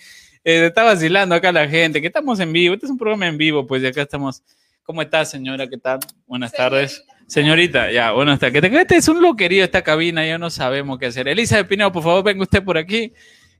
Eh, 0.44 0.66
está 0.66 0.84
vacilando 0.84 1.36
acá 1.36 1.52
la 1.52 1.68
gente, 1.68 2.02
que 2.02 2.08
estamos 2.08 2.40
en 2.40 2.52
vivo. 2.52 2.74
Este 2.74 2.86
es 2.88 2.92
un 2.92 2.98
programa 2.98 3.28
en 3.28 3.38
vivo, 3.38 3.68
pues, 3.68 3.84
y 3.84 3.88
acá 3.88 4.02
estamos. 4.02 4.42
¿Cómo 4.84 5.02
estás, 5.04 5.30
señora? 5.30 5.68
¿Qué 5.68 5.78
tal? 5.78 6.00
Buenas 6.26 6.52
Señorita. 6.52 6.76
tardes. 6.76 7.04
Señorita, 7.30 7.92
ya, 7.92 8.10
bueno, 8.12 8.34
está. 8.34 8.50
Que 8.50 8.60
te 8.60 8.76
este 8.76 8.96
es 8.96 9.08
un 9.08 9.22
loquerío 9.22 9.64
esta 9.64 9.84
cabina, 9.84 10.26
ya 10.26 10.40
no 10.40 10.50
sabemos 10.50 10.98
qué 10.98 11.06
hacer. 11.06 11.28
Elisa 11.28 11.58
de 11.58 11.66
Pineo, 11.66 11.92
por 11.92 12.02
favor, 12.02 12.24
venga 12.24 12.42
usted 12.42 12.64
por 12.64 12.76
aquí, 12.76 13.14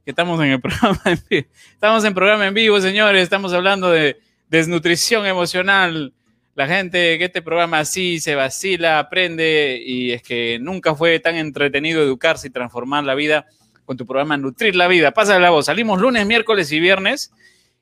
que 0.04 0.10
estamos 0.10 0.42
en 0.42 0.54
el 0.54 0.60
programa 0.62 1.00
en 1.06 1.20
vivo. 1.30 1.48
Estamos 1.72 2.04
en 2.04 2.14
programa 2.16 2.48
en 2.48 2.56
vivo, 2.56 2.82
señores. 2.82 3.22
Estamos 3.22 3.54
hablando 3.54 3.92
de 3.92 4.20
desnutrición 4.50 5.28
emocional. 5.28 6.16
La 6.56 6.68
gente 6.68 7.20
que 7.20 7.26
este 7.26 7.44
programa 7.44 7.78
así 7.78 8.20
se 8.20 8.34
vacila, 8.34 8.98
aprende, 8.98 9.80
y 9.86 10.14
es 10.14 10.24
que 10.24 10.58
nunca 10.60 10.96
fue 10.96 11.20
tan 11.20 11.36
entretenido 11.36 12.02
educarse 12.02 12.48
y 12.48 12.50
transformar 12.50 13.04
la 13.04 13.14
vida 13.14 13.46
con 13.86 13.98
tu 13.98 14.08
programa 14.08 14.36
Nutrir 14.36 14.76
la 14.76 14.88
Vida. 14.88 15.12
Pasa 15.12 15.38
la 15.38 15.52
voz. 15.52 15.68
Salimos 15.68 16.02
lunes, 16.02 16.26
miércoles 16.26 16.72
y 16.72 16.80
viernes. 16.80 17.32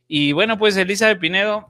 Y 0.06 0.34
bueno, 0.34 0.58
pues 0.58 0.76
Elisa 0.76 1.08
de 1.08 1.16
Pinedo, 1.16 1.70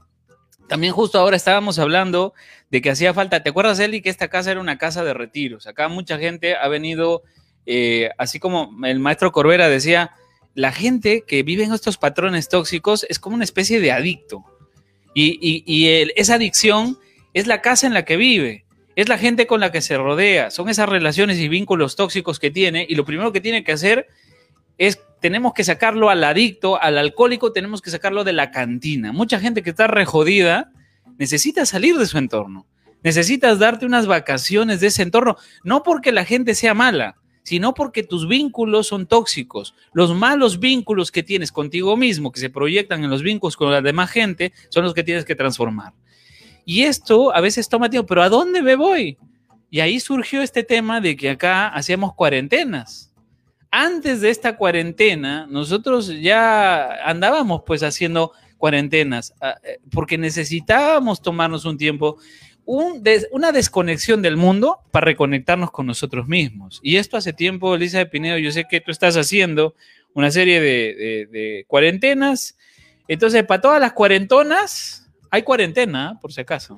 también 0.68 0.94
justo 0.94 1.20
ahora 1.20 1.36
estábamos 1.38 1.80
hablando 1.80 2.34
de 2.70 2.82
que 2.82 2.90
hacía 2.90 3.14
falta. 3.14 3.44
¿Te 3.44 3.50
acuerdas, 3.50 3.80
Eli, 3.80 4.02
que 4.02 4.10
esta 4.10 4.28
casa 4.28 4.52
era 4.52 4.60
una 4.60 4.78
casa 4.78 5.04
de 5.04 5.14
retiros? 5.14 5.68
Acá 5.68 5.88
mucha 5.88 6.18
gente 6.18 6.56
ha 6.56 6.68
venido, 6.68 7.24
eh, 7.66 8.10
así 8.18 8.40
como 8.40 8.72
el 8.86 9.00
maestro 9.00 9.32
Corbera 9.32 9.70
decía, 9.70 10.12
la 10.54 10.72
gente 10.72 11.24
que 11.26 11.44
vive 11.44 11.64
en 11.64 11.74
estos 11.74 11.98
patrones 11.98 12.50
tóxicos 12.50 13.06
es 13.10 13.20
como 13.20 13.36
una 13.36 13.44
especie 13.44 13.80
de 13.80 13.92
adicto. 13.92 14.44
Y, 15.14 15.88
esa 16.16 16.36
adicción 16.36 17.00
es 17.34 17.48
la 17.48 17.62
casa 17.62 17.88
en 17.88 17.94
la 17.94 18.06
que 18.06 18.18
vive, 18.18 18.66
es 18.96 19.10
la 19.10 19.18
gente 19.18 19.48
con 19.48 19.60
la 19.60 19.72
que 19.72 19.82
se 19.82 19.98
rodea, 19.98 20.52
son 20.52 20.70
esas 20.70 20.88
relaciones 20.88 21.40
y 21.40 21.48
vínculos 21.48 21.96
tóxicos 21.96 22.40
que 22.40 22.52
tiene. 22.52 22.86
Y 22.88 22.96
lo 22.96 23.06
primero 23.06 23.32
que 23.32 23.42
tiene 23.42 23.64
que 23.64 23.72
hacer 23.72 24.08
es, 24.78 25.00
tenemos 25.20 25.54
que 25.54 25.64
sacarlo 25.64 26.10
al 26.10 26.24
adicto, 26.24 26.82
al 26.82 26.98
alcohólico, 26.98 27.52
tenemos 27.52 27.82
que 27.82 27.90
sacarlo 27.90 28.24
de 28.24 28.34
la 28.34 28.52
cantina. 28.52 29.12
Mucha 29.12 29.40
gente 29.40 29.64
que 29.64 29.72
está 29.72 29.88
rejodida 29.88 30.72
necesita 31.18 31.66
salir 31.66 31.98
de 31.98 32.06
su 32.06 32.18
entorno. 32.18 32.66
Necesitas 33.04 33.60
darte 33.60 33.86
unas 33.86 34.08
vacaciones 34.08 34.80
de 34.80 34.88
ese 34.88 35.04
entorno, 35.04 35.38
no 35.64 35.84
porque 35.84 36.12
la 36.12 36.26
gente 36.26 36.56
sea 36.56 36.74
mala, 36.74 37.16
sino 37.44 37.74
porque 37.74 38.04
tus 38.04 38.28
vínculos 38.28 38.88
son 38.88 39.08
tóxicos. 39.08 39.74
Los 39.94 40.14
malos 40.14 40.60
vínculos 40.60 41.12
que 41.12 41.24
tienes 41.24 41.52
contigo 41.52 41.96
mismo, 41.96 42.32
que 42.32 42.40
se 42.40 42.50
proyectan 42.50 43.04
en 43.04 43.10
los 43.10 43.24
vínculos 43.24 43.56
con 43.56 43.72
la 43.72 43.82
demás 43.82 44.12
gente, 44.12 44.52
son 44.70 44.84
los 44.84 44.94
que 44.94 45.04
tienes 45.04 45.26
que 45.26 45.36
transformar. 45.36 45.94
Y 46.66 46.84
esto 46.84 47.34
a 47.34 47.40
veces 47.40 47.70
toma 47.70 47.90
tiempo, 47.90 48.08
pero 48.08 48.24
¿a 48.24 48.30
dónde 48.30 48.62
me 48.62 48.76
voy? 48.76 49.18
Y 49.70 49.80
ahí 49.80 50.00
surgió 50.00 50.42
este 50.42 50.64
tema 50.64 51.00
de 51.00 51.16
que 51.16 51.30
acá 51.30 51.70
hacíamos 51.70 52.14
cuarentenas. 52.14 53.07
Antes 53.72 54.22
de 54.22 54.30
esta 54.30 54.58
cuarentena, 54.58 55.48
nosotros 55.50 56.08
ya 56.22 57.04
andábamos 57.06 57.64
pues 57.66 57.84
haciendo 57.84 58.32
cuarentenas, 58.58 59.34
ah, 59.42 59.56
eh, 59.64 59.80
porque 59.92 60.18
necesitábamos 60.18 61.22
tomarnos 61.22 61.66
un 61.66 61.78
tiempo 61.78 62.18
una 62.68 63.54
desconexión 63.54 64.22
del 64.22 64.36
mundo 64.36 64.80
para 64.92 65.06
reconectarnos 65.06 65.72
con 65.72 65.86
nosotros 65.86 66.28
mismos. 66.28 66.82
Y 66.84 66.98
esto 66.98 67.16
hace 67.16 67.32
tiempo, 67.32 67.74
Elisa 67.74 68.00
de 68.00 68.08
Pinedo, 68.08 68.38
yo 68.38 68.52
sé 68.52 68.66
que 68.70 68.82
tú 68.82 68.92
estás 68.92 69.16
haciendo 69.16 69.74
una 70.14 70.32
serie 70.32 70.60
de, 70.60 71.64
cuarentenas. 71.68 72.58
Entonces, 73.08 73.46
para 73.46 73.62
todas 73.62 73.80
las 73.80 73.94
cuarentonas, 73.94 75.10
hay 75.32 75.44
cuarentena, 75.44 76.20
por 76.22 76.34
si 76.34 76.42
acaso. 76.42 76.78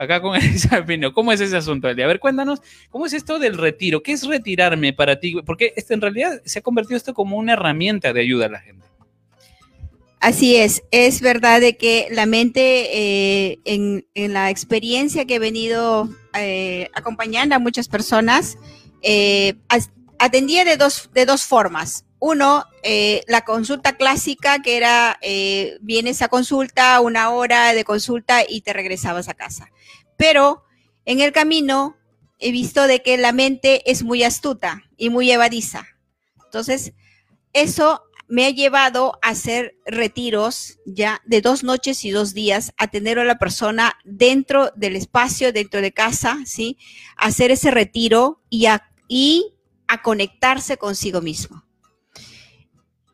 Acá 0.00 0.22
con 0.22 0.34
Elisa 0.34 0.76
de 0.80 0.82
Pinedo, 0.84 1.12
¿cómo 1.12 1.30
es 1.30 1.42
ese 1.42 1.58
asunto, 1.58 1.86
A 1.86 1.92
ver, 1.92 2.20
cuéntanos, 2.20 2.62
¿cómo 2.88 3.04
es 3.04 3.12
esto 3.12 3.38
del 3.38 3.58
retiro? 3.58 4.02
¿Qué 4.02 4.12
es 4.12 4.26
retirarme 4.26 4.94
para 4.94 5.20
ti? 5.20 5.36
Porque 5.44 5.74
esto, 5.76 5.92
en 5.92 6.00
realidad 6.00 6.40
se 6.46 6.60
ha 6.60 6.62
convertido 6.62 6.96
esto 6.96 7.12
como 7.12 7.36
una 7.36 7.52
herramienta 7.52 8.14
de 8.14 8.22
ayuda 8.22 8.46
a 8.46 8.48
la 8.48 8.60
gente. 8.60 8.86
Así 10.18 10.56
es, 10.56 10.84
es 10.90 11.20
verdad 11.20 11.60
de 11.60 11.76
que 11.76 12.08
la 12.12 12.24
mente 12.24 13.50
eh, 13.50 13.58
en, 13.66 14.32
la 14.32 14.48
experiencia 14.48 15.26
que 15.26 15.34
he 15.34 15.38
venido 15.38 16.08
eh, 16.34 16.88
acompañando 16.94 17.54
a 17.54 17.58
muchas 17.58 17.86
personas, 17.86 18.56
eh, 19.02 19.56
atendía 20.18 20.64
de 20.64 20.78
dos, 20.78 21.10
de 21.12 21.26
dos 21.26 21.42
formas. 21.44 22.06
Uno, 22.20 22.66
la 23.26 23.44
consulta 23.44 23.96
clásica, 23.96 24.60
que 24.60 24.76
era, 24.76 25.18
vienes 25.80 26.22
a 26.22 26.28
consulta, 26.28 27.00
una 27.00 27.30
hora 27.30 27.72
de 27.72 27.82
consulta 27.82 28.42
y 28.46 28.60
te 28.60 28.72
regresabas 28.72 29.28
a 29.28 29.34
casa. 29.34 29.70
Pero 30.16 30.64
en 31.06 31.20
el 31.20 31.32
camino 31.32 31.96
he 32.38 32.52
visto 32.52 32.86
de 32.86 33.02
que 33.02 33.16
la 33.16 33.32
mente 33.32 33.90
es 33.90 34.02
muy 34.02 34.22
astuta 34.22 34.82
y 34.96 35.10
muy 35.10 35.30
evadiza. 35.30 35.86
Entonces, 36.44 36.92
eso 37.52 38.02
me 38.28 38.46
ha 38.46 38.50
llevado 38.50 39.18
a 39.22 39.30
hacer 39.30 39.76
retiros 39.84 40.78
ya 40.86 41.20
de 41.26 41.40
dos 41.40 41.64
noches 41.64 42.04
y 42.04 42.10
dos 42.10 42.32
días, 42.32 42.72
a 42.76 42.86
tener 42.86 43.18
a 43.18 43.24
la 43.24 43.38
persona 43.38 43.98
dentro 44.04 44.70
del 44.76 44.94
espacio, 44.94 45.52
dentro 45.52 45.80
de 45.80 45.92
casa, 45.92 46.38
¿sí? 46.46 46.78
hacer 47.16 47.50
ese 47.50 47.72
retiro 47.72 48.40
y 48.48 48.66
a, 48.66 48.88
y 49.08 49.54
a 49.88 50.02
conectarse 50.02 50.76
consigo 50.76 51.20
mismo. 51.20 51.64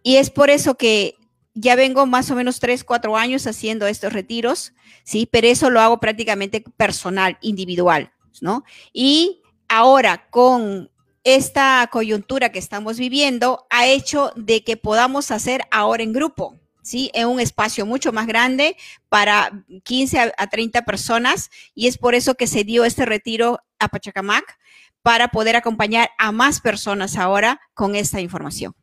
Y 0.07 0.19
es 0.19 0.31
por 0.31 0.51
eso 0.51 0.77
que 0.77 1.17
ya 1.53 1.75
vengo 1.75 2.07
más 2.07 2.31
o 2.31 2.37
menos 2.37 2.61
tres, 2.61 2.85
cuatro 2.85 3.17
años 3.17 3.45
haciendo 3.49 3.89
estos 3.89 4.13
retiros, 4.13 4.73
¿sí? 5.03 5.29
Pero 5.29 5.49
eso 5.49 5.69
lo 5.69 5.81
hago 5.81 5.99
prácticamente 5.99 6.63
personal, 6.77 7.39
individual, 7.41 8.13
¿no? 8.41 8.63
Y 8.93 9.43
ahora 9.69 10.29
con 10.31 10.93
esta 11.25 11.89
coyuntura 11.91 12.53
que 12.53 12.61
estamos 12.61 12.99
viviendo 12.99 13.67
ha 13.69 13.89
hecho 13.89 14.31
de 14.37 14.63
que 14.63 14.77
podamos 14.77 15.33
hacer 15.33 15.63
ahora 15.73 16.05
en 16.05 16.13
grupo, 16.13 16.55
¿sí? 16.83 17.11
En 17.13 17.27
un 17.27 17.41
espacio 17.41 17.85
mucho 17.85 18.13
más 18.13 18.29
grande 18.29 18.77
para 19.09 19.65
15 19.83 20.35
a 20.39 20.47
30 20.47 20.85
personas 20.85 21.51
y 21.75 21.89
es 21.89 21.99
por 21.99 22.15
eso 22.15 22.37
que 22.37 22.47
se 22.47 22.63
dio 22.63 22.85
este 22.85 23.07
retiro 23.07 23.59
a 23.81 23.89
Pachacamac 23.89 24.57
para 25.03 25.33
poder 25.33 25.57
acompañar 25.57 26.11
a 26.17 26.31
más 26.31 26.61
personas 26.61 27.17
ahora 27.17 27.61
con 27.75 27.97
esta 27.97 28.21
información. 28.21 28.77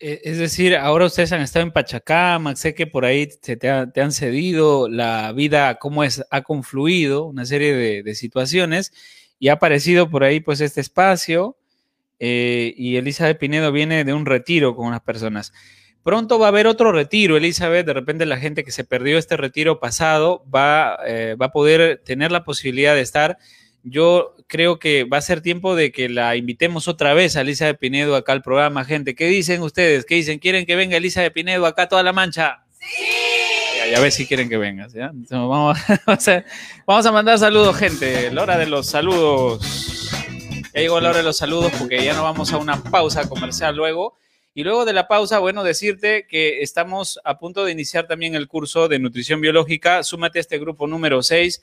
Eh, 0.00 0.20
es 0.24 0.38
decir, 0.38 0.76
ahora 0.76 1.06
ustedes 1.06 1.32
han 1.32 1.42
estado 1.42 1.64
en 1.64 1.72
Pachacamac, 1.72 2.56
sé 2.56 2.74
que 2.74 2.86
por 2.86 3.04
ahí 3.04 3.28
te, 3.28 3.68
han 3.68 4.12
cedido 4.12 4.88
la 4.88 5.32
vida, 5.32 5.78
cómo 5.78 6.04
es, 6.04 6.24
ha 6.30 6.42
confluido 6.42 7.26
una 7.26 7.44
serie 7.46 7.74
de, 7.74 8.02
de 8.02 8.14
situaciones 8.14 8.92
y 9.38 9.48
ha 9.48 9.54
aparecido 9.54 10.10
por 10.10 10.24
ahí 10.24 10.40
pues 10.40 10.60
este 10.60 10.80
espacio 10.80 11.56
eh, 12.20 12.74
y 12.76 12.96
Elizabeth 12.96 13.38
Pinedo 13.38 13.72
viene 13.72 14.04
de 14.04 14.12
un 14.12 14.26
retiro 14.26 14.76
con 14.76 14.86
unas 14.86 15.00
personas. 15.00 15.52
Pronto 16.02 16.38
va 16.38 16.46
a 16.46 16.48
haber 16.50 16.66
otro 16.66 16.92
retiro, 16.92 17.36
Elizabeth, 17.36 17.86
de 17.86 17.94
repente 17.94 18.26
la 18.26 18.38
gente 18.38 18.62
que 18.62 18.70
se 18.70 18.84
perdió 18.84 19.18
este 19.18 19.36
retiro 19.36 19.80
pasado 19.80 20.44
va, 20.54 20.98
eh, 21.06 21.34
va 21.40 21.46
a 21.46 21.52
poder 21.52 22.02
tener 22.04 22.30
la 22.30 22.44
posibilidad 22.44 22.94
de 22.94 23.00
estar. 23.00 23.38
Yo 23.82 24.36
creo 24.46 24.78
que 24.78 25.04
va 25.04 25.18
a 25.18 25.22
ser 25.22 25.40
tiempo 25.40 25.74
de 25.74 25.92
que 25.92 26.08
la 26.08 26.36
invitemos 26.36 26.88
otra 26.88 27.14
vez 27.14 27.36
a 27.36 27.40
Elizabeth 27.40 27.78
Pinedo 27.78 28.16
acá 28.16 28.32
al 28.32 28.42
programa, 28.42 28.84
gente. 28.84 29.14
¿Qué 29.14 29.26
dicen 29.26 29.62
ustedes? 29.62 30.04
¿Qué 30.04 30.16
dicen? 30.16 30.38
¿Quieren 30.38 30.66
que 30.66 30.76
venga 30.76 30.96
Elizabeth 30.96 31.32
Pinedo 31.32 31.66
acá 31.66 31.88
toda 31.88 32.02
la 32.02 32.12
mancha? 32.12 32.64
Sí 32.78 33.20
ya, 33.90 34.00
ves 34.00 34.14
si 34.14 34.26
quieren 34.26 34.48
que 34.48 34.56
vengas. 34.56 34.92
¿ya? 34.92 35.12
vamos, 35.30 37.06
a, 37.06 37.12
mandar 37.12 37.38
saludos, 37.38 37.76
gente. 37.76 38.30
La 38.30 38.42
hora 38.42 38.58
de 38.58 38.66
los 38.66 38.86
saludos. 38.86 40.10
Ya 40.74 40.80
llegó 40.80 41.00
la 41.00 41.10
hora 41.10 41.18
de 41.18 41.24
los 41.24 41.36
saludos 41.36 41.72
porque 41.78 42.04
ya 42.04 42.14
no 42.14 42.22
vamos 42.22 42.52
a 42.52 42.58
una 42.58 42.82
pausa 42.82 43.28
comercial 43.28 43.76
luego. 43.76 44.16
Y 44.52 44.64
luego 44.64 44.84
de 44.84 44.92
la 44.92 45.06
pausa, 45.06 45.38
bueno, 45.38 45.62
decirte 45.62 46.26
que 46.28 46.62
estamos 46.62 47.20
a 47.24 47.38
punto 47.38 47.64
de 47.64 47.72
iniciar 47.72 48.06
también 48.06 48.34
el 48.34 48.48
curso 48.48 48.88
de 48.88 48.98
nutrición 48.98 49.40
biológica. 49.40 50.02
Súmate 50.02 50.38
a 50.38 50.42
este 50.42 50.58
grupo 50.58 50.86
número 50.86 51.22
6. 51.22 51.62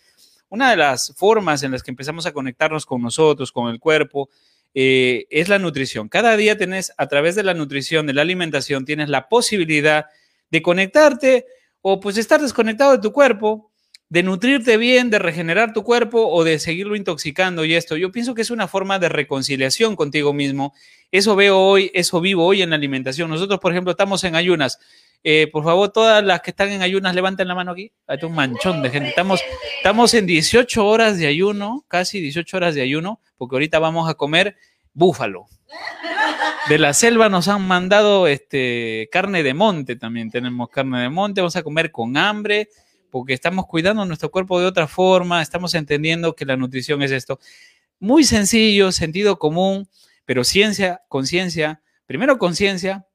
Una 0.50 0.72
de 0.72 0.78
las 0.78 1.14
formas 1.16 1.64
en 1.64 1.72
las 1.72 1.84
que 1.84 1.92
empezamos 1.92 2.26
a 2.26 2.32
conectarnos 2.32 2.86
con 2.86 3.02
nosotros, 3.02 3.52
con 3.52 3.70
el 3.70 3.80
cuerpo, 3.80 4.30
eh, 4.74 5.26
es 5.30 5.50
la 5.50 5.60
nutrición. 5.60 6.08
Cada 6.08 6.38
día 6.38 6.58
tenés, 6.58 6.94
a 6.98 7.08
través 7.08 7.36
de 7.36 7.44
la 7.44 7.54
nutrición, 7.54 8.06
de 8.06 8.14
la 8.14 8.22
alimentación, 8.22 8.86
tienes 8.86 9.10
la 9.10 9.28
posibilidad 9.28 10.06
de 10.50 10.62
conectarte 10.62 11.46
o 11.82 12.00
pues 12.00 12.18
estar 12.18 12.42
desconectado 12.42 12.92
de 12.92 13.00
tu 13.00 13.12
cuerpo, 13.12 13.72
de 14.10 14.24
nutrirte 14.24 14.78
bien, 14.78 15.10
de 15.10 15.20
regenerar 15.20 15.74
tu 15.74 15.84
cuerpo 15.84 16.28
o 16.28 16.44
de 16.44 16.60
seguirlo 16.60 16.96
intoxicando 16.96 17.66
y 17.66 17.74
esto. 17.74 17.98
Yo 17.98 18.12
pienso 18.12 18.34
que 18.34 18.42
es 18.42 18.52
una 18.52 18.68
forma 18.68 19.00
de 19.00 19.10
reconciliación 19.10 19.96
contigo 19.96 20.34
mismo. 20.34 20.74
Eso 21.12 21.36
veo 21.36 21.60
hoy, 21.60 21.92
eso 21.94 22.22
vivo 22.22 22.46
hoy 22.46 22.62
en 22.62 22.70
la 22.70 22.78
alimentación. 22.78 23.30
Nosotros, 23.30 23.60
por 23.60 23.72
ejemplo, 23.72 23.92
estamos 23.92 24.24
en 24.24 24.36
ayunas. 24.36 24.80
Eh, 25.30 25.50
por 25.52 25.66
favor, 25.66 25.90
todas 25.90 26.24
las 26.24 26.40
que 26.40 26.52
están 26.52 26.70
en 26.70 26.82
ayunas, 26.82 27.14
levanten 27.14 27.50
la 27.50 27.54
mano 27.54 27.74
aquí. 27.74 27.92
Hay 28.08 28.18
un 28.24 28.34
manchón 28.34 28.82
de 28.82 28.90
gente. 28.90 29.10
Estamos, 29.10 29.42
estamos 29.76 30.14
en 30.14 30.26
18 30.26 30.88
horas 30.88 31.18
de 31.18 31.28
ayuno, 31.28 31.84
casi 31.90 32.22
18 32.22 32.56
horas 32.56 32.76
de 32.76 32.82
ayuno, 32.82 33.20
porque 33.36 33.58
ahorita 33.58 33.78
vamos 33.78 34.10
a 34.10 34.14
comer 34.14 34.56
búfalo. 34.94 35.48
De 36.70 36.80
la 36.80 36.94
selva 36.94 37.28
nos 37.28 37.50
han 37.50 37.68
mandado 37.68 38.26
este, 38.26 39.10
carne 39.12 39.44
de 39.44 39.54
monte 39.54 39.98
también. 39.98 40.32
Tenemos 40.32 40.70
carne 40.70 41.02
de 41.02 41.10
monte, 41.10 41.42
vamos 41.42 41.58
a 41.58 41.64
comer 41.64 41.92
con 41.92 42.16
hambre, 42.16 42.70
porque 43.12 43.34
estamos 43.34 43.68
cuidando 43.68 44.06
nuestro 44.06 44.32
cuerpo 44.32 44.62
de 44.62 44.66
otra 44.66 44.88
forma, 44.88 45.42
estamos 45.42 45.74
entendiendo 45.74 46.38
que 46.38 46.46
la 46.46 46.56
nutrición 46.56 47.02
es 47.04 47.12
esto. 47.12 47.38
Muy 48.00 48.24
sencillo, 48.24 48.94
sentido 48.94 49.38
común, 49.38 49.90
pero 50.24 50.46
ciencia, 50.46 51.02
conciencia, 51.10 51.82
primero 52.06 52.38
conciencia, 52.38 53.06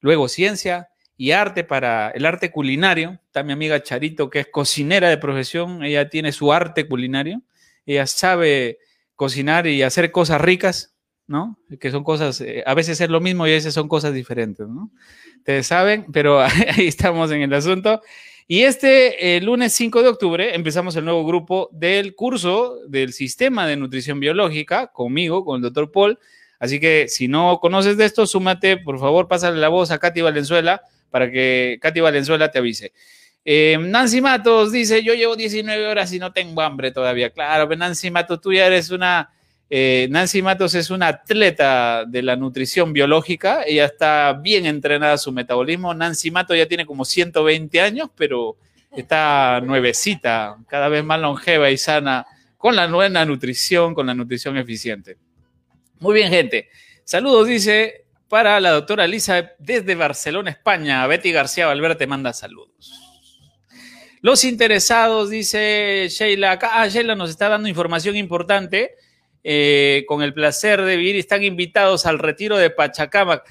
luego 0.00 0.26
ciencia 0.26 0.88
y 1.20 1.32
arte 1.32 1.64
para 1.64 2.08
el 2.12 2.24
arte 2.24 2.50
culinario. 2.50 3.20
Está 3.26 3.42
mi 3.42 3.52
amiga 3.52 3.82
Charito, 3.82 4.30
que 4.30 4.38
es 4.40 4.46
cocinera 4.46 5.10
de 5.10 5.18
profesión, 5.18 5.84
ella 5.84 6.08
tiene 6.08 6.32
su 6.32 6.50
arte 6.50 6.88
culinario, 6.88 7.42
ella 7.84 8.06
sabe 8.06 8.78
cocinar 9.16 9.66
y 9.66 9.82
hacer 9.82 10.12
cosas 10.12 10.40
ricas, 10.40 10.94
¿no? 11.26 11.58
Que 11.78 11.90
son 11.90 12.04
cosas, 12.04 12.40
eh, 12.40 12.64
a 12.64 12.72
veces 12.72 13.02
es 13.02 13.10
lo 13.10 13.20
mismo 13.20 13.46
y 13.46 13.50
a 13.50 13.52
veces 13.52 13.74
son 13.74 13.86
cosas 13.86 14.14
diferentes, 14.14 14.66
¿no? 14.66 14.90
Ustedes 15.36 15.66
saben, 15.66 16.06
pero 16.10 16.40
ahí 16.74 16.86
estamos 16.86 17.30
en 17.32 17.42
el 17.42 17.52
asunto. 17.52 18.00
Y 18.48 18.62
este 18.62 19.36
el 19.36 19.44
lunes 19.44 19.74
5 19.74 20.02
de 20.02 20.08
octubre 20.08 20.54
empezamos 20.54 20.96
el 20.96 21.04
nuevo 21.04 21.26
grupo 21.26 21.68
del 21.70 22.14
curso 22.14 22.78
del 22.88 23.12
sistema 23.12 23.66
de 23.66 23.76
nutrición 23.76 24.20
biológica 24.20 24.86
conmigo, 24.86 25.44
con 25.44 25.56
el 25.56 25.62
doctor 25.64 25.92
Paul. 25.92 26.18
Así 26.58 26.80
que 26.80 27.08
si 27.08 27.28
no 27.28 27.58
conoces 27.60 27.98
de 27.98 28.06
esto, 28.06 28.26
súmate, 28.26 28.78
por 28.78 28.98
favor, 28.98 29.28
pásale 29.28 29.58
la 29.58 29.68
voz 29.68 29.90
a 29.90 29.98
Katy 29.98 30.22
Valenzuela 30.22 30.80
para 31.10 31.30
que 31.30 31.78
Katy 31.80 32.00
Valenzuela 32.00 32.50
te 32.50 32.58
avise. 32.58 32.92
Eh, 33.44 33.78
Nancy 33.80 34.20
Matos 34.20 34.72
dice, 34.72 35.02
yo 35.02 35.14
llevo 35.14 35.36
19 35.36 35.86
horas 35.86 36.12
y 36.12 36.18
no 36.18 36.32
tengo 36.32 36.60
hambre 36.60 36.92
todavía. 36.92 37.30
Claro, 37.30 37.68
Nancy 37.74 38.10
Matos, 38.10 38.40
tú 38.40 38.52
ya 38.52 38.66
eres 38.66 38.90
una 38.90 39.30
Eh, 39.72 40.08
Nancy 40.10 40.42
Matos 40.42 40.74
es 40.74 40.90
una 40.90 41.06
atleta 41.06 42.04
de 42.04 42.22
la 42.22 42.34
nutrición 42.34 42.92
biológica. 42.92 43.62
Ella 43.64 43.84
está 43.84 44.32
bien 44.32 44.66
entrenada 44.66 45.12
a 45.12 45.18
su 45.18 45.30
metabolismo. 45.30 45.94
Nancy 45.94 46.32
Matos 46.32 46.56
ya 46.56 46.66
tiene 46.66 46.84
como 46.84 47.04
120 47.04 47.80
años, 47.80 48.10
pero 48.16 48.56
está 48.90 49.60
nuevecita, 49.60 50.56
cada 50.66 50.88
vez 50.88 51.04
más 51.04 51.20
longeva 51.20 51.70
y 51.70 51.78
sana 51.78 52.26
con 52.58 52.74
la 52.74 52.88
nueva 52.88 53.24
nutrición, 53.24 53.94
con 53.94 54.08
la 54.08 54.14
nutrición 54.14 54.56
eficiente. 54.58 55.16
Muy 56.00 56.14
bien, 56.14 56.30
gente. 56.30 56.68
Saludos, 57.04 57.46
dice, 57.46 58.06
para 58.30 58.60
la 58.60 58.70
doctora 58.70 59.06
Elisa 59.06 59.54
desde 59.58 59.96
Barcelona, 59.96 60.50
España. 60.50 61.04
Betty 61.08 61.32
García 61.32 61.66
Valverde 61.66 62.06
manda 62.06 62.32
saludos. 62.32 62.94
Los 64.20 64.44
interesados, 64.44 65.30
dice 65.30 66.06
Sheila, 66.08 66.52
acá 66.52 66.70
ah, 66.74 66.86
Sheila 66.86 67.16
nos 67.16 67.28
está 67.28 67.48
dando 67.48 67.68
información 67.68 68.16
importante. 68.16 68.94
Eh, 69.42 70.04
con 70.06 70.22
el 70.22 70.32
placer 70.32 70.80
de 70.82 70.96
vivir, 70.96 71.16
están 71.16 71.42
invitados 71.42 72.06
al 72.06 72.20
retiro 72.20 72.56
de 72.56 72.70
Pachacamac. 72.70 73.42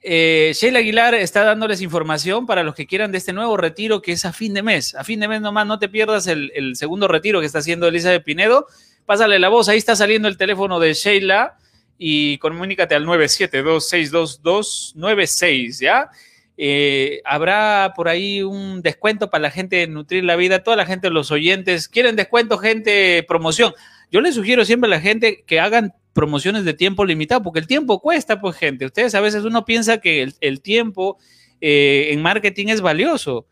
Eh, 0.00 0.52
Sheila 0.54 0.78
Aguilar 0.78 1.14
está 1.14 1.42
dándoles 1.42 1.80
información 1.80 2.46
para 2.46 2.62
los 2.62 2.76
que 2.76 2.86
quieran 2.86 3.10
de 3.10 3.18
este 3.18 3.32
nuevo 3.32 3.56
retiro 3.56 4.02
que 4.02 4.12
es 4.12 4.24
a 4.24 4.32
fin 4.32 4.54
de 4.54 4.62
mes. 4.62 4.94
A 4.94 5.02
fin 5.02 5.18
de 5.18 5.26
mes 5.26 5.40
nomás, 5.40 5.66
no 5.66 5.80
te 5.80 5.88
pierdas 5.88 6.28
el, 6.28 6.76
segundo 6.76 7.08
retiro 7.08 7.40
que 7.40 7.46
está 7.46 7.58
haciendo 7.58 7.88
Elizabeth 7.88 8.22
Pinedo. 8.22 8.68
Pásale 9.04 9.40
la 9.40 9.48
voz, 9.48 9.68
ahí 9.68 9.78
está 9.78 9.96
saliendo 9.96 10.28
el 10.28 10.36
teléfono 10.36 10.78
de 10.78 10.94
Sheila 10.94 11.58
y 12.04 12.38
comunícate 12.38 12.96
al 12.96 13.06
972-622-96, 13.06 15.78
¿ya? 15.78 16.10
Eh, 16.56 17.22
habrá 17.24 17.92
por 17.94 18.08
ahí 18.08 18.42
un 18.42 18.82
descuento 18.82 19.30
para 19.30 19.42
la 19.42 19.52
gente 19.52 19.76
de 19.76 19.86
Nutrir 19.86 20.24
la 20.24 20.34
Vida, 20.34 20.64
toda 20.64 20.76
la 20.76 20.84
gente, 20.84 21.10
los 21.10 21.30
oyentes. 21.30 21.86
¿Quieren 21.86 22.16
descuento, 22.16 22.58
gente? 22.58 23.24
Promoción. 23.28 23.72
Yo 24.10 24.20
les 24.20 24.34
sugiero 24.34 24.64
siempre 24.64 24.88
a 24.88 24.90
la 24.90 25.00
gente 25.00 25.44
que 25.46 25.60
hagan 25.60 25.94
promociones 26.12 26.64
de 26.64 26.74
tiempo 26.74 27.04
limitado, 27.04 27.44
porque 27.44 27.60
el 27.60 27.68
tiempo 27.68 28.00
cuesta, 28.00 28.40
pues 28.40 28.56
gente. 28.56 28.84
Ustedes 28.84 29.14
a 29.14 29.20
veces 29.20 29.44
uno 29.44 29.64
piensa 29.64 29.98
que 29.98 30.28
el, 30.40 30.60
tiempo 30.60 31.18
eh, 31.60 32.08
en 32.10 32.20
marketing 32.20 32.66
es 32.66 32.80
valioso. 32.80 33.46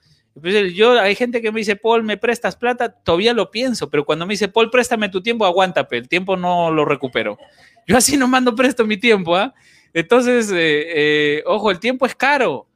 Yo, 0.74 0.98
hay 0.98 1.14
gente 1.14 1.42
que 1.42 1.52
me 1.52 1.60
dice, 1.60 1.76
Paul, 1.76 2.02
¿me 2.02 2.16
prestas 2.16 2.56
plata? 2.56 2.88
Todavía 2.88 3.34
lo 3.34 3.50
pienso, 3.50 3.90
pero 3.90 4.04
cuando 4.04 4.26
me 4.26 4.34
dice, 4.34 4.48
Paul, 4.48 4.70
préstame 4.70 5.08
tu 5.08 5.22
tiempo, 5.22 5.44
aguántame, 5.44 5.88
el 5.98 6.08
tiempo 6.08 6.36
no 6.36 6.70
lo 6.70 6.84
recupero. 6.84 7.38
Yo 7.86 7.96
así 7.96 8.16
no 8.16 8.28
mando 8.28 8.54
presto 8.54 8.86
mi 8.86 8.96
tiempo, 8.96 9.36
¿ah? 9.36 9.54
Entonces, 9.92 10.50
eh, 10.52 10.84
eh, 11.38 11.42
ojo, 11.46 11.70
el 11.70 11.80
tiempo 11.80 12.06
es 12.06 12.14
caro. 12.14 12.66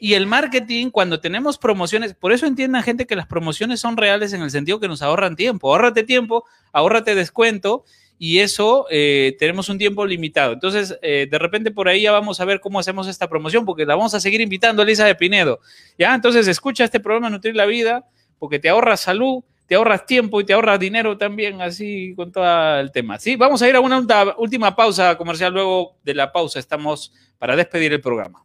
Y 0.00 0.14
el 0.14 0.26
marketing, 0.26 0.90
cuando 0.90 1.20
tenemos 1.20 1.56
promociones, 1.56 2.14
por 2.14 2.32
eso 2.32 2.46
entiendan 2.46 2.82
gente 2.82 3.06
que 3.06 3.16
las 3.16 3.26
promociones 3.26 3.80
son 3.80 3.96
reales 3.96 4.32
en 4.32 4.42
el 4.42 4.50
sentido 4.50 4.80
que 4.80 4.88
nos 4.88 5.00
ahorran 5.00 5.36
tiempo. 5.36 5.68
Ahórrate 5.68 6.02
tiempo, 6.02 6.44
ahórrate 6.72 7.14
descuento 7.14 7.84
y 8.18 8.38
eso 8.38 8.86
eh, 8.90 9.36
tenemos 9.38 9.68
un 9.68 9.78
tiempo 9.78 10.06
limitado. 10.06 10.52
Entonces, 10.52 10.98
eh, 11.02 11.26
de 11.30 11.38
repente 11.38 11.70
por 11.70 11.88
ahí 11.88 12.02
ya 12.02 12.12
vamos 12.12 12.40
a 12.40 12.44
ver 12.44 12.60
cómo 12.60 12.78
hacemos 12.78 13.08
esta 13.08 13.28
promoción, 13.28 13.64
porque 13.64 13.84
la 13.84 13.96
vamos 13.96 14.14
a 14.14 14.20
seguir 14.20 14.40
invitando 14.40 14.82
a 14.82 14.84
Elisa 14.84 15.04
de 15.04 15.14
Pinedo. 15.14 15.60
Ya, 15.98 16.14
entonces 16.14 16.46
escucha 16.48 16.84
este 16.84 17.00
programa 17.00 17.30
Nutrir 17.30 17.56
la 17.56 17.66
Vida, 17.66 18.06
porque 18.38 18.58
te 18.58 18.68
ahorras 18.68 19.00
salud, 19.00 19.42
te 19.66 19.74
ahorras 19.74 20.06
tiempo 20.06 20.40
y 20.40 20.44
te 20.44 20.52
ahorras 20.52 20.78
dinero 20.78 21.16
también, 21.16 21.60
así 21.62 22.14
con 22.16 22.30
todo 22.30 22.78
el 22.78 22.92
tema. 22.92 23.18
Sí, 23.18 23.36
vamos 23.36 23.62
a 23.62 23.68
ir 23.68 23.76
a 23.76 23.80
una 23.80 24.04
última 24.36 24.76
pausa 24.76 25.16
comercial. 25.16 25.52
Luego 25.52 25.96
de 26.04 26.14
la 26.14 26.32
pausa 26.32 26.58
estamos 26.58 27.12
para 27.38 27.56
despedir 27.56 27.92
el 27.92 28.00
programa. 28.00 28.42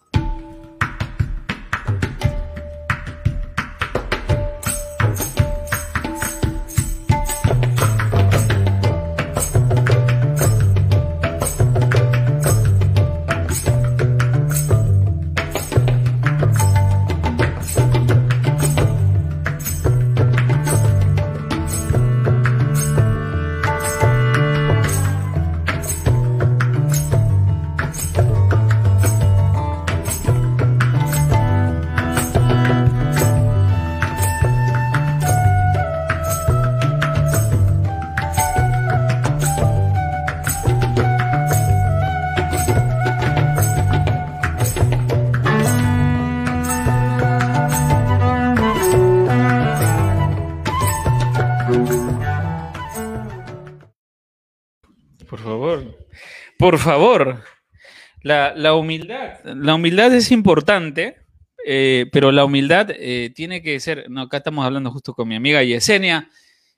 Por 56.69 56.77
favor, 56.77 57.41
la, 58.21 58.75
humildad, 58.75 59.39
la 59.43 59.73
humildad 59.73 60.13
es 60.13 60.31
importante, 60.31 61.17
eh, 61.65 62.05
pero 62.11 62.31
la 62.31 62.45
humildad 62.45 62.91
eh, 62.91 63.31
tiene 63.33 63.63
que 63.63 63.79
ser, 63.79 64.05
no, 64.07 64.21
acá 64.21 64.37
estamos 64.37 64.63
hablando 64.63 64.91
justo 64.91 65.15
con 65.15 65.27
mi 65.27 65.35
amiga 65.35 65.63
Yesenia, 65.63 66.29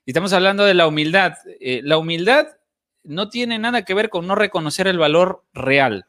y 0.06 0.12
estamos 0.12 0.32
hablando 0.32 0.64
de 0.64 0.72
la 0.72 0.86
humildad. 0.86 1.34
Eh, 1.60 1.82
la 1.84 1.98
humildad 1.98 2.46
no 3.04 3.28
tiene 3.28 3.58
nada 3.58 3.84
que 3.84 3.92
ver 3.92 4.08
con 4.08 4.26
no 4.26 4.34
reconocer 4.34 4.86
el 4.86 4.96
valor 4.96 5.44
real. 5.52 6.06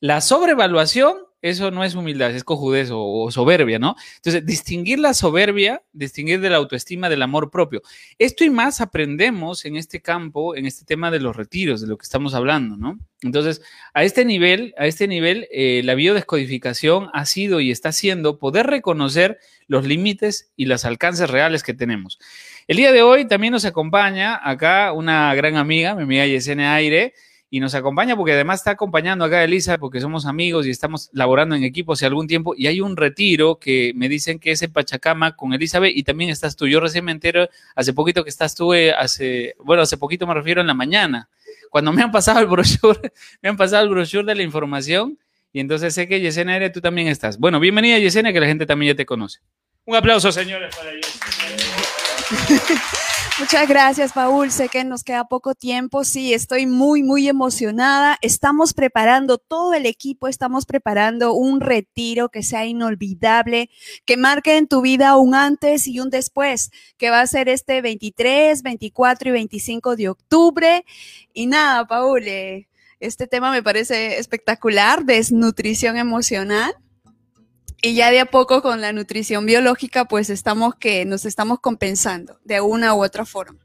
La 0.00 0.20
sobrevaluación 0.20 1.18
eso 1.42 1.70
no 1.70 1.84
es 1.84 1.94
humildad, 1.94 2.30
es 2.34 2.44
cojudez 2.44 2.90
o, 2.92 3.30
soberbia, 3.30 3.78
¿no? 3.78 3.96
Entonces, 4.16 4.44
distinguir 4.44 4.98
la 4.98 5.14
soberbia, 5.14 5.82
distinguir 5.92 6.40
de 6.40 6.50
la 6.50 6.56
autoestima, 6.56 7.08
del 7.08 7.22
amor 7.22 7.50
propio. 7.50 7.82
Esto 8.18 8.44
y 8.44 8.50
más 8.50 8.80
aprendemos 8.80 9.64
en 9.64 9.76
este 9.76 10.00
campo, 10.00 10.54
en 10.54 10.66
este 10.66 10.84
tema 10.84 11.10
de 11.10 11.20
los 11.20 11.36
retiros, 11.36 11.80
de 11.80 11.86
lo 11.86 11.96
que 11.96 12.04
estamos 12.04 12.34
hablando, 12.34 12.76
¿no? 12.76 12.98
Entonces, 13.22 13.62
a 13.94 14.04
este 14.04 14.24
nivel, 14.24 14.74
a 14.78 14.86
este 14.86 15.06
nivel, 15.06 15.46
eh, 15.50 15.82
la 15.84 15.94
biodescodificación 15.94 17.08
ha 17.12 17.26
sido 17.26 17.60
y 17.60 17.70
está 17.70 17.92
siendo 17.92 18.38
poder 18.38 18.66
reconocer 18.66 19.38
los 19.66 19.86
límites 19.86 20.50
y 20.56 20.66
los 20.66 20.84
alcances 20.84 21.30
reales 21.30 21.62
que 21.62 21.74
tenemos. 21.74 22.18
El 22.66 22.76
día 22.76 22.92
de 22.92 23.02
hoy 23.02 23.26
también 23.26 23.52
nos 23.52 23.64
acompaña 23.64 24.40
acá 24.42 24.92
una 24.92 25.34
gran 25.34 25.56
amiga, 25.56 25.94
mi 25.94 26.02
amiga 26.02 26.26
Yesenia 26.26 26.74
Aire, 26.74 27.14
y 27.52 27.58
nos 27.58 27.74
acompaña 27.74 28.16
porque 28.16 28.32
además 28.32 28.60
está 28.60 28.70
acompañando 28.70 29.24
acá 29.24 29.38
a 29.38 29.44
Elisa 29.44 29.76
porque 29.78 30.00
somos 30.00 30.24
amigos 30.24 30.66
y 30.66 30.70
estamos 30.70 31.10
laborando 31.12 31.56
en 31.56 31.64
equipo 31.64 31.94
hace 31.94 32.06
algún 32.06 32.28
tiempo 32.28 32.54
y 32.56 32.68
hay 32.68 32.80
un 32.80 32.96
retiro 32.96 33.58
que 33.58 33.92
me 33.96 34.08
dicen 34.08 34.38
que 34.38 34.52
es 34.52 34.62
en 34.62 34.72
Pachacama 34.72 35.34
con 35.34 35.52
Elizabeth 35.52 35.92
y 35.94 36.04
también 36.04 36.30
estás 36.30 36.54
tú. 36.54 36.68
Yo 36.68 36.78
recién 36.78 37.04
me 37.04 37.10
entero 37.10 37.48
hace 37.74 37.92
poquito 37.92 38.22
que 38.22 38.30
estás 38.30 38.54
tú, 38.54 38.72
eh, 38.72 38.92
hace, 38.92 39.56
bueno, 39.58 39.82
hace 39.82 39.98
poquito 39.98 40.28
me 40.28 40.34
refiero 40.34 40.60
en 40.60 40.68
la 40.68 40.74
mañana, 40.74 41.28
cuando 41.70 41.92
me 41.92 42.02
han 42.02 42.12
pasado 42.12 42.38
el 42.38 42.46
brochure, 42.46 43.12
me 43.42 43.48
han 43.48 43.56
pasado 43.56 43.82
el 43.82 43.90
brochure 43.90 44.24
de 44.24 44.36
la 44.36 44.42
información 44.44 45.18
y 45.52 45.58
entonces 45.58 45.92
sé 45.92 46.06
que 46.06 46.20
Yesenia 46.20 46.54
eres 46.54 46.72
tú 46.72 46.80
también 46.80 47.08
estás. 47.08 47.36
Bueno, 47.36 47.58
bienvenida 47.58 47.98
Yesenia, 47.98 48.32
que 48.32 48.38
la 48.38 48.46
gente 48.46 48.64
también 48.64 48.92
ya 48.92 48.96
te 48.96 49.04
conoce. 49.04 49.40
Un 49.86 49.96
aplauso, 49.96 50.30
señores, 50.30 50.74
para 50.76 50.92
ellos. 50.92 51.20
Muchas 53.40 53.66
gracias, 53.66 54.12
Paul. 54.12 54.50
Sé 54.50 54.68
que 54.68 54.84
nos 54.84 55.02
queda 55.02 55.24
poco 55.24 55.54
tiempo. 55.54 56.04
Sí, 56.04 56.34
estoy 56.34 56.66
muy, 56.66 57.02
muy 57.02 57.26
emocionada. 57.26 58.18
Estamos 58.20 58.74
preparando, 58.74 59.38
todo 59.38 59.72
el 59.72 59.86
equipo, 59.86 60.28
estamos 60.28 60.66
preparando 60.66 61.32
un 61.32 61.62
retiro 61.62 62.28
que 62.28 62.42
sea 62.42 62.66
inolvidable, 62.66 63.70
que 64.04 64.18
marque 64.18 64.58
en 64.58 64.68
tu 64.68 64.82
vida 64.82 65.16
un 65.16 65.34
antes 65.34 65.86
y 65.86 66.00
un 66.00 66.10
después, 66.10 66.70
que 66.98 67.08
va 67.08 67.22
a 67.22 67.26
ser 67.26 67.48
este 67.48 67.80
23, 67.80 68.62
24 68.62 69.30
y 69.30 69.32
25 69.32 69.96
de 69.96 70.10
octubre. 70.10 70.84
Y 71.32 71.46
nada, 71.46 71.86
Paul, 71.86 72.28
eh, 72.28 72.68
este 73.00 73.26
tema 73.26 73.50
me 73.50 73.62
parece 73.62 74.18
espectacular, 74.18 75.06
desnutrición 75.06 75.96
emocional. 75.96 76.74
Y 77.82 77.94
ya 77.94 78.10
de 78.10 78.20
a 78.20 78.26
poco 78.26 78.62
con 78.62 78.80
la 78.80 78.92
nutrición 78.92 79.46
biológica, 79.46 80.04
pues 80.04 80.28
estamos 80.28 80.74
que 80.74 81.04
nos 81.06 81.24
estamos 81.24 81.60
compensando 81.60 82.38
de 82.44 82.60
una 82.60 82.94
u 82.94 83.02
otra 83.02 83.24
forma. 83.24 83.58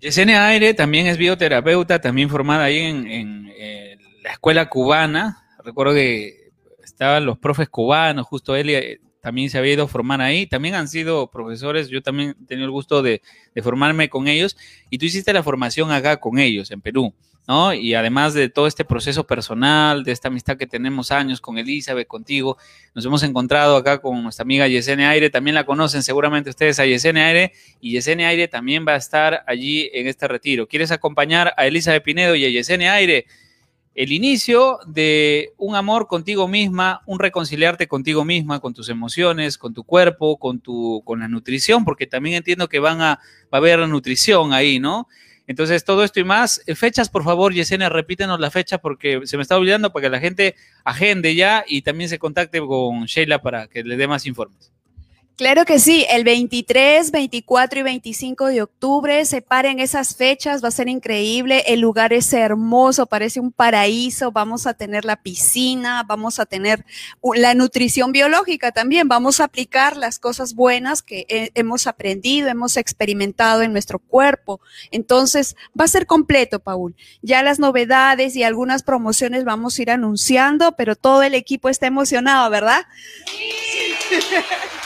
Yesenia 0.00 0.46
Aire 0.46 0.74
también 0.74 1.06
es 1.06 1.16
bioterapeuta, 1.16 2.00
también 2.00 2.28
formada 2.28 2.64
ahí 2.64 2.78
en, 2.78 3.50
eh, 3.58 3.96
la 4.22 4.32
escuela 4.32 4.68
cubana. 4.68 5.44
Recuerdo 5.64 5.94
que 5.94 6.50
estaban 6.84 7.24
los 7.24 7.38
profes 7.38 7.68
cubanos, 7.68 8.26
justo 8.26 8.54
él 8.54 8.70
eh, 8.70 9.00
también 9.20 9.50
se 9.50 9.58
había 9.58 9.72
ido 9.72 9.84
a 9.84 9.88
formar 9.88 10.20
ahí. 10.20 10.46
También 10.46 10.74
han 10.74 10.86
sido 10.86 11.30
profesores, 11.30 11.88
yo 11.88 12.02
también 12.02 12.36
he 12.42 12.46
tenido 12.46 12.66
el 12.66 12.70
gusto 12.70 13.02
de, 13.02 13.22
de 13.54 13.62
formarme 13.62 14.08
con 14.08 14.28
ellos. 14.28 14.56
Y 14.90 14.98
tú 14.98 15.06
hiciste 15.06 15.32
la 15.32 15.42
formación 15.42 15.90
acá 15.90 16.18
con 16.18 16.38
ellos, 16.38 16.70
en 16.70 16.80
Perú. 16.80 17.14
Y 17.74 17.94
además 17.94 18.34
de 18.34 18.50
todo 18.50 18.66
este 18.66 18.84
proceso 18.84 19.26
personal, 19.26 20.04
de 20.04 20.12
esta 20.12 20.28
amistad 20.28 20.58
que 20.58 20.66
tenemos 20.66 21.10
años 21.10 21.40
con 21.40 21.56
Elizabeth, 21.56 22.06
contigo, 22.06 22.58
nos 22.94 23.06
hemos 23.06 23.22
encontrado 23.22 23.74
acá 23.76 24.02
con 24.02 24.22
nuestra 24.22 24.42
amiga 24.42 24.68
Yesenia 24.68 25.08
Aire, 25.08 25.30
también 25.30 25.54
la 25.54 25.64
conocen 25.64 26.02
seguramente 26.02 26.50
ustedes 26.50 26.78
a 26.78 26.84
Yesenia 26.84 27.26
Aire, 27.26 27.52
y 27.80 27.92
Yesenia 27.92 28.28
Aire 28.28 28.48
también 28.48 28.84
va 28.86 28.92
a 28.92 28.96
estar 28.96 29.44
allí 29.46 29.88
en 29.94 30.08
este 30.08 30.28
retiro. 30.28 30.68
¿Quieres 30.68 30.90
acompañar 30.90 31.54
a 31.56 31.66
Elizabeth 31.66 32.02
Pinedo 32.02 32.34
y 32.34 32.44
a 32.44 32.50
Yesenia 32.50 32.92
Aire? 32.92 33.24
El 33.94 34.12
inicio 34.12 34.78
de 34.86 35.54
un 35.56 35.74
amor 35.74 36.06
contigo 36.06 36.48
misma, 36.48 37.00
un 37.06 37.18
reconciliarte 37.18 37.88
contigo 37.88 38.26
misma, 38.26 38.60
con 38.60 38.74
tus 38.74 38.90
emociones, 38.90 39.56
con 39.56 39.72
tu 39.72 39.84
cuerpo, 39.84 40.38
con 40.38 40.60
tu, 40.60 41.02
con 41.02 41.20
la 41.20 41.28
nutrición, 41.28 41.86
porque 41.86 42.06
también 42.06 42.36
entiendo 42.36 42.68
que 42.68 42.78
van 42.78 43.00
a, 43.00 43.20
va 43.52 43.52
a 43.52 43.56
haber 43.56 43.88
nutrición 43.88 44.52
ahí, 44.52 44.78
¿no? 44.78 45.08
Entonces, 45.48 45.82
todo 45.82 46.04
esto 46.04 46.20
y 46.20 46.24
más. 46.24 46.62
Eh, 46.66 46.74
fechas, 46.76 47.08
por 47.08 47.24
favor, 47.24 47.54
Yesenia, 47.54 47.88
repítenos 47.88 48.38
la 48.38 48.50
fecha 48.50 48.78
porque 48.78 49.22
se 49.24 49.36
me 49.38 49.42
está 49.42 49.56
olvidando 49.56 49.90
para 49.92 50.04
que 50.04 50.10
la 50.10 50.20
gente 50.20 50.54
agende 50.84 51.34
ya 51.34 51.64
y 51.66 51.82
también 51.82 52.10
se 52.10 52.18
contacte 52.18 52.60
con 52.60 53.06
Sheila 53.06 53.40
para 53.40 53.66
que 53.66 53.82
le 53.82 53.96
dé 53.96 54.06
más 54.06 54.26
informes. 54.26 54.70
Claro 55.38 55.64
que 55.64 55.78
sí, 55.78 56.04
el 56.10 56.24
23, 56.24 57.12
24 57.12 57.78
y 57.78 57.82
25 57.84 58.46
de 58.46 58.60
octubre, 58.60 59.24
separen 59.24 59.78
esas 59.78 60.16
fechas, 60.16 60.64
va 60.64 60.66
a 60.66 60.72
ser 60.72 60.88
increíble, 60.88 61.62
el 61.68 61.78
lugar 61.78 62.12
es 62.12 62.32
hermoso, 62.32 63.06
parece 63.06 63.38
un 63.38 63.52
paraíso, 63.52 64.32
vamos 64.32 64.66
a 64.66 64.74
tener 64.74 65.04
la 65.04 65.22
piscina, 65.22 66.02
vamos 66.08 66.40
a 66.40 66.46
tener 66.46 66.84
la 67.36 67.54
nutrición 67.54 68.10
biológica 68.10 68.72
también, 68.72 69.06
vamos 69.06 69.38
a 69.38 69.44
aplicar 69.44 69.96
las 69.96 70.18
cosas 70.18 70.54
buenas 70.54 71.02
que 71.02 71.52
hemos 71.54 71.86
aprendido, 71.86 72.48
hemos 72.48 72.76
experimentado 72.76 73.62
en 73.62 73.70
nuestro 73.70 74.00
cuerpo. 74.00 74.60
Entonces, 74.90 75.54
va 75.80 75.84
a 75.84 75.88
ser 75.88 76.06
completo, 76.06 76.58
Paul. 76.58 76.96
Ya 77.22 77.44
las 77.44 77.60
novedades 77.60 78.34
y 78.34 78.42
algunas 78.42 78.82
promociones 78.82 79.44
vamos 79.44 79.78
a 79.78 79.82
ir 79.82 79.92
anunciando, 79.92 80.72
pero 80.72 80.96
todo 80.96 81.22
el 81.22 81.36
equipo 81.36 81.68
está 81.68 81.86
emocionado, 81.86 82.50
¿verdad? 82.50 82.86
Sí. 83.24 83.52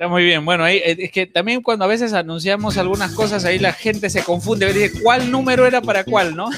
Está 0.00 0.08
muy 0.08 0.24
bien. 0.24 0.46
Bueno, 0.46 0.64
ahí, 0.64 0.78
eh, 0.78 0.96
es 0.98 1.12
que 1.12 1.26
también 1.26 1.62
cuando 1.62 1.84
a 1.84 1.88
veces 1.88 2.14
anunciamos 2.14 2.78
algunas 2.78 3.12
cosas, 3.12 3.44
ahí 3.44 3.58
la 3.58 3.74
gente 3.74 4.08
se 4.08 4.24
confunde. 4.24 4.72
Dice, 4.72 5.02
¿cuál 5.02 5.30
número 5.30 5.66
era 5.66 5.82
para 5.82 6.04
cuál, 6.04 6.34
no? 6.34 6.48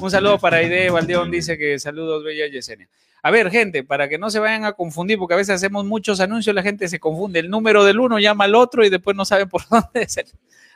Un 0.00 0.10
saludo 0.10 0.38
para 0.38 0.56
Aide 0.56 0.88
Valdeón, 0.88 1.30
dice 1.30 1.58
que 1.58 1.78
saludos, 1.78 2.24
Bella 2.24 2.46
Yesenia. 2.48 2.88
A 3.22 3.30
ver, 3.30 3.50
gente, 3.50 3.84
para 3.84 4.08
que 4.08 4.16
no 4.16 4.30
se 4.30 4.38
vayan 4.38 4.64
a 4.64 4.72
confundir, 4.72 5.18
porque 5.18 5.34
a 5.34 5.36
veces 5.36 5.54
hacemos 5.56 5.84
muchos 5.84 6.18
anuncios, 6.20 6.56
la 6.56 6.62
gente 6.62 6.88
se 6.88 6.98
confunde. 6.98 7.40
El 7.40 7.50
número 7.50 7.84
del 7.84 8.00
uno 8.00 8.18
llama 8.18 8.44
al 8.44 8.54
otro 8.54 8.84
y 8.84 8.88
después 8.88 9.14
no 9.16 9.26
saben 9.26 9.50
por 9.50 9.62
dónde 9.70 10.02
es. 10.02 10.18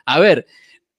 A 0.05 0.19
ver, 0.19 0.45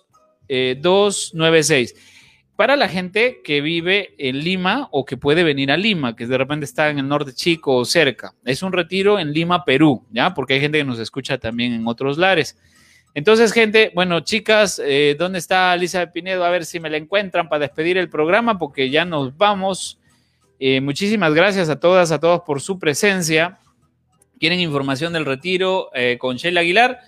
Eh, 0.49 1.93
Para 2.55 2.75
la 2.75 2.89
gente 2.89 3.41
que 3.43 3.61
vive 3.61 4.15
en 4.17 4.39
Lima 4.39 4.89
o 4.91 5.05
que 5.05 5.15
puede 5.15 5.43
venir 5.43 5.71
a 5.71 5.77
Lima, 5.77 6.15
que 6.15 6.25
de 6.25 6.35
repente 6.35 6.65
está 6.65 6.89
en 6.89 6.97
el 6.97 7.07
norte 7.07 7.33
chico 7.33 7.75
o 7.75 7.85
cerca. 7.85 8.33
Es 8.43 8.63
un 8.63 8.73
retiro 8.73 9.19
en 9.19 9.31
Lima, 9.31 9.63
Perú, 9.63 10.03
¿ya? 10.11 10.33
Porque 10.33 10.55
hay 10.55 10.61
gente 10.61 10.79
que 10.79 10.83
nos 10.83 10.97
escucha 10.97 11.37
también 11.37 11.73
en 11.73 11.87
otros 11.87 12.17
lares. 12.17 12.57
Entonces, 13.13 13.53
gente, 13.53 13.91
bueno, 13.93 14.21
chicas, 14.21 14.81
eh, 14.83 15.15
¿dónde 15.17 15.37
está 15.37 15.75
Lisa 15.75 16.11
Pinedo? 16.11 16.43
A 16.43 16.49
ver 16.49 16.65
si 16.65 16.79
me 16.79 16.89
la 16.89 16.97
encuentran 16.97 17.49
para 17.49 17.59
despedir 17.59 17.99
el 17.99 18.09
programa, 18.09 18.57
porque 18.57 18.89
ya 18.89 19.05
nos 19.05 19.37
vamos. 19.37 19.99
Eh, 20.59 20.81
muchísimas 20.81 21.35
gracias 21.35 21.69
a 21.69 21.79
todas, 21.79 22.11
a 22.11 22.19
todos 22.19 22.41
por 22.41 22.61
su 22.61 22.79
presencia 22.79 23.59
quieren 24.39 24.59
información 24.59 25.13
del 25.13 25.25
retiro 25.25 25.89
eh, 25.93 26.17
con 26.19 26.37
Sheila 26.37 26.61
Aguilar. 26.61 26.99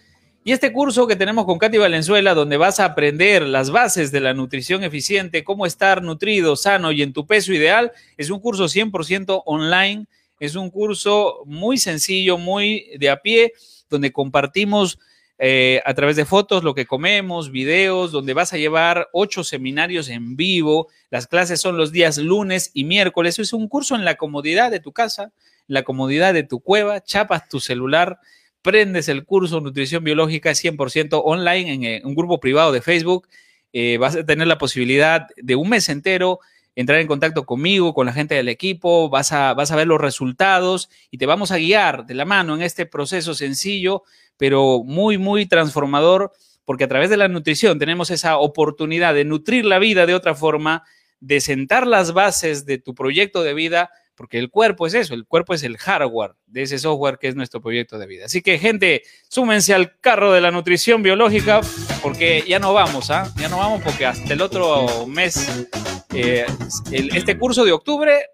Y 0.44 0.52
este 0.52 0.72
curso 0.72 1.06
que 1.06 1.16
tenemos 1.16 1.46
con 1.46 1.60
Katy 1.60 1.78
Valenzuela, 1.78 2.34
donde 2.34 2.58
vas 2.58 2.80
a 2.80 2.86
aprender 2.86 3.44
las 3.44 3.72
bases 3.72 4.12
de 4.12 4.22
la 4.22 4.34
nutrición 4.34 4.84
eficiente, 4.84 5.44
cómo 5.44 5.66
estar 5.66 6.02
nutrido, 6.02 6.56
sano 6.56 6.92
y 6.92 7.02
en 7.02 7.14
tu 7.14 7.28
peso 7.28 7.54
ideal, 7.54 7.92
es 8.18 8.30
un 8.30 8.40
curso 8.40 8.66
100% 8.66 9.44
online, 9.46 10.06
es 10.40 10.56
un 10.56 10.70
curso 10.70 11.44
muy 11.46 11.78
sencillo, 11.78 12.38
muy 12.38 12.90
de 12.98 13.10
a 13.10 13.18
pie, 13.18 13.54
donde 13.90 14.14
compartimos 14.14 14.98
eh, 15.42 15.82
a 15.86 15.94
través 15.94 16.18
de 16.18 16.26
fotos 16.26 16.66
lo 16.66 16.76
que 16.76 16.86
comemos, 16.86 17.50
videos, 17.50 18.12
donde 18.12 18.34
vas 18.34 18.52
a 18.52 18.58
llevar 18.58 19.08
ocho 19.14 19.46
seminarios 19.46 20.10
en 20.10 20.36
vivo. 20.36 20.90
Las 21.10 21.28
clases 21.28 21.62
son 21.62 21.78
los 21.78 21.94
días 21.94 22.18
lunes 22.18 22.72
y 22.74 22.84
miércoles. 22.84 23.40
Es 23.40 23.54
un 23.54 23.70
curso 23.70 23.96
en 23.96 24.04
la 24.04 24.16
comodidad 24.16 24.70
de 24.70 24.82
tu 24.82 24.92
casa, 24.92 25.32
la 25.70 25.84
comodidad 25.84 26.34
de 26.34 26.44
tu 26.44 26.60
cueva, 26.60 27.02
chapas 27.02 27.48
tu 27.48 27.62
celular, 27.62 28.20
prendes 28.62 29.08
el 29.08 29.24
curso 29.24 29.62
Nutrición 29.62 30.04
Biológica 30.04 30.52
100% 30.52 31.22
online 31.24 31.74
en 31.74 31.84
eh, 31.86 32.02
un 32.04 32.16
grupo 32.16 32.42
privado 32.42 32.74
de 32.74 32.82
Facebook. 32.82 33.30
Eh, 33.72 33.98
vas 33.98 34.18
a 34.18 34.26
tener 34.26 34.48
la 34.48 34.58
posibilidad 34.58 35.28
de 35.38 35.56
un 35.56 35.70
mes 35.70 35.88
entero 35.88 36.40
entrar 36.80 37.00
en 37.00 37.08
contacto 37.08 37.46
conmigo, 37.46 37.94
con 37.94 38.06
la 38.06 38.14
gente 38.14 38.36
del 38.36 38.48
equipo, 38.48 39.10
vas 39.10 39.34
a, 39.34 39.54
vas 39.54 39.70
a 39.72 39.76
ver 39.76 39.86
los 39.86 40.00
resultados 40.00 40.90
y 41.12 41.18
te 41.18 41.26
vamos 41.26 41.52
a 41.52 41.58
guiar 41.58 42.06
de 42.06 42.14
la 42.14 42.24
mano 42.24 42.56
en 42.56 42.62
este 42.62 42.86
proceso 42.86 43.34
sencillo, 43.34 44.04
pero 44.38 44.82
muy, 44.86 45.18
muy 45.18 45.46
transformador, 45.46 46.32
porque 46.64 46.86
a 46.86 46.88
través 46.88 47.10
de 47.10 47.18
la 47.18 47.28
nutrición 47.28 47.80
tenemos 47.80 48.12
esa 48.12 48.38
oportunidad 48.38 49.14
de 49.14 49.26
nutrir 49.26 49.66
la 49.66 49.78
vida 49.78 50.06
de 50.06 50.16
otra 50.16 50.36
forma, 50.36 50.84
de 51.20 51.42
sentar 51.42 51.86
las 51.86 52.14
bases 52.14 52.66
de 52.66 52.78
tu 52.78 52.96
proyecto 52.96 53.44
de 53.44 53.54
vida 53.54 53.92
porque 54.20 54.38
el 54.38 54.50
cuerpo 54.50 54.86
es 54.86 54.94
eso, 54.96 55.14
el 55.14 55.26
cuerpo 55.26 55.54
es 55.54 55.64
el 55.64 55.78
hardware 55.78 56.34
de 56.46 56.64
ese 56.64 56.78
software 56.78 57.20
que 57.20 57.30
es 57.30 57.38
nuestro 57.38 57.62
proyecto 57.62 57.98
de 57.98 58.06
vida. 58.06 58.26
Así 58.26 58.42
que, 58.42 58.60
gente, 58.60 59.04
súmense 59.30 59.74
al 59.74 59.98
carro 60.02 60.34
de 60.34 60.42
la 60.42 60.52
nutrición 60.52 61.02
biológica, 61.02 61.62
porque 62.02 62.44
ya 62.46 62.60
no 62.60 62.74
vamos, 62.74 63.12
¿ah? 63.12 63.32
Ya 63.38 63.48
no 63.48 63.60
vamos 63.60 63.82
porque 63.82 64.06
hasta 64.06 64.34
el 64.34 64.42
otro 64.42 65.08
mes, 65.08 65.66
eh, 66.14 66.46
este 66.92 67.38
curso 67.38 67.64
de 67.64 67.72
octubre 67.72 68.26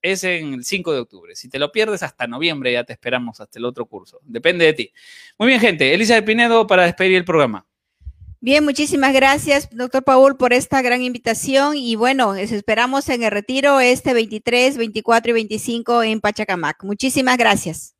es 0.00 0.22
en 0.22 0.54
el 0.54 0.64
5 0.64 0.92
de 0.92 1.00
octubre. 1.00 1.34
Si 1.34 1.48
te 1.48 1.58
lo 1.58 1.72
pierdes 1.72 2.04
hasta 2.04 2.28
noviembre, 2.28 2.72
ya 2.72 2.84
te 2.84 2.92
esperamos 2.92 3.40
hasta 3.40 3.58
el 3.58 3.64
otro 3.64 3.86
curso. 3.86 4.20
Depende 4.22 4.64
de 4.64 4.74
ti. 4.74 4.92
Muy 5.38 5.48
bien, 5.48 5.58
gente. 5.58 5.92
Elisa 5.92 6.22
Pinedo 6.22 6.68
para 6.68 6.84
despedir 6.84 7.16
el 7.16 7.24
programa. 7.24 7.66
Bien, 8.42 8.64
muchísimas 8.64 9.12
gracias, 9.12 9.68
doctor 9.70 10.02
Paul, 10.02 10.38
por 10.38 10.54
esta 10.54 10.80
gran 10.80 11.02
invitación 11.02 11.76
y 11.76 11.94
bueno, 11.94 12.32
les 12.32 12.52
esperamos 12.52 13.06
en 13.10 13.22
el 13.22 13.30
retiro 13.30 13.80
este 13.80 14.14
23, 14.14 14.78
24 14.78 15.30
y 15.30 15.34
25 15.34 16.02
en 16.04 16.20
Pachacamac. 16.22 16.82
Muchísimas 16.82 17.36
gracias. 17.36 17.94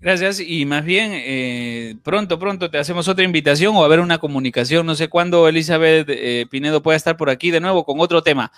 Gracias 0.00 0.40
y 0.40 0.66
más 0.66 0.84
bien 0.84 1.12
eh, 1.14 1.94
pronto, 2.02 2.40
pronto 2.40 2.72
te 2.72 2.78
hacemos 2.78 3.06
otra 3.06 3.24
invitación 3.24 3.76
o 3.76 3.84
a 3.84 3.88
ver 3.88 4.00
una 4.00 4.18
comunicación. 4.18 4.84
No 4.84 4.96
sé 4.96 5.06
cuándo 5.06 5.46
Elizabeth 5.46 6.08
eh, 6.08 6.44
Pinedo 6.50 6.82
pueda 6.82 6.96
estar 6.96 7.16
por 7.16 7.30
aquí 7.30 7.52
de 7.52 7.60
nuevo 7.60 7.84
con 7.84 8.00
otro 8.00 8.20
tema. 8.24 8.50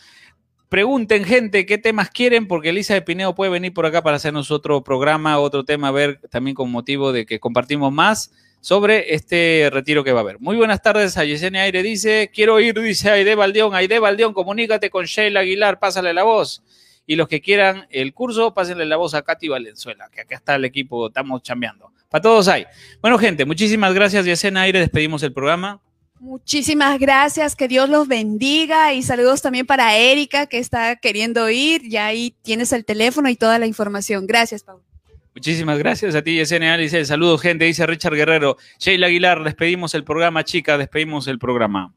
Pregunten, 0.70 1.24
gente, 1.24 1.66
qué 1.66 1.76
temas 1.76 2.09
quieren, 2.09 2.48
porque 2.48 2.70
Elizabeth 2.70 3.05
Pinedo 3.05 3.34
puede 3.34 3.50
venir 3.50 3.74
por 3.74 3.84
acá 3.84 4.02
para 4.02 4.16
hacernos 4.16 4.50
otro 4.50 4.82
programa, 4.82 5.38
otro 5.38 5.66
tema, 5.66 5.88
a 5.88 5.92
ver 5.92 6.18
también 6.30 6.55
con 6.55 6.70
motivo 6.70 7.12
de 7.12 7.26
que 7.26 7.38
compartimos 7.40 7.92
más 7.92 8.32
sobre 8.65 9.15
este 9.15 9.69
retiro 9.71 10.03
que 10.03 10.12
va 10.12 10.21
a 10.21 10.23
haber. 10.23 10.41
Muy 10.41 10.57
buenas 10.57 10.81
tardes 10.81 11.19
a 11.19 11.25
Yesenia 11.27 11.65
Aire, 11.65 11.83
dice, 11.83 12.31
quiero 12.33 12.59
ir, 12.61 12.81
dice 12.81 13.11
Aide 13.11 13.35
Baldeón, 13.35 13.75
Aide 13.75 13.99
Baldeón, 13.99 14.33
comunícate 14.33 14.89
con 14.89 15.05
Sheila 15.05 15.41
Aguilar, 15.41 15.79
pásale 15.79 16.15
la 16.15 16.23
voz. 16.23 16.62
Y 17.07 17.17
los 17.17 17.29
que 17.29 17.43
quieran 17.43 17.87
el 17.91 18.15
curso, 18.15 18.55
pásenle 18.55 18.87
la 18.87 18.97
voz 18.97 19.12
a 19.12 19.21
Katy 19.21 19.49
Valenzuela, 19.49 20.09
que 20.11 20.23
acá 20.23 20.37
está 20.37 20.55
el 20.55 20.65
equipo, 20.65 21.09
estamos 21.09 21.43
chambeando. 21.43 21.93
Para 22.09 22.23
todos 22.23 22.49
hay. 22.49 22.65
Bueno, 23.03 23.19
gente, 23.19 23.45
muchísimas 23.45 23.93
gracias. 23.93 24.25
Yesenia 24.25 24.62
Aire, 24.62 24.81
despedimos 24.81 25.23
el 25.25 25.35
programa. 25.35 25.83
Muchísimas 26.19 26.99
gracias, 26.99 27.57
que 27.57 27.69
Dios 27.69 27.91
los 27.91 28.09
bendiga 28.09 28.95
y 28.95 29.03
saludos 29.03 29.43
también 29.43 29.67
para 29.67 29.95
Erika 29.99 30.47
que 30.47 30.59
está 30.59 30.97
queriendo 30.97 31.51
ir. 31.51 31.87
Ya 31.87 32.07
ahí 32.07 32.35
tienes 32.41 32.73
el 32.73 32.87
teléfono 32.87 33.29
y 33.29 33.37
toda 33.37 33.59
la 33.59 33.67
información. 33.67 34.27
Gracias, 34.27 34.62
Pablo. 34.62 34.93
Muchísimas 35.35 35.78
gracias 35.78 36.14
a 36.14 36.22
ti, 36.22 36.37
Yesenia. 36.37 36.76
Dice, 36.76 37.05
saludos, 37.05 37.43
gente, 37.43 37.64
dice 37.64 37.87
Richard 37.87 38.14
Guerrero. 38.14 38.57
Sheila 38.78 39.09
Aguilar, 39.09 39.43
despedimos 39.43 39.95
el 39.95 40.05
programa, 40.05 40.45
chica, 40.45 40.78
despedimos 40.78 41.26
el 41.26 41.39
programa. 41.39 41.93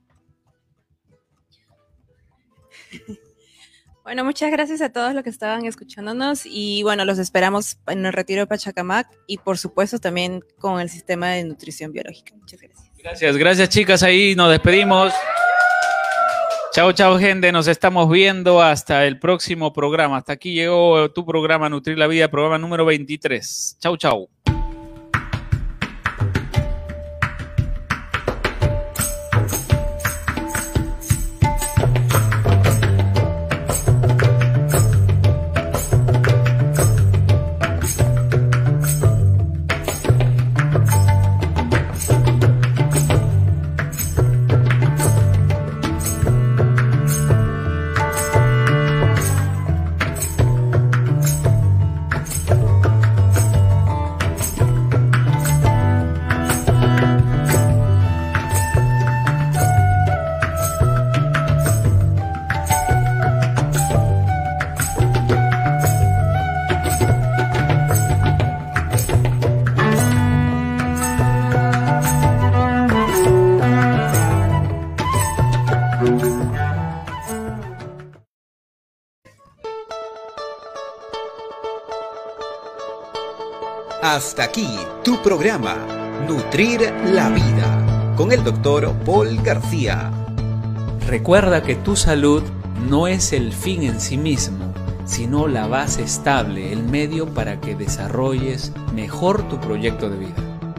Bueno, 4.08 4.24
muchas 4.24 4.50
gracias 4.52 4.80
a 4.80 4.90
todos 4.90 5.14
los 5.14 5.22
que 5.22 5.30
estaban 5.30 5.66
escuchándonos 5.66 6.44
y 6.46 6.82
bueno, 6.82 7.04
los 7.04 7.20
esperamos 7.20 7.78
en 7.88 8.06
el 8.06 8.14
retiro 8.14 8.40
de 8.40 8.48
Pachacamac 8.48 9.10
y 9.28 9.38
por 9.38 9.58
supuesto 9.58 10.00
también 10.00 10.46
con 10.60 10.80
el 10.80 10.90
sistema 10.90 11.32
de 11.32 11.44
nutrición 11.44 11.92
biológica. 11.92 12.34
Muchas 12.38 12.62
gracias. 12.62 12.90
Gracias, 12.98 13.36
gracias 13.36 13.68
chicas, 13.68 14.04
ahí 14.04 14.34
nos 14.34 14.50
despedimos. 14.50 15.12
Chao, 16.78 16.92
chao 16.92 17.18
gente, 17.18 17.52
nos 17.52 17.68
estamos 17.68 18.08
viendo 18.08 18.62
hasta 18.62 19.08
el 19.08 19.18
próximo 19.18 19.74
programa. 19.74 20.18
Hasta 20.18 20.34
aquí 20.34 20.54
llegó 20.54 21.10
tu 21.10 21.26
programa 21.26 21.70
Nutrir 21.70 21.98
la 21.98 22.06
Vida, 22.06 22.28
programa 22.28 22.60
número 22.60 22.86
23. 22.86 23.78
Chao, 23.80 23.98
chao. 23.98 24.30
Nutrir 86.48 86.94
la 87.04 87.28
Vida, 87.28 88.14
con 88.16 88.32
el 88.32 88.42
doctor 88.42 88.94
Paul 89.06 89.36
García. 89.44 90.10
Recuerda 91.06 91.62
que 91.62 91.76
tu 91.76 91.98
salud 91.98 92.42
no 92.90 93.10
es 93.10 93.34
el 93.34 93.52
fin 93.52 93.84
en 93.84 94.00
sí 94.00 94.18
mismo, 94.18 94.74
sino 95.04 95.50
la 95.50 95.68
base 95.68 96.04
estable, 96.04 96.72
el 96.72 96.84
medio 96.84 97.26
para 97.34 97.60
que 97.60 97.76
desarrolles 97.76 98.72
mejor 98.96 99.46
tu 99.50 99.60
proyecto 99.60 100.10
de 100.10 100.20
vida. 100.20 100.36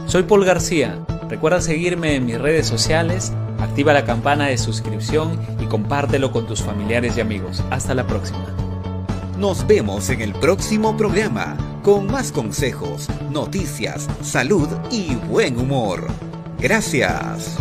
Soy 0.06 0.22
Paul 0.22 0.46
García. 0.46 1.04
Recuerda 1.28 1.60
seguirme 1.60 2.14
en 2.14 2.24
mis 2.24 2.40
redes 2.40 2.66
sociales, 2.66 3.34
activa 3.60 3.92
la 3.92 4.06
campana 4.06 4.46
de 4.46 4.56
suscripción 4.56 5.38
y 5.60 5.66
compártelo 5.66 6.32
con 6.32 6.46
tus 6.46 6.62
familiares 6.62 7.18
y 7.18 7.20
amigos. 7.20 7.62
Hasta 7.70 7.92
la 7.92 8.06
próxima. 8.06 8.46
Nos 9.36 9.66
vemos 9.66 10.08
en 10.08 10.22
el 10.22 10.32
próximo 10.32 10.96
programa 10.96 11.58
con 11.88 12.06
más 12.06 12.30
consejos, 12.32 13.08
noticias, 13.30 14.06
salud 14.20 14.68
y 14.90 15.14
buen 15.14 15.58
humor. 15.58 16.06
Gracias. 16.58 17.56